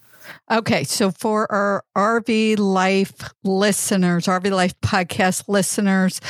Okay, 0.52 0.84
so 0.84 1.12
for 1.12 1.52
our 1.52 1.84
RV 1.98 2.60
Life 2.60 3.34
listeners, 3.44 4.26
RV 4.26 4.52
Life 4.52 4.74
podcast 4.82 5.46
listeners, 5.48 6.22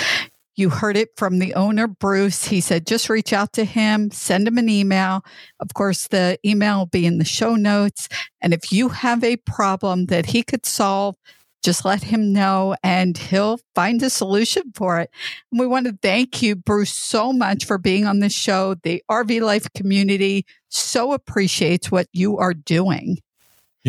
you 0.55 0.69
heard 0.69 0.97
it 0.97 1.09
from 1.15 1.39
the 1.39 1.53
owner, 1.53 1.87
Bruce. 1.87 2.45
He 2.45 2.59
said, 2.59 2.85
just 2.85 3.09
reach 3.09 3.31
out 3.31 3.53
to 3.53 3.63
him, 3.63 4.11
send 4.11 4.47
him 4.47 4.57
an 4.57 4.67
email. 4.67 5.23
Of 5.61 5.73
course, 5.73 6.07
the 6.07 6.37
email 6.45 6.79
will 6.79 6.85
be 6.85 7.05
in 7.05 7.17
the 7.17 7.25
show 7.25 7.55
notes. 7.55 8.09
And 8.41 8.53
if 8.53 8.71
you 8.71 8.89
have 8.89 9.23
a 9.23 9.37
problem 9.37 10.07
that 10.07 10.27
he 10.27 10.43
could 10.43 10.65
solve, 10.65 11.15
just 11.63 11.85
let 11.85 12.03
him 12.03 12.31
know 12.31 12.75
and 12.83 13.17
he'll 13.17 13.59
find 13.75 14.01
a 14.03 14.09
solution 14.09 14.71
for 14.75 14.99
it. 14.99 15.09
And 15.51 15.59
we 15.59 15.67
want 15.67 15.87
to 15.87 15.97
thank 16.01 16.41
you, 16.41 16.55
Bruce, 16.55 16.93
so 16.93 17.33
much 17.33 17.65
for 17.65 17.77
being 17.77 18.05
on 18.05 18.19
the 18.19 18.29
show. 18.29 18.75
The 18.75 19.03
RV 19.09 19.41
Life 19.41 19.67
community 19.73 20.45
so 20.69 21.13
appreciates 21.13 21.91
what 21.91 22.07
you 22.13 22.37
are 22.37 22.53
doing. 22.53 23.17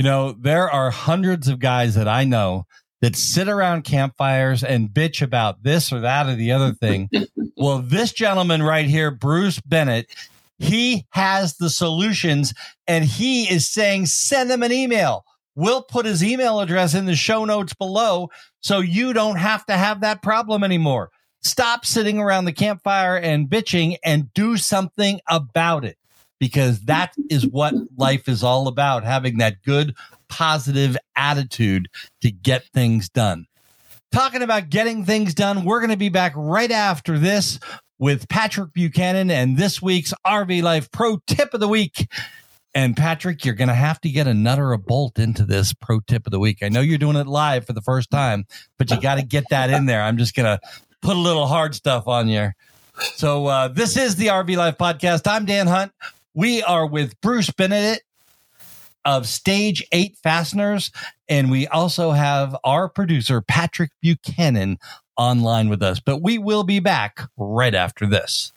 You 0.01 0.05
know, 0.05 0.33
there 0.33 0.71
are 0.71 0.91
hundreds 0.91 1.47
of 1.47 1.59
guys 1.59 1.95
that 1.97 2.09
I 2.09 2.25
know 2.25 2.65
that 3.03 3.15
sit 3.15 3.51
around 3.51 3.85
campfires 3.85 4.65
and 4.65 4.89
bitch 4.89 5.21
about 5.21 5.63
this 5.63 5.93
or 5.93 6.01
that 6.01 6.27
or 6.27 6.37
the 6.37 6.53
other 6.53 6.73
thing. 6.81 7.11
well, 7.59 7.81
this 7.81 8.11
gentleman 8.11 8.63
right 8.63 8.87
here, 8.87 9.11
Bruce 9.11 9.61
Bennett, 9.61 10.09
he 10.59 11.05
has 11.11 11.59
the 11.59 11.69
solutions 11.69 12.55
and 12.87 13.05
he 13.05 13.45
is 13.45 13.69
saying, 13.69 14.07
send 14.07 14.51
him 14.51 14.63
an 14.63 14.73
email. 14.73 15.27
We'll 15.55 15.83
put 15.83 16.07
his 16.07 16.25
email 16.25 16.61
address 16.61 16.95
in 16.95 17.05
the 17.05 17.15
show 17.15 17.45
notes 17.45 17.75
below 17.75 18.31
so 18.63 18.79
you 18.79 19.13
don't 19.13 19.37
have 19.37 19.67
to 19.67 19.75
have 19.75 20.01
that 20.01 20.23
problem 20.23 20.65
anymore. 20.65 21.11
Stop 21.43 21.85
sitting 21.85 22.19
around 22.19 22.47
the 22.47 22.55
campfire 22.55 23.19
and 23.19 23.51
bitching 23.51 23.99
and 24.03 24.33
do 24.33 24.57
something 24.57 25.21
about 25.29 25.85
it 25.85 25.99
because 26.41 26.81
that 26.81 27.15
is 27.29 27.47
what 27.47 27.75
life 27.97 28.29
is 28.29 28.43
all 28.43 28.67
about 28.67 29.05
having 29.05 29.39
that 29.39 29.63
good 29.63 29.95
positive 30.29 30.97
attitude 31.15 31.89
to 32.23 32.31
get 32.33 32.65
things 32.73 33.09
done. 33.09 33.47
Talking 34.11 34.43
about 34.43 34.71
getting 34.71 35.05
things 35.05 35.35
done, 35.35 35.65
we're 35.65 35.79
going 35.79 35.91
to 35.91 35.97
be 35.97 36.09
back 36.09 36.33
right 36.35 36.71
after 36.71 37.17
this 37.19 37.61
with 37.99 38.29
Patrick 38.29 38.73
Buchanan 38.73 39.31
and 39.31 39.57
this 39.57 39.81
week's 39.81 40.13
RV 40.27 40.63
Life 40.63 40.91
Pro 40.91 41.19
Tip 41.29 41.55
of 41.55 41.61
the 41.61 41.69
Week. 41.69 42.09
And 42.75 42.97
Patrick, 42.97 43.45
you're 43.45 43.55
going 43.55 43.69
to 43.69 43.75
have 43.75 44.01
to 44.01 44.09
get 44.09 44.27
a 44.27 44.35
nut 44.35 44.59
or 44.59 44.73
a 44.73 44.79
bolt 44.79 45.19
into 45.19 45.45
this 45.45 45.75
pro 45.75 46.01
tip 46.01 46.27
of 46.27 46.31
the 46.31 46.39
week. 46.39 46.59
I 46.63 46.69
know 46.69 46.81
you're 46.81 46.99
doing 46.99 47.17
it 47.17 47.27
live 47.27 47.67
for 47.67 47.73
the 47.73 47.83
first 47.83 48.11
time, 48.11 48.47
but 48.79 48.91
you 48.91 49.01
got 49.01 49.17
to 49.17 49.25
get 49.25 49.45
that 49.51 49.71
in 49.71 49.87
there. 49.87 50.03
I'm 50.03 50.17
just 50.17 50.37
going 50.37 50.47
to 50.47 50.61
put 51.03 51.17
a 51.17 51.19
little 51.19 51.47
hard 51.47 51.75
stuff 51.75 52.07
on 52.07 52.29
you. 52.29 52.51
So, 53.15 53.47
uh, 53.47 53.69
this 53.69 53.97
is 53.97 54.17
the 54.17 54.27
RV 54.27 54.57
Life 54.57 54.79
podcast. 54.79 55.27
I'm 55.27 55.47
Dan 55.47 55.67
Hunt. 55.67 55.93
We 56.35 56.63
are 56.63 56.87
with 56.87 57.21
Bruce 57.21 57.51
Bennett 57.51 58.03
of 59.05 59.27
Stage 59.27 59.87
8 59.93 60.17
Fasteners. 60.23 60.93
And 61.29 61.51
we 61.51 61.67
also 61.67 62.13
have 62.13 62.57
our 62.65 62.89
producer, 62.89 63.41
Patrick 63.41 63.91
Buchanan, 64.01 64.79
online 65.17 65.69
with 65.69 65.83
us. 65.83 66.01
But 66.01 66.23
we 66.23 66.39
will 66.39 66.65
be 66.65 66.81
back 66.81 67.21
right 67.37 67.75
after 67.75 68.07
this. 68.07 68.53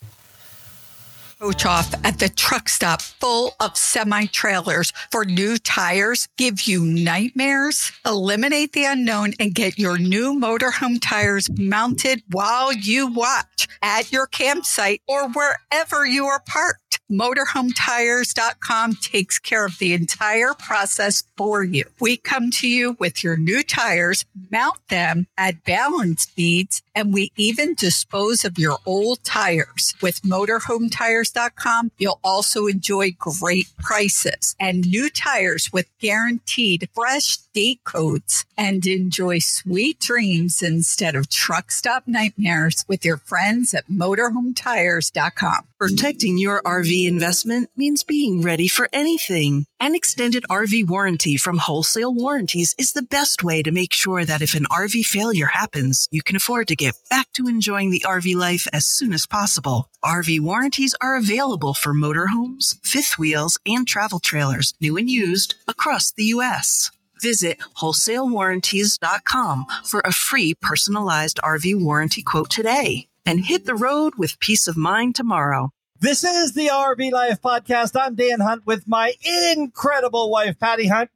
Coach 1.40 1.66
off 1.66 1.94
at 2.06 2.20
the 2.20 2.30
truck 2.30 2.70
stop 2.70 3.02
full 3.02 3.54
of 3.60 3.76
semi 3.76 4.28
trailers 4.28 4.94
for 5.12 5.26
new 5.26 5.58
tires 5.58 6.30
give 6.38 6.62
you 6.62 6.86
nightmares? 6.86 7.92
Eliminate 8.06 8.72
the 8.72 8.86
unknown 8.86 9.34
and 9.42 9.54
get 9.54 9.78
your 9.78 9.98
new 9.98 10.40
motorhome 10.40 11.00
tires 11.02 11.50
mounted 11.58 12.24
while 12.32 12.72
you 12.72 13.08
watch 13.08 13.68
at 13.82 14.10
your 14.10 14.26
campsite 14.26 15.02
or 15.06 15.28
wherever 15.28 16.06
you 16.06 16.26
are 16.28 16.42
parked. 16.48 16.83
motorhometires.com 17.12 18.96
takes 18.96 19.40
care 19.40 19.66
of 19.66 19.78
the 19.78 19.94
entire 19.94 20.54
process 20.54 21.24
for 21.38 21.64
you. 21.64 21.86
We 22.00 22.18
come 22.18 22.52
to 22.52 22.68
you 22.68 22.96
with 23.00 23.24
your 23.24 23.38
new 23.38 23.64
tires, 23.64 24.26
mount 24.52 24.78
them, 24.90 25.28
add 25.38 25.64
balance 25.64 26.26
beads, 26.26 26.82
and 26.96 27.14
we 27.14 27.32
even 27.36 27.74
dispose 27.76 28.46
of 28.46 28.58
your 28.58 28.78
old 28.86 29.24
tires. 29.24 29.96
With 30.02 30.22
motorhometires.com, 30.22 31.92
you'll 31.98 32.20
also 32.24 32.68
enjoy 32.68 33.12
great 33.18 33.68
prices 33.78 34.56
and 34.60 34.88
new 34.88 35.10
tires 35.10 35.72
with 35.72 35.88
guaranteed 36.00 36.90
fresh 36.94 37.38
date 37.54 37.84
codes 37.84 38.46
and 38.58 38.86
enjoy 38.86 39.40
sweet 39.40 40.00
dreams 40.00 40.62
instead 40.62 41.16
of 41.16 41.30
truck 41.30 41.72
stop 41.72 42.04
nightmares 42.08 42.84
with 42.88 43.06
your 43.06 43.18
friends 43.18 43.74
at 43.74 43.88
motorhometires.com. 43.88 45.68
Protecting 45.80 46.38
your 46.38 46.62
RV 46.64 47.03
investment 47.08 47.70
means 47.76 48.04
being 48.04 48.42
ready 48.42 48.68
for 48.68 48.90
anything. 48.94 49.66
An 49.80 49.96
extended 49.96 50.44
RV 50.50 50.88
warranty 50.88 51.38
from 51.38 51.58
Wholesale 51.58 52.14
Warranties 52.14 52.76
is 52.78 52.94
the 52.94 53.02
best 53.02 53.44
way 53.44 53.64
to 53.64 53.72
make 53.72 53.94
sure 53.94 54.26
that 54.26 54.42
if 54.42 54.54
an 54.54 54.66
RV 54.66 55.06
failure 55.06 55.48
happens, 55.48 56.08
you 56.12 56.22
can 56.22 56.36
afford 56.36 56.68
to 56.68 56.76
get 56.76 56.96
back 57.10 57.32
to 57.34 57.48
enjoying 57.48 57.90
the 57.90 58.04
RV 58.06 58.36
life 58.36 58.68
as 58.74 58.86
soon 58.86 59.14
as 59.14 59.26
possible. 59.26 59.90
RV 60.04 60.40
warranties 60.42 60.96
are 61.02 61.16
available 61.16 61.74
for 61.74 61.94
motorhomes, 61.94 62.78
fifth 62.84 63.18
wheels, 63.18 63.60
and 63.66 63.88
travel 63.88 64.20
trailers, 64.20 64.74
new 64.82 64.98
and 64.98 65.10
used, 65.10 65.56
across 65.68 66.12
the 66.12 66.26
U.S. 66.26 66.92
Visit 67.22 67.60
wholesalewarranties.com 67.78 69.66
for 69.86 70.02
a 70.04 70.12
free 70.12 70.54
personalized 70.54 71.40
RV 71.44 71.82
warranty 71.82 72.22
quote 72.22 72.50
today 72.50 73.08
and 73.26 73.46
hit 73.46 73.66
the 73.66 73.76
road 73.76 74.16
with 74.18 74.40
peace 74.40 74.68
of 74.68 74.76
mind 74.78 75.16
tomorrow. 75.16 75.72
This 76.04 76.26
is 76.26 76.52
the 76.52 76.68
RV 76.68 77.14
Life 77.14 77.42
Podcast. 77.42 77.94
I'm 77.98 78.16
Dan 78.16 78.42
Hunt 78.42 78.66
with 78.66 78.90
my 78.90 79.14
incredible 79.54 80.30
wife, 80.30 80.60
Patty 80.60 80.86
Hunt. 80.86 81.10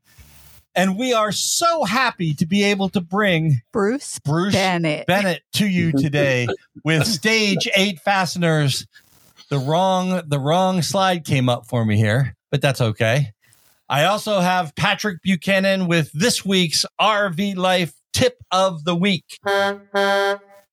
And 0.74 0.98
we 0.98 1.12
are 1.12 1.34
so 1.34 1.84
happy 1.84 2.34
to 2.36 2.46
be 2.46 2.64
able 2.64 2.88
to 2.92 3.02
bring 3.02 3.62
Bruce, 3.74 4.18
Bruce 4.20 4.54
Bennett. 4.54 5.06
Bennett 5.06 5.42
to 5.56 5.68
you 5.68 5.92
today 5.92 6.48
with 6.86 7.06
stage 7.06 7.68
eight 7.76 8.00
fasteners. 8.00 8.88
The 9.50 9.60
wrong 9.60 10.22
the 10.26 10.40
wrong 10.40 10.82
slide 10.82 11.26
came 11.26 11.50
up 11.50 11.68
for 11.68 11.84
me 11.84 11.98
here, 11.98 12.38
but 12.50 12.62
that's 12.62 12.80
okay. 12.80 13.34
I 13.90 14.06
also 14.06 14.40
have 14.40 14.74
Patrick 14.78 15.22
Buchanan 15.22 15.88
with 15.88 16.14
this 16.14 16.46
week's 16.46 16.86
RV 16.98 17.58
Life 17.58 17.94
tip 18.14 18.42
of 18.54 18.86
the 18.86 18.96
week. 18.96 19.38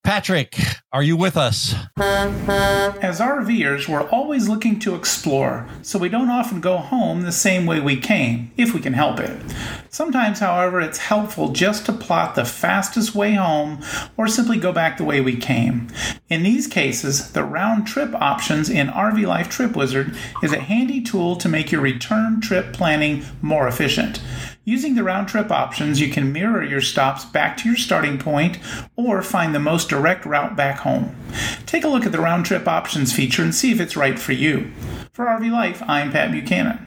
Patrick, 0.05 0.59
are 0.93 1.03
you 1.03 1.17
with 1.17 1.35
us? 1.35 1.75
As 1.97 3.21
RVers, 3.21 3.89
we're 3.89 4.07
always 4.11 4.51
looking 4.51 4.79
to 4.81 4.95
explore, 4.95 5.67
so 5.81 5.99
we 5.99 6.11
don't 6.11 6.29
often 6.29 6.61
go 6.61 6.77
home 6.77 7.23
the 7.23 7.33
same 7.33 7.65
way 7.65 7.81
we 7.81 7.97
came, 7.97 8.53
if 8.59 8.75
we 8.75 8.81
can 8.81 8.93
help 8.93 9.19
it. 9.19 9.41
Sometimes, 9.89 10.41
however, 10.41 10.83
it's 10.83 10.99
helpful 10.99 11.53
just 11.53 11.87
to 11.87 11.93
plot 11.93 12.35
the 12.35 12.45
fastest 12.45 13.15
way 13.15 13.33
home 13.33 13.83
or 14.19 14.29
simply 14.29 14.59
go 14.59 14.73
back 14.73 14.99
the 14.99 15.05
way 15.05 15.23
we 15.23 15.37
came. 15.37 15.89
In 16.29 16.43
these 16.43 16.67
cases, 16.67 17.33
the 17.33 17.43
round 17.43 17.87
trip 17.87 18.15
options 18.15 18.69
in 18.69 18.89
RV 18.89 19.27
Life 19.27 19.49
Trip 19.49 19.75
Wizard 19.75 20.15
is 20.43 20.53
a 20.53 20.61
handy 20.61 21.01
tool 21.01 21.35
to 21.37 21.49
make 21.49 21.73
your 21.73 21.81
return 21.81 22.43
trip 22.43 22.75
planning 22.75 23.25
more 23.41 23.67
efficient. 23.67 24.21
Using 24.67 24.95
the 24.95 25.05
round 25.05 25.29
trip 25.29 25.51
options, 25.51 26.01
you 26.01 26.09
can 26.09 26.33
mirror 26.33 26.63
your 26.63 26.81
stops 26.81 27.27
back 27.27 27.59
to 27.59 27.69
your 27.69 27.77
starting 27.77 28.17
point 28.17 28.59
or 28.97 29.21
find 29.21 29.55
the 29.55 29.61
most 29.61 29.91
direct 29.91 30.25
route 30.25 30.57
back 30.57 30.79
home. 30.79 31.15
Take 31.67 31.85
a 31.85 31.89
look 31.89 32.07
at 32.07 32.13
the 32.13 32.21
round 32.21 32.47
trip 32.47 32.67
options 32.67 33.13
feature 33.13 33.43
and 33.43 33.55
see 33.55 33.73
if 33.73 33.81
it's 33.81 33.95
right 33.95 34.19
for 34.19 34.33
you. 34.33 34.73
For 35.13 35.27
RV 35.27 35.53
Life, 35.53 35.83
I'm 35.87 36.11
Pat 36.11 36.33
Buchanan. 36.33 36.87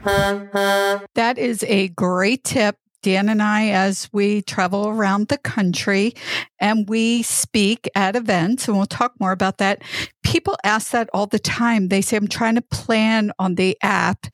That 1.14 1.38
is 1.38 1.62
a 1.68 1.88
great 1.88 2.42
tip. 2.42 2.76
Dan 3.04 3.28
and 3.28 3.40
I, 3.40 3.68
as 3.68 4.10
we 4.12 4.42
travel 4.42 4.88
around 4.88 5.28
the 5.28 5.38
country 5.38 6.14
and 6.58 6.88
we 6.88 7.22
speak 7.22 7.88
at 7.94 8.16
events, 8.16 8.66
and 8.66 8.76
we'll 8.76 8.86
talk 8.86 9.12
more 9.20 9.30
about 9.30 9.58
that. 9.58 9.82
People 10.24 10.56
ask 10.64 10.90
that 10.90 11.08
all 11.14 11.26
the 11.26 11.38
time. 11.38 11.88
They 11.88 12.00
say, 12.00 12.16
I'm 12.16 12.26
trying 12.26 12.56
to 12.56 12.60
plan 12.60 13.30
on 13.38 13.54
the 13.54 13.78
app 13.82 14.26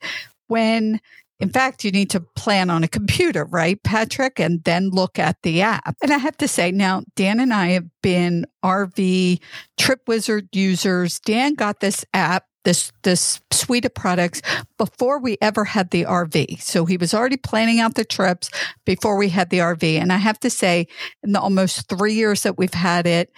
when 0.47 0.99
in 1.39 1.49
fact, 1.49 1.83
you 1.83 1.91
need 1.91 2.09
to 2.11 2.21
plan 2.21 2.69
on 2.69 2.83
a 2.83 2.87
computer, 2.87 3.45
right, 3.45 3.81
Patrick, 3.83 4.39
and 4.39 4.63
then 4.63 4.89
look 4.89 5.19
at 5.19 5.41
the 5.43 5.61
app. 5.61 5.95
And 6.01 6.13
I 6.13 6.17
have 6.17 6.37
to 6.37 6.47
say, 6.47 6.71
now, 6.71 7.03
Dan 7.15 7.39
and 7.39 7.53
I 7.53 7.69
have 7.69 7.87
been 8.01 8.45
RV 8.63 9.39
Trip 9.77 10.01
Wizard 10.07 10.47
users. 10.53 11.19
Dan 11.19 11.53
got 11.55 11.81
this 11.81 12.05
app 12.13 12.45
this 12.63 12.91
this 13.03 13.39
suite 13.51 13.85
of 13.85 13.93
products 13.93 14.41
before 14.79 15.19
we 15.19 15.37
ever 15.39 15.63
had 15.63 15.91
the 15.91 16.03
RV. 16.03 16.59
So 16.61 16.85
he 16.85 16.97
was 16.97 17.13
already 17.13 17.37
planning 17.37 17.79
out 17.79 17.93
the 17.93 18.03
trips 18.03 18.49
before 18.85 19.17
we 19.17 19.29
had 19.29 19.51
the 19.51 19.59
RV. 19.59 19.83
And 19.83 20.11
I 20.11 20.17
have 20.17 20.39
to 20.39 20.49
say, 20.49 20.87
in 21.23 21.31
the 21.31 21.39
almost 21.39 21.87
three 21.87 22.15
years 22.15 22.41
that 22.41 22.57
we've 22.57 22.73
had 22.73 23.05
it, 23.05 23.31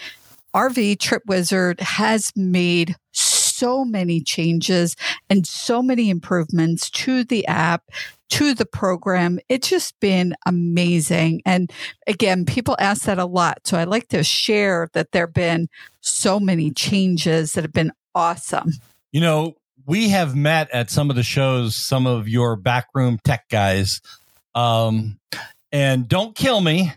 RV 0.55 0.99
Trip 0.99 1.23
Wizard 1.27 1.81
has 1.81 2.31
made 2.35 2.95
so 3.11 3.36
many 3.85 4.21
changes 4.21 4.95
and 5.29 5.45
so 5.45 5.81
many 5.81 6.09
improvements 6.09 6.89
to 6.89 7.23
the 7.23 7.45
app, 7.47 7.83
to 8.29 8.53
the 8.53 8.65
program. 8.65 9.39
It's 9.49 9.69
just 9.69 9.99
been 9.99 10.35
amazing. 10.45 11.41
And 11.45 11.71
again, 12.05 12.45
people 12.45 12.75
ask 12.79 13.03
that 13.03 13.19
a 13.19 13.25
lot. 13.25 13.65
So 13.65 13.77
I 13.77 13.85
like 13.85 14.09
to 14.09 14.23
share 14.23 14.89
that 14.93 15.11
there 15.11 15.27
have 15.27 15.33
been 15.33 15.69
so 16.01 16.39
many 16.39 16.71
changes 16.71 17.53
that 17.53 17.63
have 17.63 17.73
been 17.73 17.91
awesome. 18.13 18.71
You 19.11 19.21
know, 19.21 19.55
we 19.85 20.09
have 20.09 20.35
met 20.35 20.69
at 20.71 20.89
some 20.89 21.09
of 21.09 21.15
the 21.15 21.23
shows, 21.23 21.75
some 21.75 22.05
of 22.05 22.27
your 22.27 22.55
backroom 22.57 23.19
tech 23.23 23.47
guys. 23.49 24.01
Um, 24.53 25.19
and 25.71 26.07
don't 26.07 26.35
kill 26.35 26.59
me, 26.59 26.91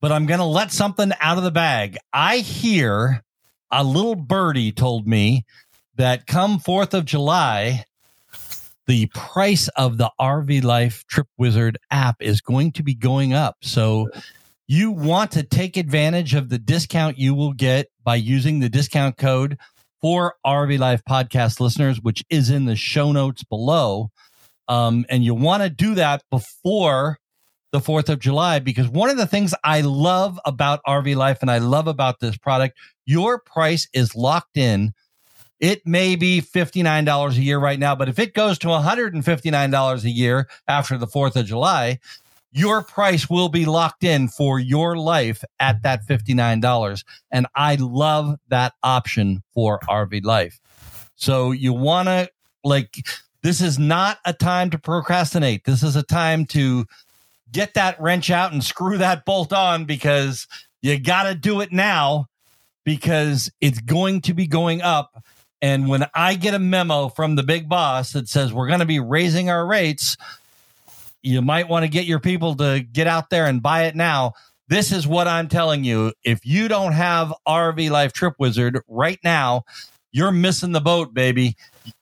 but 0.00 0.12
I'm 0.12 0.26
going 0.26 0.40
to 0.40 0.46
let 0.46 0.72
something 0.72 1.12
out 1.20 1.36
of 1.36 1.44
the 1.44 1.50
bag. 1.50 1.98
I 2.12 2.38
hear 2.38 3.22
a 3.70 3.84
little 3.84 4.14
birdie 4.14 4.72
told 4.72 5.06
me 5.06 5.44
that 5.96 6.26
come 6.26 6.58
4th 6.58 6.94
of 6.94 7.04
July, 7.04 7.84
the 8.86 9.06
price 9.14 9.68
of 9.68 9.98
the 9.98 10.10
RV 10.20 10.62
Life 10.62 11.04
Trip 11.08 11.26
Wizard 11.36 11.78
app 11.90 12.16
is 12.20 12.40
going 12.40 12.72
to 12.72 12.82
be 12.82 12.94
going 12.94 13.32
up. 13.32 13.56
So 13.62 14.08
you 14.68 14.90
want 14.90 15.32
to 15.32 15.42
take 15.42 15.76
advantage 15.76 16.34
of 16.34 16.48
the 16.48 16.58
discount 16.58 17.18
you 17.18 17.34
will 17.34 17.52
get 17.52 17.88
by 18.04 18.16
using 18.16 18.60
the 18.60 18.68
discount 18.68 19.16
code 19.16 19.58
for 20.00 20.34
RV 20.44 20.78
Life 20.78 21.02
podcast 21.08 21.60
listeners, 21.60 22.00
which 22.00 22.22
is 22.30 22.50
in 22.50 22.66
the 22.66 22.76
show 22.76 23.12
notes 23.12 23.42
below. 23.42 24.10
Um, 24.68 25.06
and 25.08 25.24
you 25.24 25.34
want 25.34 25.62
to 25.62 25.70
do 25.70 25.94
that 25.94 26.22
before 26.30 27.18
the 27.72 27.80
4th 27.80 28.08
of 28.08 28.20
July 28.20 28.58
because 28.58 28.88
one 28.88 29.10
of 29.10 29.16
the 29.16 29.26
things 29.26 29.54
I 29.64 29.80
love 29.80 30.38
about 30.44 30.80
RV 30.86 31.16
Life 31.16 31.38
and 31.40 31.50
I 31.50 31.58
love 31.58 31.88
about 31.88 32.20
this 32.20 32.36
product, 32.36 32.78
your 33.04 33.40
price 33.40 33.88
is 33.92 34.14
locked 34.14 34.56
in 34.56 34.92
it 35.60 35.86
may 35.86 36.16
be 36.16 36.40
$59 36.40 37.30
a 37.30 37.42
year 37.42 37.58
right 37.58 37.78
now, 37.78 37.94
but 37.94 38.08
if 38.08 38.18
it 38.18 38.34
goes 38.34 38.58
to 38.58 38.68
$159 38.68 40.04
a 40.04 40.10
year 40.10 40.48
after 40.68 40.98
the 40.98 41.06
4th 41.06 41.36
of 41.36 41.46
July, 41.46 41.98
your 42.52 42.82
price 42.82 43.28
will 43.28 43.48
be 43.48 43.66
locked 43.66 44.04
in 44.04 44.28
for 44.28 44.58
your 44.58 44.96
life 44.96 45.44
at 45.60 45.82
that 45.82 46.06
$59. 46.06 47.04
And 47.30 47.46
I 47.54 47.74
love 47.76 48.38
that 48.48 48.74
option 48.82 49.42
for 49.52 49.78
RV 49.80 50.24
Life. 50.24 50.58
So 51.16 51.52
you 51.52 51.72
want 51.72 52.08
to, 52.08 52.30
like, 52.64 53.06
this 53.42 53.60
is 53.60 53.78
not 53.78 54.18
a 54.24 54.32
time 54.32 54.70
to 54.70 54.78
procrastinate. 54.78 55.64
This 55.64 55.82
is 55.82 55.96
a 55.96 56.02
time 56.02 56.46
to 56.46 56.86
get 57.52 57.74
that 57.74 58.00
wrench 58.00 58.30
out 58.30 58.52
and 58.52 58.64
screw 58.64 58.98
that 58.98 59.24
bolt 59.24 59.52
on 59.52 59.84
because 59.84 60.46
you 60.82 60.98
got 60.98 61.24
to 61.24 61.34
do 61.34 61.60
it 61.60 61.72
now 61.72 62.26
because 62.84 63.50
it's 63.60 63.80
going 63.80 64.20
to 64.22 64.34
be 64.34 64.46
going 64.46 64.80
up 64.82 65.22
and 65.66 65.88
when 65.88 66.06
I 66.14 66.36
get 66.36 66.54
a 66.54 66.60
memo 66.60 67.08
from 67.08 67.34
the 67.34 67.42
big 67.42 67.68
boss 67.68 68.12
that 68.12 68.28
says 68.28 68.52
we're 68.52 68.68
going 68.68 68.78
to 68.78 68.86
be 68.86 69.00
raising 69.00 69.50
our 69.50 69.66
rates, 69.66 70.16
you 71.22 71.42
might 71.42 71.68
want 71.68 71.82
to 71.82 71.88
get 71.88 72.04
your 72.04 72.20
people 72.20 72.54
to 72.54 72.86
get 72.92 73.08
out 73.08 73.30
there 73.30 73.46
and 73.46 73.60
buy 73.60 73.86
it 73.86 73.96
now. 73.96 74.34
This 74.68 74.92
is 74.92 75.08
what 75.08 75.26
I'm 75.26 75.48
telling 75.48 75.82
you. 75.82 76.12
If 76.22 76.46
you 76.46 76.68
don't 76.68 76.92
have 76.92 77.34
RV 77.48 77.90
Life 77.90 78.12
Trip 78.12 78.34
Wizard 78.38 78.78
right 78.86 79.18
now, 79.24 79.64
you're 80.12 80.30
missing 80.30 80.70
the 80.70 80.80
boat, 80.80 81.12
baby. 81.12 81.56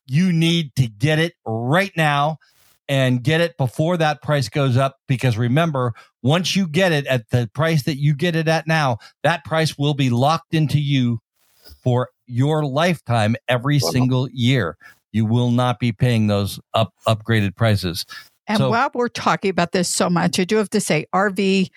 You 0.06 0.30
need 0.30 0.76
to 0.76 0.86
get 0.86 1.18
it 1.18 1.32
right 1.46 1.92
now 1.96 2.36
and 2.86 3.24
get 3.24 3.40
it 3.40 3.56
before 3.56 3.96
that 3.96 4.20
price 4.20 4.50
goes 4.50 4.76
up 4.76 4.98
because 5.08 5.38
remember, 5.38 5.94
once 6.22 6.54
you 6.54 6.68
get 6.68 6.92
it 6.92 7.06
at 7.06 7.30
the 7.30 7.48
price 7.54 7.84
that 7.84 7.96
you 7.96 8.14
get 8.14 8.36
it 8.36 8.46
at 8.46 8.66
now, 8.66 8.98
that 9.22 9.42
price 9.46 9.78
will 9.78 9.94
be 9.94 10.10
locked 10.10 10.52
into 10.52 10.78
you 10.78 11.18
for 11.82 12.10
your 12.26 12.64
lifetime 12.64 13.36
every 13.48 13.78
wow. 13.82 13.90
single 13.90 14.28
year. 14.30 14.76
You 15.12 15.24
will 15.24 15.50
not 15.50 15.78
be 15.78 15.92
paying 15.92 16.26
those 16.26 16.58
up 16.74 16.92
upgraded 17.06 17.54
prices. 17.56 18.04
And 18.46 18.58
so, 18.58 18.70
while 18.70 18.90
we're 18.92 19.08
talking 19.08 19.50
about 19.50 19.72
this 19.72 19.88
so 19.88 20.10
much, 20.10 20.38
I 20.38 20.44
do 20.44 20.56
have 20.56 20.70
to 20.70 20.80
say 20.80 21.06
RV 21.14 21.70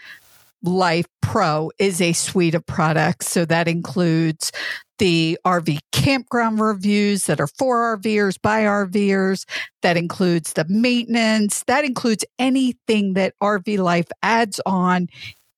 Life 0.64 1.06
Pro 1.22 1.72
is 1.80 2.02
a 2.02 2.14
suite 2.14 2.56
of 2.56 2.66
products. 2.66 3.30
So 3.30 3.46
that 3.46 3.68
includes 3.68 4.52
the 4.98 5.38
RV 5.46 5.80
campground 5.92 6.60
reviews 6.60 7.26
that 7.26 7.40
are 7.40 7.48
for 7.48 7.98
RVers, 7.98 8.42
by 8.42 8.64
RVers. 8.64 9.46
That 9.84 9.98
includes 9.98 10.54
the 10.54 10.66
maintenance. 10.68 11.64
That 11.68 11.86
includes 11.86 12.26
anything 12.40 13.14
that 13.14 13.36
RV 13.42 13.78
Life 13.78 14.08
adds 14.24 14.60
on 14.66 15.08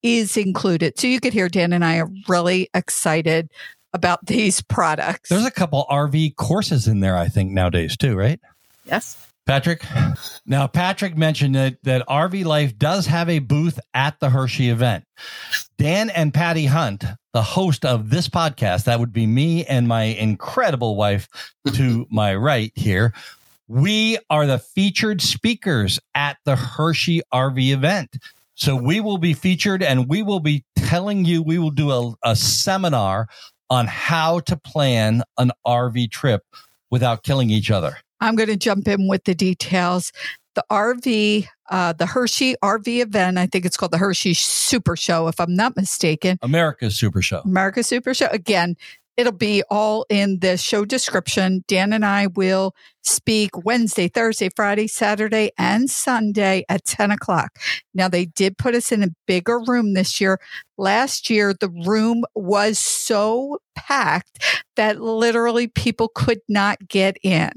is 0.03 0.37
included. 0.37 0.99
So 0.99 1.07
you 1.07 1.19
could 1.19 1.33
hear 1.33 1.49
Dan 1.49 1.73
and 1.73 1.83
I 1.83 1.99
are 1.99 2.09
really 2.27 2.69
excited 2.73 3.49
about 3.93 4.25
these 4.25 4.61
products. 4.61 5.29
There's 5.29 5.45
a 5.45 5.51
couple 5.51 5.85
RV 5.89 6.35
courses 6.35 6.87
in 6.87 6.99
there, 6.99 7.17
I 7.17 7.27
think, 7.27 7.51
nowadays 7.51 7.97
too, 7.97 8.15
right? 8.15 8.39
Yes. 8.85 9.29
Patrick. 9.49 9.83
Now, 10.45 10.67
Patrick 10.67 11.17
mentioned 11.17 11.55
that, 11.55 11.81
that 11.81 12.07
RV 12.07 12.45
Life 12.45 12.77
does 12.77 13.07
have 13.07 13.29
a 13.29 13.39
booth 13.39 13.79
at 13.95 14.19
the 14.19 14.29
Hershey 14.29 14.69
event. 14.69 15.05
Dan 15.79 16.11
and 16.11 16.31
Patty 16.31 16.67
Hunt, 16.67 17.03
the 17.33 17.41
host 17.41 17.83
of 17.83 18.11
this 18.11 18.29
podcast, 18.29 18.83
that 18.83 18.99
would 18.99 19.11
be 19.11 19.25
me 19.25 19.65
and 19.65 19.87
my 19.87 20.03
incredible 20.03 20.95
wife 20.95 21.27
to 21.73 22.05
my 22.11 22.35
right 22.35 22.71
here. 22.75 23.11
We 23.67 24.19
are 24.29 24.45
the 24.45 24.59
featured 24.59 25.19
speakers 25.19 25.99
at 26.13 26.37
the 26.45 26.55
Hershey 26.55 27.21
RV 27.33 27.71
event. 27.73 28.17
So 28.53 28.75
we 28.75 28.99
will 28.99 29.17
be 29.17 29.33
featured 29.33 29.81
and 29.81 30.07
we 30.07 30.21
will 30.21 30.41
be 30.41 30.63
telling 30.75 31.25
you, 31.25 31.41
we 31.41 31.57
will 31.57 31.71
do 31.71 31.91
a, 31.91 32.13
a 32.23 32.35
seminar 32.35 33.27
on 33.69 33.87
how 33.87 34.39
to 34.41 34.57
plan 34.57 35.23
an 35.37 35.51
RV 35.65 36.11
trip 36.11 36.43
without 36.89 37.23
killing 37.23 37.49
each 37.49 37.71
other. 37.71 37.97
I'm 38.21 38.35
going 38.35 38.49
to 38.49 38.57
jump 38.57 38.87
in 38.87 39.07
with 39.07 39.23
the 39.23 39.35
details. 39.35 40.11
The 40.55 40.63
RV, 40.71 41.47
uh, 41.69 41.93
the 41.93 42.05
Hershey 42.05 42.55
RV 42.63 43.01
event, 43.01 43.37
I 43.37 43.45
think 43.45 43.65
it's 43.65 43.77
called 43.77 43.91
the 43.91 43.97
Hershey 43.97 44.33
Super 44.33 44.95
Show, 44.95 45.27
if 45.27 45.39
I'm 45.39 45.55
not 45.55 45.75
mistaken. 45.77 46.37
America's 46.41 46.97
Super 46.97 47.21
Show. 47.21 47.41
America's 47.41 47.87
Super 47.87 48.13
Show. 48.13 48.27
Again, 48.31 48.75
it'll 49.15 49.31
be 49.31 49.63
all 49.69 50.05
in 50.09 50.39
the 50.39 50.57
show 50.57 50.85
description. 50.85 51.63
Dan 51.67 51.93
and 51.93 52.05
I 52.05 52.27
will 52.27 52.73
speak 53.03 53.51
Wednesday, 53.65 54.07
Thursday, 54.07 54.49
Friday, 54.55 54.87
Saturday, 54.87 55.51
and 55.57 55.89
Sunday 55.89 56.63
at 56.69 56.85
10 56.85 57.11
o'clock. 57.11 57.57
Now, 57.93 58.07
they 58.07 58.25
did 58.25 58.57
put 58.57 58.75
us 58.75 58.91
in 58.91 59.03
a 59.03 59.09
bigger 59.25 59.59
room 59.65 59.93
this 59.93 60.19
year. 60.19 60.39
Last 60.77 61.29
year, 61.29 61.53
the 61.53 61.69
room 61.69 62.23
was 62.35 62.79
so 62.79 63.59
packed 63.75 64.43
that 64.75 65.01
literally 65.01 65.67
people 65.67 66.09
could 66.13 66.39
not 66.47 66.87
get 66.87 67.17
in. 67.23 67.51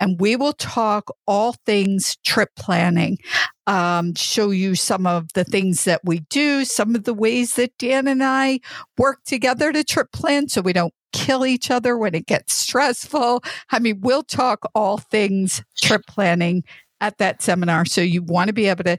And 0.00 0.20
we 0.20 0.36
will 0.36 0.52
talk 0.54 1.10
all 1.26 1.54
things 1.64 2.16
trip 2.24 2.50
planning, 2.56 3.18
um, 3.66 4.14
show 4.14 4.50
you 4.50 4.74
some 4.74 5.06
of 5.06 5.32
the 5.34 5.44
things 5.44 5.84
that 5.84 6.02
we 6.04 6.20
do, 6.30 6.64
some 6.64 6.94
of 6.94 7.04
the 7.04 7.14
ways 7.14 7.54
that 7.54 7.76
Dan 7.78 8.06
and 8.06 8.22
I 8.22 8.60
work 8.98 9.24
together 9.24 9.72
to 9.72 9.84
trip 9.84 10.12
plan 10.12 10.48
so 10.48 10.60
we 10.60 10.72
don't 10.72 10.92
kill 11.12 11.46
each 11.46 11.70
other 11.70 11.96
when 11.96 12.14
it 12.14 12.26
gets 12.26 12.54
stressful. 12.54 13.42
I 13.70 13.78
mean, 13.78 14.00
we'll 14.00 14.22
talk 14.22 14.70
all 14.74 14.98
things 14.98 15.62
trip 15.82 16.02
planning 16.06 16.64
at 17.00 17.18
that 17.18 17.42
seminar. 17.42 17.84
So 17.84 18.00
you 18.00 18.22
want 18.22 18.48
to 18.48 18.54
be 18.54 18.66
able 18.66 18.84
to 18.84 18.98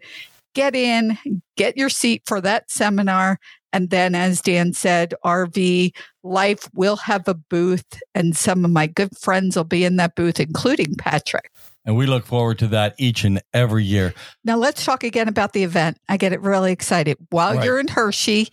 get 0.54 0.76
in, 0.76 1.18
get 1.56 1.78
your 1.78 1.90
seat 1.90 2.24
for 2.26 2.42
that 2.42 2.70
seminar. 2.70 3.40
And 3.74 3.90
then, 3.90 4.16
as 4.16 4.42
Dan 4.42 4.74
said, 4.74 5.14
RV 5.26 5.92
Life 6.24 6.70
will 6.74 6.96
have 6.98 7.28
a 7.28 7.34
booth, 7.36 7.86
and 8.16 8.36
some 8.36 8.66
of 8.66 8.72
my 8.72 8.88
good 8.88 9.16
friends 9.18 9.56
will 9.56 9.64
be 9.64 9.86
in 9.86 9.98
that 9.98 10.16
booth, 10.16 10.40
including 10.40 10.96
Patrick. 10.98 11.52
And 11.86 11.96
we 11.96 12.06
look 12.06 12.26
forward 12.26 12.60
to 12.60 12.68
that 12.70 12.96
each 12.98 13.24
and 13.24 13.42
every 13.54 13.86
year. 13.86 14.14
Now, 14.44 14.58
let's 14.58 14.84
talk 14.84 15.04
again 15.06 15.30
about 15.30 15.54
the 15.54 15.64
event. 15.64 15.98
I 16.10 16.18
get 16.18 16.34
it 16.34 16.42
really 16.42 16.72
excited. 16.74 17.18
While 17.30 17.56
Right. 17.56 17.66
you're 17.66 17.80
in 17.80 17.88
Hershey 17.88 18.50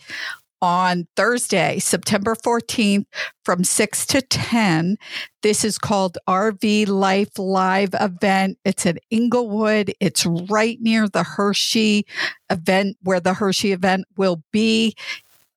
on 0.64 1.06
Thursday, 1.14 1.78
September 1.78 2.34
14th 2.34 3.04
from 3.44 3.64
6 3.64 4.06
to 4.06 4.22
10, 4.22 4.96
this 5.42 5.62
is 5.62 5.76
called 5.76 6.16
RV 6.26 6.88
Life 6.88 7.38
Live 7.38 7.90
event. 8.00 8.56
It's 8.64 8.86
at 8.86 8.96
Englewood. 9.10 9.92
It's 10.00 10.24
right 10.24 10.78
near 10.80 11.06
the 11.06 11.22
Hershey 11.22 12.06
event 12.48 12.96
where 13.02 13.20
the 13.20 13.34
Hershey 13.34 13.72
event 13.72 14.06
will 14.16 14.42
be. 14.52 14.94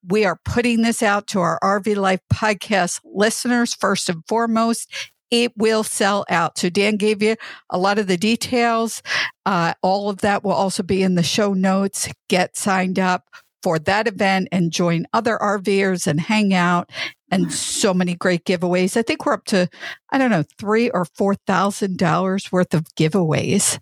We 0.06 0.26
are 0.26 0.42
putting 0.44 0.82
this 0.82 1.02
out 1.02 1.26
to 1.28 1.40
our 1.40 1.58
RV 1.64 1.96
Life 1.96 2.20
podcast 2.32 3.00
listeners 3.06 3.74
first 3.74 4.10
and 4.10 4.28
foremost. 4.28 4.92
It 5.32 5.54
will 5.56 5.84
sell 5.86 6.26
out. 6.30 6.58
So 6.58 6.70
Dan 6.70 6.98
gave 6.98 7.24
you 7.24 7.38
a 7.70 7.78
lot 7.78 7.98
of 7.98 8.08
the 8.08 8.18
details. 8.18 9.02
Uh, 9.46 9.74
all 9.82 10.10
of 10.10 10.18
that 10.18 10.44
will 10.44 10.52
also 10.52 10.84
be 10.84 11.02
in 11.02 11.16
the 11.16 11.24
show 11.24 11.54
notes. 11.54 12.10
Get 12.28 12.58
signed 12.58 13.00
up 13.00 13.24
for 13.64 13.80
that 13.80 14.08
event 14.08 14.48
and 14.52 14.72
join 14.72 15.06
other 15.14 15.38
RVers 15.38 16.08
and 16.08 16.20
hang 16.20 16.54
out 16.54 16.90
and 17.30 17.52
so 17.52 17.94
many 17.94 18.16
great 18.16 18.46
giveaways. 18.46 18.96
I 18.96 19.02
think 19.02 19.26
we're 19.26 19.34
up 19.34 19.46
to, 19.46 19.70
I 20.12 20.18
don't 20.18 20.32
know, 20.32 20.44
three 20.58 20.90
or 20.90 21.06
four 21.06 21.36
thousand 21.36 21.98
dollars 21.98 22.52
worth 22.52 22.74
of 22.74 22.84
giveaways. 22.96 23.80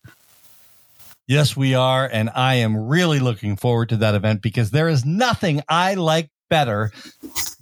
Yes, 1.27 1.57
we 1.57 1.73
are. 1.73 2.07
And 2.11 2.29
I 2.35 2.55
am 2.55 2.77
really 2.77 3.19
looking 3.19 3.55
forward 3.55 3.89
to 3.89 3.97
that 3.97 4.13
event 4.13 4.41
because 4.41 4.71
there 4.71 4.87
is 4.87 5.05
nothing 5.05 5.61
I 5.67 5.95
like 5.95 6.29
better 6.49 6.91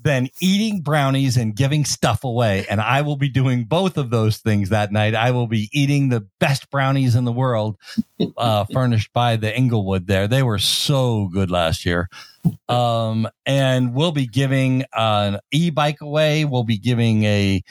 than 0.02 0.28
eating 0.42 0.82
brownies 0.82 1.38
and 1.38 1.56
giving 1.56 1.86
stuff 1.86 2.24
away. 2.24 2.66
And 2.70 2.82
I 2.82 3.02
will 3.02 3.16
be 3.16 3.30
doing 3.30 3.64
both 3.64 3.98
of 3.98 4.10
those 4.10 4.38
things 4.38 4.70
that 4.70 4.92
night. 4.92 5.16
I 5.16 5.32
will 5.32 5.48
be 5.48 5.70
eating 5.72 6.10
the 6.10 6.28
best 6.40 6.70
brownies 6.70 7.16
in 7.16 7.24
the 7.24 7.32
world, 7.32 7.78
uh, 8.38 8.66
furnished 8.74 9.14
by 9.14 9.38
the 9.38 9.56
Englewood 9.56 10.08
there. 10.08 10.28
They 10.28 10.44
were 10.44 10.60
so 10.60 11.30
good 11.32 11.50
last 11.50 11.86
year. 11.86 12.10
Um, 12.68 13.28
and 13.46 13.94
we'll 13.94 14.12
be 14.12 14.28
giving 14.28 14.84
an 14.94 15.40
e-bike 15.52 16.02
away. 16.02 16.44
We'll 16.44 16.66
be 16.66 16.78
giving 16.78 17.24
a, 17.24 17.64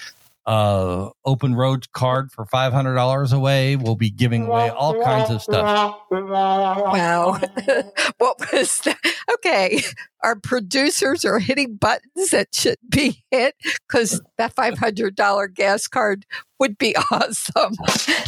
uh, 0.46 1.10
open 1.24 1.54
road 1.54 1.90
card 1.92 2.32
for 2.32 2.44
$500 2.46 3.32
away. 3.32 3.76
We'll 3.76 3.96
be 3.96 4.10
giving 4.10 4.46
away 4.46 4.70
all 4.70 5.02
kinds 5.02 5.30
of 5.30 5.42
stuff. 5.42 6.00
Wow. 6.10 7.38
what 8.18 8.52
was 8.52 8.80
that? 8.80 8.98
Okay. 9.34 9.82
Our 10.22 10.36
producers 10.36 11.24
are 11.24 11.38
hitting 11.38 11.76
buttons 11.76 12.30
that 12.30 12.48
should 12.54 12.78
be 12.88 13.24
hit 13.30 13.54
because 13.88 14.20
that 14.38 14.54
$500 14.54 15.54
gas 15.54 15.86
card 15.88 16.26
would 16.58 16.78
be 16.78 16.94
awesome. 17.10 17.74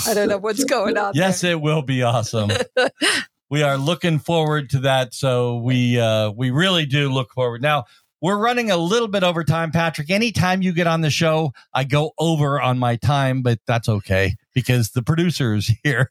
I 0.06 0.14
don't 0.14 0.28
know 0.28 0.38
what's 0.38 0.64
going 0.64 0.96
on. 0.96 1.12
Yes, 1.14 1.40
there. 1.40 1.52
it 1.52 1.60
will 1.60 1.82
be 1.82 2.02
awesome. 2.02 2.50
we 3.50 3.62
are 3.62 3.76
looking 3.76 4.18
forward 4.18 4.70
to 4.70 4.80
that. 4.80 5.14
So 5.14 5.58
we 5.58 6.00
uh, 6.00 6.30
we 6.30 6.50
really 6.50 6.86
do 6.86 7.08
look 7.08 7.32
forward. 7.32 7.62
Now 7.62 7.84
we're 8.20 8.38
running 8.38 8.70
a 8.70 8.76
little 8.76 9.08
bit 9.08 9.22
over 9.22 9.44
time, 9.44 9.70
Patrick. 9.70 10.10
Anytime 10.10 10.62
you 10.62 10.72
get 10.72 10.86
on 10.86 11.02
the 11.02 11.10
show, 11.10 11.52
I 11.72 11.84
go 11.84 12.12
over 12.18 12.60
on 12.60 12.78
my 12.78 12.96
time, 12.96 13.42
but 13.42 13.58
that's 13.66 13.88
okay 13.88 14.36
because 14.54 14.90
the 14.90 15.02
producers 15.02 15.70
here. 15.82 16.10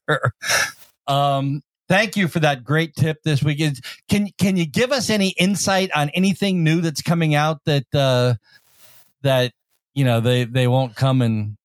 um, 1.07 1.61
thank 1.87 2.15
you 2.15 2.27
for 2.27 2.39
that 2.39 2.63
great 2.63 2.95
tip 2.95 3.17
this 3.23 3.43
week. 3.43 3.61
Can 4.09 4.29
can 4.37 4.57
you 4.57 4.65
give 4.65 4.91
us 4.91 5.09
any 5.09 5.29
insight 5.29 5.91
on 5.95 6.09
anything 6.09 6.63
new 6.63 6.81
that's 6.81 7.01
coming 7.01 7.35
out 7.35 7.61
that 7.65 7.85
uh, 7.93 8.35
that 9.21 9.53
you 9.93 10.03
know 10.05 10.19
they 10.19 10.43
they 10.43 10.67
won't 10.67 10.95
come 10.95 11.21
and 11.21 11.55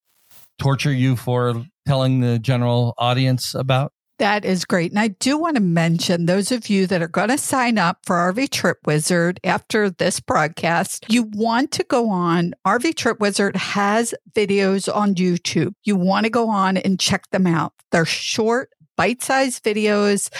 torture 0.58 0.92
you 0.92 1.16
for 1.16 1.64
telling 1.86 2.20
the 2.20 2.38
general 2.38 2.94
audience 2.98 3.54
about? 3.54 3.92
That 4.18 4.44
is 4.44 4.64
great. 4.64 4.90
And 4.90 4.98
I 4.98 5.08
do 5.08 5.38
want 5.38 5.54
to 5.56 5.62
mention 5.62 6.26
those 6.26 6.50
of 6.50 6.68
you 6.68 6.88
that 6.88 7.00
are 7.02 7.08
going 7.08 7.28
to 7.28 7.38
sign 7.38 7.78
up 7.78 7.98
for 8.04 8.16
RV 8.16 8.50
Trip 8.50 8.78
Wizard 8.84 9.38
after 9.44 9.90
this 9.90 10.18
broadcast, 10.18 11.06
you 11.08 11.30
want 11.34 11.70
to 11.72 11.84
go 11.84 12.10
on. 12.10 12.54
RV 12.66 12.96
Trip 12.96 13.20
Wizard 13.20 13.54
has 13.54 14.14
videos 14.32 14.92
on 14.92 15.14
YouTube. 15.14 15.74
You 15.84 15.94
want 15.94 16.24
to 16.24 16.30
go 16.30 16.48
on 16.48 16.76
and 16.78 16.98
check 16.98 17.30
them 17.30 17.46
out. 17.46 17.72
They're 17.92 18.04
short, 18.04 18.70
bite 18.96 19.22
sized 19.22 19.62
videos. 19.62 20.30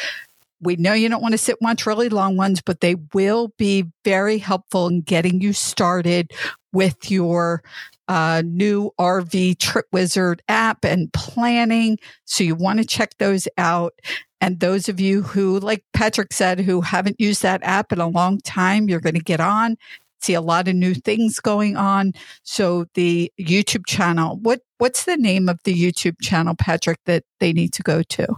We 0.61 0.75
know 0.75 0.93
you 0.93 1.09
don't 1.09 1.23
want 1.23 1.33
to 1.33 1.39
sit 1.39 1.59
and 1.61 1.69
watch 1.69 1.87
really 1.87 2.09
long 2.09 2.37
ones, 2.37 2.61
but 2.61 2.81
they 2.81 2.97
will 3.15 3.53
be 3.59 3.85
very 4.05 4.39
helpful 4.39 4.89
in 4.89 5.03
getting 5.03 5.41
you 5.41 5.53
started 5.53 6.33
with 6.73 7.13
your 7.13 7.63
uh, 8.09 8.43
new 8.45 8.91
RV 8.99 9.59
Trip 9.59 9.87
Wizard 9.93 10.43
app 10.49 10.85
and 10.85 11.13
planning. 11.13 11.99
So 12.25 12.43
you 12.43 12.55
want 12.55 12.81
to 12.81 12.85
check 12.85 13.17
those 13.19 13.47
out. 13.59 13.95
And 14.41 14.61
those 14.61 14.89
of 14.89 15.01
you 15.01 15.23
who, 15.23 15.61
like 15.61 15.85
Patrick 15.93 16.33
said, 16.33 16.61
who 16.61 16.81
haven't 16.81 17.21
used 17.21 17.43
that 17.43 17.61
app 17.63 17.93
in 17.93 18.01
a 18.01 18.09
long 18.09 18.39
time, 18.41 18.89
you're 18.89 19.01
going 19.01 19.15
to 19.15 19.21
get 19.21 19.41
on, 19.41 19.77
see 20.21 20.35
a 20.35 20.41
lot 20.41 20.69
of 20.69 20.75
new 20.75 20.95
things 20.95 21.41
going 21.41 21.77
on. 21.77 22.13
So 22.45 22.87
the 22.95 23.33
YouTube 23.39 23.87
channel, 23.87 24.39
what 24.41 24.61
what's 24.79 25.05
the 25.05 25.17
name 25.17 25.49
of 25.49 25.59
the 25.65 25.75
YouTube 25.75 26.17
channel, 26.23 26.55
Patrick, 26.59 26.99
that 27.07 27.25
they 27.41 27.53
need 27.53 27.73
to 27.75 27.83
go 27.83 28.03
to? 28.03 28.37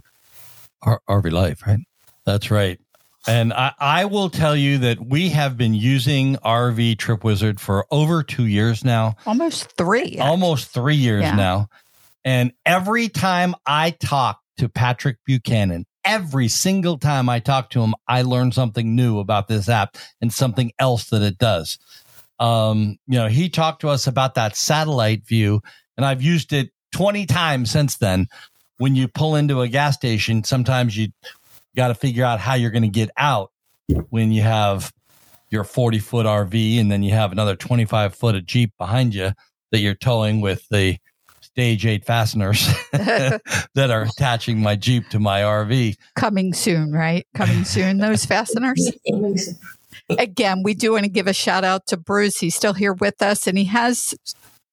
RV 0.83 1.31
Life, 1.31 1.67
right? 1.67 1.81
That's 2.25 2.51
right. 2.51 2.81
And 3.27 3.53
I, 3.53 3.73
I 3.79 4.05
will 4.07 4.31
tell 4.31 4.57
you 4.57 4.79
that 4.79 4.99
we 5.05 5.29
have 5.31 5.57
been 5.57 5.75
using 5.75 6.37
RV 6.37 6.99
Trip 6.99 7.23
Wizard 7.23 7.61
for 7.61 7.87
over 7.91 8.23
two 8.23 8.47
years 8.47 8.85
now, 8.85 9.17
Almost 9.27 9.73
three. 9.77 10.19
almost 10.19 10.69
three 10.69 10.97
years 10.97 11.23
Yeah. 11.25 11.35
now. 11.37 11.69
And 12.25 12.53
every 12.65 13.09
time 13.09 13.55
I 13.67 13.91
talk 13.91 14.41
to 14.59 14.69
Patrick 14.69 15.19
Buchanan, 15.27 15.87
every 16.05 16.49
single 16.49 16.99
time 16.99 17.29
I 17.29 17.41
talk 17.41 17.71
to 17.71 17.83
him, 17.83 17.95
I 18.09 18.23
learn 18.23 18.53
something 18.53 18.95
new 18.97 19.19
about 19.19 19.49
this 19.49 19.69
app 19.69 19.97
and 20.21 20.33
something 20.33 20.73
else 20.79 21.11
that 21.11 21.23
it 21.23 21.39
does. 21.39 21.79
Um, 22.39 22.97
you 23.07 23.19
know, 23.19 23.29
he 23.29 23.51
talked 23.51 23.83
to 23.83 23.89
us 23.91 24.07
about 24.07 24.35
that 24.35 24.57
satellite 24.57 25.27
view, 25.27 25.61
and 25.97 26.07
I've 26.07 26.23
used 26.23 26.53
it 26.55 26.71
20 26.93 27.27
times 27.27 27.71
since 27.71 27.97
then. 27.99 28.29
When 28.79 28.97
you 28.97 29.09
pull 29.09 29.37
into 29.37 29.61
a 29.61 29.69
gas 29.69 29.95
station, 29.97 30.43
sometimes 30.43 30.97
you 30.97 31.09
got 31.77 31.89
to 31.89 31.95
figure 31.95 32.25
out 32.25 32.41
how 32.41 32.55
you're 32.55 32.71
going 32.71 32.83
to 32.83 32.89
get 32.89 33.11
out 33.17 33.51
when 34.09 34.33
you 34.33 34.43
have 34.43 34.93
your 35.51 35.65
40 35.65 35.99
foot 35.99 36.27
RV 36.27 36.81
and 36.81 36.91
then 36.91 37.03
you 37.03 37.13
have 37.13 37.33
another 37.33 37.57
25 37.57 38.15
foot 38.15 38.37
of 38.37 38.47
Jeep 38.47 38.73
behind 38.79 39.15
you 39.15 39.33
that 39.73 39.81
you're 39.81 39.95
towing 39.95 40.41
with 40.41 40.67
the 40.71 40.99
stage 41.41 41.85
eight 41.87 42.05
fasteners 42.05 42.69
that 42.93 43.91
are 43.91 44.03
attaching 44.03 44.61
my 44.61 44.77
Jeep 44.77 45.09
to 45.11 45.19
my 45.19 45.41
RV. 45.41 45.97
Coming 46.17 46.55
soon, 46.55 46.93
right? 46.93 47.27
Coming 47.35 47.65
soon, 47.65 47.99
those 47.99 48.25
fasteners. 48.25 48.93
Again, 50.19 50.63
we 50.63 50.75
do 50.75 50.93
want 50.93 51.05
to 51.05 51.11
give 51.11 51.27
a 51.27 51.33
shout 51.33 51.65
out 51.65 51.87
to 51.89 51.97
Bruce. 51.97 52.39
He's 52.39 52.55
still 52.55 52.75
here 52.75 52.93
with 52.93 53.21
us 53.23 53.47
and 53.47 53.59
he 53.59 53.65
has 53.65 54.15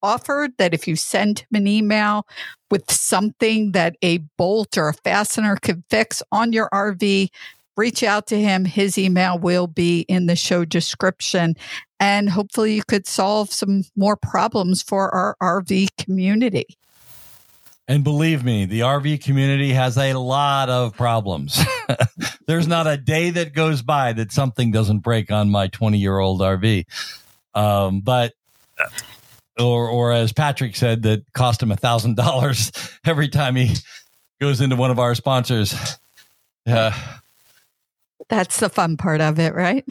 offered 0.02 0.52
that 0.58 0.74
if 0.74 0.86
you 0.86 0.96
send 0.96 1.40
him 1.40 1.46
an 1.54 1.66
email 1.66 2.26
with 2.70 2.90
something 2.90 3.72
that 3.72 3.96
a 4.02 4.18
bolt 4.36 4.76
or 4.76 4.88
a 4.88 4.94
fastener 4.94 5.56
could 5.56 5.82
fix 5.90 6.22
on 6.32 6.52
your 6.52 6.68
RV, 6.70 7.28
reach 7.76 8.02
out 8.02 8.26
to 8.26 8.38
him. 8.38 8.64
His 8.64 8.98
email 8.98 9.38
will 9.38 9.66
be 9.66 10.00
in 10.02 10.26
the 10.26 10.36
show 10.36 10.64
description. 10.64 11.56
And 12.00 12.28
hopefully, 12.28 12.74
you 12.74 12.82
could 12.86 13.06
solve 13.06 13.52
some 13.52 13.84
more 13.96 14.16
problems 14.16 14.82
for 14.82 15.12
our 15.14 15.36
RV 15.40 15.88
community. 15.96 16.76
And 17.88 18.04
believe 18.04 18.44
me, 18.44 18.66
the 18.66 18.80
RV 18.80 19.24
community 19.24 19.72
has 19.72 19.96
a 19.96 20.12
lot 20.12 20.68
of 20.68 20.94
problems. 20.94 21.58
There's 22.46 22.68
not 22.68 22.86
a 22.86 22.98
day 22.98 23.30
that 23.30 23.54
goes 23.54 23.80
by 23.80 24.12
that 24.12 24.30
something 24.30 24.70
doesn't 24.70 24.98
break 24.98 25.32
on 25.32 25.48
my 25.48 25.68
20 25.68 25.96
year 25.96 26.18
old 26.18 26.40
RV. 26.40 26.84
Um, 27.54 28.00
but, 28.00 28.34
or, 29.58 29.88
or 29.88 30.12
as 30.12 30.32
Patrick 30.32 30.76
said, 30.76 31.02
that 31.02 31.24
cost 31.32 31.62
him 31.62 31.70
a 31.72 31.76
thousand 31.76 32.16
dollars 32.16 32.72
every 33.04 33.28
time 33.28 33.56
he 33.56 33.74
goes 34.40 34.60
into 34.60 34.76
one 34.76 34.90
of 34.90 34.98
our 34.98 35.14
sponsors. 35.14 35.74
Uh, 36.66 36.92
That's 38.28 38.60
the 38.60 38.68
fun 38.68 38.96
part 38.96 39.20
of 39.20 39.38
it, 39.38 39.54
right? 39.54 39.84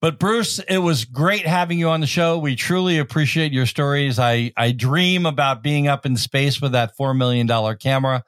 But 0.00 0.18
Bruce, 0.18 0.58
it 0.58 0.78
was 0.78 1.04
great 1.04 1.46
having 1.46 1.78
you 1.78 1.88
on 1.88 2.00
the 2.00 2.08
show. 2.08 2.36
We 2.36 2.56
truly 2.56 2.98
appreciate 2.98 3.52
your 3.52 3.66
stories. 3.66 4.18
I, 4.18 4.52
I 4.56 4.72
dream 4.72 5.26
about 5.26 5.62
being 5.62 5.86
up 5.86 6.04
in 6.04 6.16
space 6.16 6.60
with 6.60 6.72
that 6.72 6.96
$4 6.98 7.16
million 7.16 7.46
camera. 7.76 8.24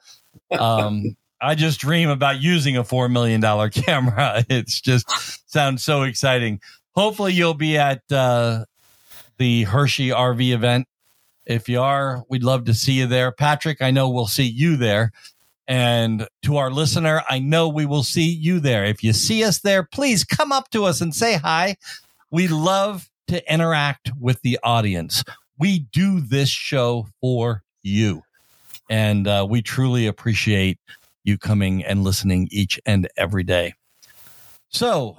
Um, 0.57 1.17
I 1.41 1.53
just 1.55 1.81
dream 1.81 2.09
about 2.09 2.41
using 2.41 2.77
a 2.77 2.83
$4 2.83 3.11
million 3.11 3.41
camera. 3.71 4.45
It's 4.49 4.79
just 4.79 5.51
sounds 5.51 5.83
so 5.83 6.03
exciting. 6.03 6.61
Hopefully 6.95 7.33
you'll 7.33 7.53
be 7.53 7.77
at, 7.77 8.09
uh, 8.09 8.63
the 9.37 9.63
Hershey 9.63 10.09
RV 10.09 10.53
event. 10.53 10.87
If 11.45 11.69
you 11.69 11.81
are, 11.81 12.23
we'd 12.29 12.43
love 12.43 12.65
to 12.65 12.73
see 12.73 12.93
you 12.93 13.07
there. 13.07 13.31
Patrick, 13.31 13.81
I 13.81 13.91
know 13.91 14.09
we'll 14.09 14.27
see 14.27 14.45
you 14.45 14.77
there. 14.77 15.11
And 15.67 16.27
to 16.43 16.57
our 16.57 16.71
listener, 16.71 17.23
I 17.29 17.39
know 17.39 17.67
we 17.67 17.85
will 17.85 18.03
see 18.03 18.29
you 18.29 18.59
there. 18.59 18.85
If 18.85 19.03
you 19.03 19.13
see 19.13 19.43
us 19.43 19.59
there, 19.59 19.83
please 19.83 20.23
come 20.23 20.51
up 20.51 20.69
to 20.71 20.85
us 20.85 21.01
and 21.01 21.13
say 21.13 21.35
hi. 21.35 21.77
We 22.29 22.47
love 22.47 23.09
to 23.27 23.51
interact 23.51 24.11
with 24.19 24.41
the 24.41 24.59
audience. 24.63 25.23
We 25.57 25.79
do 25.79 26.19
this 26.19 26.49
show 26.49 27.07
for 27.21 27.63
you. 27.81 28.23
And 28.89 29.27
uh, 29.27 29.47
we 29.49 29.61
truly 29.61 30.05
appreciate 30.05 30.79
you 31.23 31.37
coming 31.37 31.83
and 31.83 32.03
listening 32.03 32.47
each 32.51 32.79
and 32.85 33.09
every 33.17 33.43
day. 33.43 33.73
So, 34.69 35.17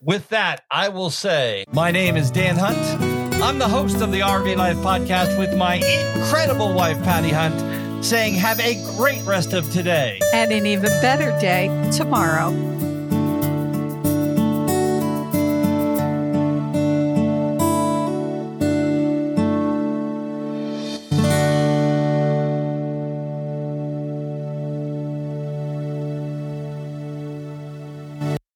with 0.00 0.28
that, 0.30 0.64
I 0.70 0.88
will 0.88 1.10
say 1.10 1.64
my 1.72 1.90
name 1.92 2.16
is 2.16 2.30
Dan 2.30 2.56
Hunt. 2.56 3.13
I'm 3.44 3.58
the 3.58 3.68
host 3.68 4.00
of 4.00 4.10
the 4.10 4.20
RV 4.20 4.56
Life 4.56 4.78
podcast 4.78 5.38
with 5.38 5.54
my 5.54 5.74
incredible 5.74 6.72
wife, 6.72 6.96
Patty 7.04 7.28
Hunt 7.28 8.02
saying 8.02 8.36
have 8.36 8.58
a 8.58 8.82
great 8.96 9.22
rest 9.24 9.52
of 9.52 9.70
today 9.70 10.18
and 10.32 10.50
an 10.50 10.64
even 10.64 10.88
better 11.02 11.38
day 11.38 11.68
tomorrow. 11.92 12.52